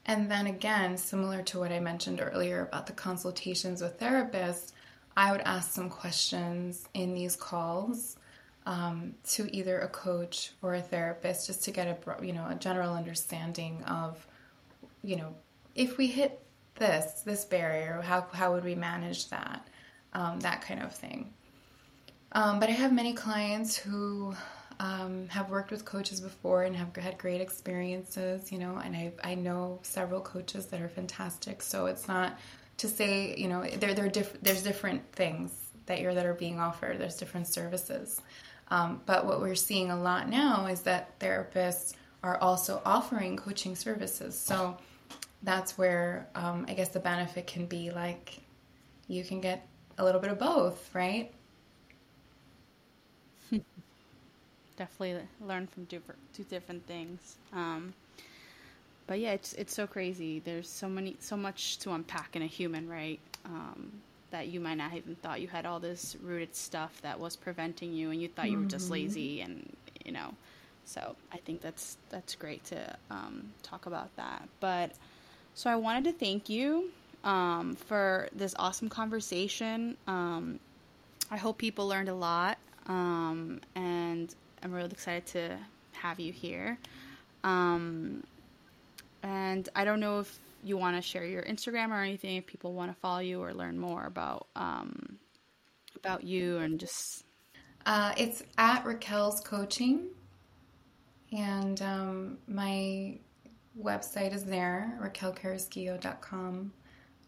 And 0.05 0.29
then 0.29 0.47
again, 0.47 0.97
similar 0.97 1.41
to 1.43 1.59
what 1.59 1.71
I 1.71 1.79
mentioned 1.79 2.19
earlier 2.21 2.63
about 2.63 2.85
the 2.85 2.93
consultations 2.93 3.81
with 3.81 3.97
therapists, 3.97 4.73
I 5.15 5.31
would 5.31 5.39
ask 5.41 5.71
some 5.71 5.89
questions 5.89 6.89
in 6.93 7.13
these 7.13 7.37
calls 7.37 8.17
um, 8.65 9.15
to 9.29 9.47
either 9.55 9.79
a 9.79 9.87
coach 9.87 10.51
or 10.61 10.75
a 10.75 10.81
therapist 10.81 11.47
just 11.47 11.63
to 11.63 11.71
get 11.71 11.87
a 11.87 12.25
you 12.25 12.33
know 12.33 12.45
a 12.49 12.55
general 12.55 12.93
understanding 12.93 13.83
of 13.83 14.25
you 15.01 15.15
know 15.15 15.33
if 15.75 15.97
we 15.97 16.07
hit 16.07 16.41
this 16.75 17.21
this 17.21 17.45
barrier, 17.45 18.01
how 18.03 18.25
how 18.33 18.53
would 18.53 18.65
we 18.65 18.75
manage 18.75 19.29
that 19.29 19.65
um, 20.13 20.41
that 20.41 20.61
kind 20.61 20.83
of 20.83 20.93
thing. 20.93 21.33
Um, 22.33 22.59
but 22.59 22.67
I 22.67 22.73
have 22.73 22.91
many 22.91 23.13
clients 23.13 23.77
who 23.77 24.35
um, 24.79 25.27
have 25.29 25.49
worked 25.49 25.71
with 25.71 25.85
coaches 25.85 26.21
before 26.21 26.63
and 26.63 26.75
have 26.75 26.95
had 26.95 27.17
great 27.17 27.41
experiences, 27.41 28.51
you 28.51 28.59
know, 28.59 28.77
and 28.83 28.95
I, 28.95 29.11
I 29.23 29.35
know 29.35 29.79
several 29.83 30.21
coaches 30.21 30.67
that 30.67 30.81
are 30.81 30.89
fantastic. 30.89 31.61
So 31.61 31.87
it's 31.87 32.07
not 32.07 32.37
to 32.77 32.87
say, 32.87 33.35
you 33.37 33.47
know, 33.47 33.63
there, 33.63 33.93
there 33.93 34.09
diff- 34.09 34.41
there's 34.41 34.63
different 34.63 35.11
things 35.13 35.51
that 35.85 35.99
you're 35.99 36.13
that 36.13 36.25
are 36.25 36.33
being 36.33 36.59
offered. 36.59 36.99
There's 36.99 37.17
different 37.17 37.47
services. 37.47 38.21
Um, 38.69 39.01
but 39.05 39.25
what 39.25 39.41
we're 39.41 39.55
seeing 39.55 39.91
a 39.91 39.99
lot 39.99 40.29
now 40.29 40.67
is 40.67 40.81
that 40.81 41.19
therapists 41.19 41.93
are 42.23 42.37
also 42.37 42.81
offering 42.85 43.37
coaching 43.37 43.75
services. 43.75 44.37
So 44.37 44.77
that's 45.43 45.77
where 45.77 46.27
um, 46.35 46.65
I 46.67 46.73
guess 46.73 46.89
the 46.89 46.99
benefit 46.99 47.47
can 47.47 47.65
be 47.65 47.91
like 47.91 48.39
you 49.07 49.23
can 49.23 49.41
get 49.41 49.67
a 49.97 50.03
little 50.03 50.21
bit 50.21 50.31
of 50.31 50.39
both, 50.39 50.89
right? 50.95 51.33
Definitely 54.77 55.21
learn 55.41 55.67
from 55.67 55.85
different 55.85 56.19
two 56.33 56.43
different 56.43 56.85
things. 56.87 57.37
Um, 57.53 57.93
but 59.07 59.19
yeah, 59.19 59.31
it's 59.31 59.53
it's 59.53 59.73
so 59.73 59.87
crazy. 59.87 60.39
There's 60.39 60.69
so 60.69 60.87
many 60.87 61.15
so 61.19 61.35
much 61.35 61.79
to 61.79 61.91
unpack 61.91 62.35
in 62.35 62.41
a 62.41 62.47
human, 62.47 62.87
right? 62.89 63.19
Um, 63.45 63.91
that 64.31 64.47
you 64.47 64.59
might 64.59 64.75
not 64.75 64.93
even 64.95 65.15
thought 65.15 65.41
you 65.41 65.47
had 65.47 65.65
all 65.65 65.79
this 65.79 66.17
rooted 66.23 66.55
stuff 66.55 66.99
that 67.03 67.19
was 67.19 67.35
preventing 67.35 67.93
you, 67.93 68.11
and 68.11 68.21
you 68.21 68.27
thought 68.27 68.49
you 68.49 68.59
were 68.59 68.65
just 68.65 68.85
mm-hmm. 68.85 68.93
lazy, 68.93 69.41
and 69.41 69.71
you 70.05 70.11
know. 70.11 70.33
So 70.85 71.15
I 71.31 71.37
think 71.37 71.61
that's 71.61 71.97
that's 72.09 72.35
great 72.35 72.63
to 72.65 72.97
um, 73.09 73.51
talk 73.61 73.85
about 73.85 74.15
that. 74.15 74.47
But 74.59 74.91
so 75.53 75.69
I 75.69 75.75
wanted 75.75 76.05
to 76.05 76.11
thank 76.13 76.49
you 76.49 76.89
um, 77.23 77.75
for 77.75 78.29
this 78.33 78.55
awesome 78.57 78.89
conversation. 78.89 79.97
Um, 80.07 80.59
I 81.29 81.37
hope 81.37 81.57
people 81.57 81.87
learned 81.87 82.09
a 82.09 82.15
lot, 82.15 82.57
um, 82.87 83.61
and 83.75 84.33
I'm 84.63 84.71
really 84.71 84.91
excited 84.91 85.25
to 85.27 85.57
have 85.93 86.19
you 86.19 86.31
here. 86.31 86.77
Um, 87.43 88.23
and 89.21 89.67
I 89.75 89.83
don't 89.83 89.99
know 89.99 90.19
if 90.19 90.39
you 90.63 90.77
want 90.77 90.95
to 90.95 91.01
share 91.01 91.25
your 91.25 91.43
Instagram 91.43 91.89
or 91.89 92.01
anything 92.01 92.37
if 92.37 92.45
people 92.45 92.73
want 92.73 92.91
to 92.91 92.99
follow 92.99 93.19
you 93.19 93.41
or 93.41 93.53
learn 93.53 93.77
more 93.77 94.05
about 94.05 94.47
um, 94.55 95.17
about 95.95 96.23
you 96.23 96.57
and 96.57 96.79
just. 96.79 97.23
Uh, 97.85 98.13
it's 98.17 98.43
at 98.57 98.85
Raquel's 98.85 99.41
Coaching, 99.41 100.07
and 101.33 101.81
um, 101.81 102.37
my 102.47 103.17
website 103.81 104.33
is 104.33 104.45
there, 104.45 104.97
raquelcarrasquillo.com, 105.01 106.71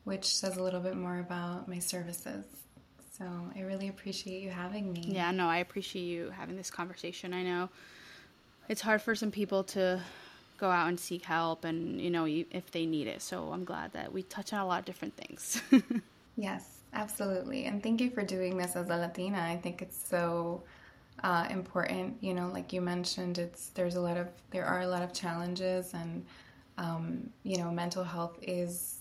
which 0.05 0.25
says 0.25 0.55
a 0.55 0.63
little 0.63 0.79
bit 0.79 0.95
more 0.95 1.19
about 1.19 1.67
my 1.67 1.79
services. 1.79 2.45
So 3.17 3.25
I 3.55 3.61
really 3.61 3.87
appreciate 3.87 4.41
you 4.41 4.49
having 4.49 4.91
me. 4.91 5.03
Yeah, 5.07 5.31
no, 5.31 5.47
I 5.47 5.57
appreciate 5.57 6.03
you 6.03 6.31
having 6.31 6.57
this 6.57 6.69
conversation. 6.69 7.33
I 7.33 7.43
know 7.43 7.69
it's 8.67 8.81
hard 8.81 9.01
for 9.01 9.15
some 9.15 9.31
people 9.31 9.63
to 9.63 10.01
go 10.57 10.69
out 10.69 10.87
and 10.89 10.99
seek 10.99 11.23
help 11.23 11.63
and, 11.63 12.01
you 12.01 12.09
know, 12.09 12.25
if 12.25 12.71
they 12.71 12.85
need 12.85 13.07
it. 13.07 13.21
So 13.21 13.51
I'm 13.51 13.63
glad 13.63 13.93
that 13.93 14.11
we 14.11 14.23
touch 14.23 14.51
on 14.51 14.59
a 14.59 14.67
lot 14.67 14.79
of 14.79 14.85
different 14.85 15.15
things. 15.15 15.61
yes, 16.35 16.79
absolutely. 16.93 17.65
And 17.65 17.81
thank 17.81 18.01
you 18.01 18.09
for 18.09 18.23
doing 18.23 18.57
this 18.57 18.75
as 18.75 18.89
a 18.89 18.97
Latina. 18.97 19.39
I 19.39 19.57
think 19.57 19.81
it's 19.81 19.97
so 19.97 20.63
uh, 21.23 21.47
important. 21.49 22.17
You 22.21 22.33
know, 22.33 22.49
like 22.49 22.73
you 22.73 22.81
mentioned, 22.81 23.37
it's 23.37 23.69
there's 23.69 23.95
a 23.95 24.01
lot 24.01 24.17
of 24.17 24.27
there 24.51 24.65
are 24.65 24.81
a 24.81 24.87
lot 24.87 25.01
of 25.01 25.13
challenges, 25.13 25.93
and 25.93 26.25
um, 26.77 27.29
you 27.43 27.57
know, 27.57 27.71
mental 27.71 28.03
health 28.03 28.37
is 28.41 28.99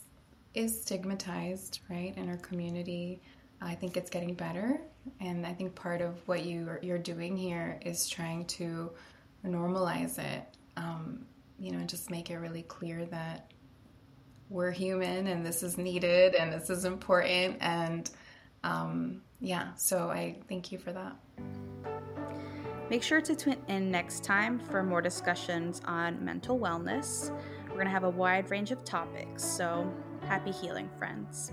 is 0.54 0.80
stigmatized, 0.80 1.80
right, 1.90 2.16
in 2.16 2.28
our 2.28 2.36
community. 2.36 3.20
I 3.64 3.74
think 3.74 3.96
it's 3.96 4.10
getting 4.10 4.34
better, 4.34 4.80
and 5.20 5.46
I 5.46 5.54
think 5.54 5.74
part 5.74 6.00
of 6.00 6.16
what 6.28 6.44
you 6.44 6.78
you're 6.82 6.98
doing 6.98 7.36
here 7.36 7.78
is 7.84 8.08
trying 8.08 8.44
to 8.46 8.90
normalize 9.44 10.18
it. 10.18 10.42
Um, 10.76 11.26
you 11.58 11.70
know, 11.70 11.78
and 11.78 11.88
just 11.88 12.10
make 12.10 12.30
it 12.30 12.36
really 12.38 12.62
clear 12.62 13.04
that 13.06 13.52
we're 14.50 14.70
human 14.70 15.26
and 15.26 15.44
this 15.44 15.62
is 15.62 15.78
needed 15.78 16.34
and 16.34 16.52
this 16.52 16.68
is 16.68 16.84
important. 16.84 17.56
And 17.60 18.10
um, 18.62 19.22
yeah, 19.40 19.74
so 19.76 20.10
I 20.10 20.36
thank 20.48 20.72
you 20.72 20.78
for 20.78 20.92
that. 20.92 21.16
Make 22.90 23.02
sure 23.02 23.20
to 23.20 23.34
tune 23.34 23.56
in 23.68 23.90
next 23.90 24.24
time 24.24 24.58
for 24.58 24.82
more 24.82 25.00
discussions 25.00 25.80
on 25.86 26.22
mental 26.24 26.58
wellness. 26.58 27.30
We're 27.68 27.74
going 27.74 27.86
to 27.86 27.92
have 27.92 28.04
a 28.04 28.10
wide 28.10 28.50
range 28.50 28.70
of 28.72 28.84
topics, 28.84 29.42
so 29.42 29.90
happy 30.28 30.52
healing, 30.52 30.90
friends. 30.98 31.52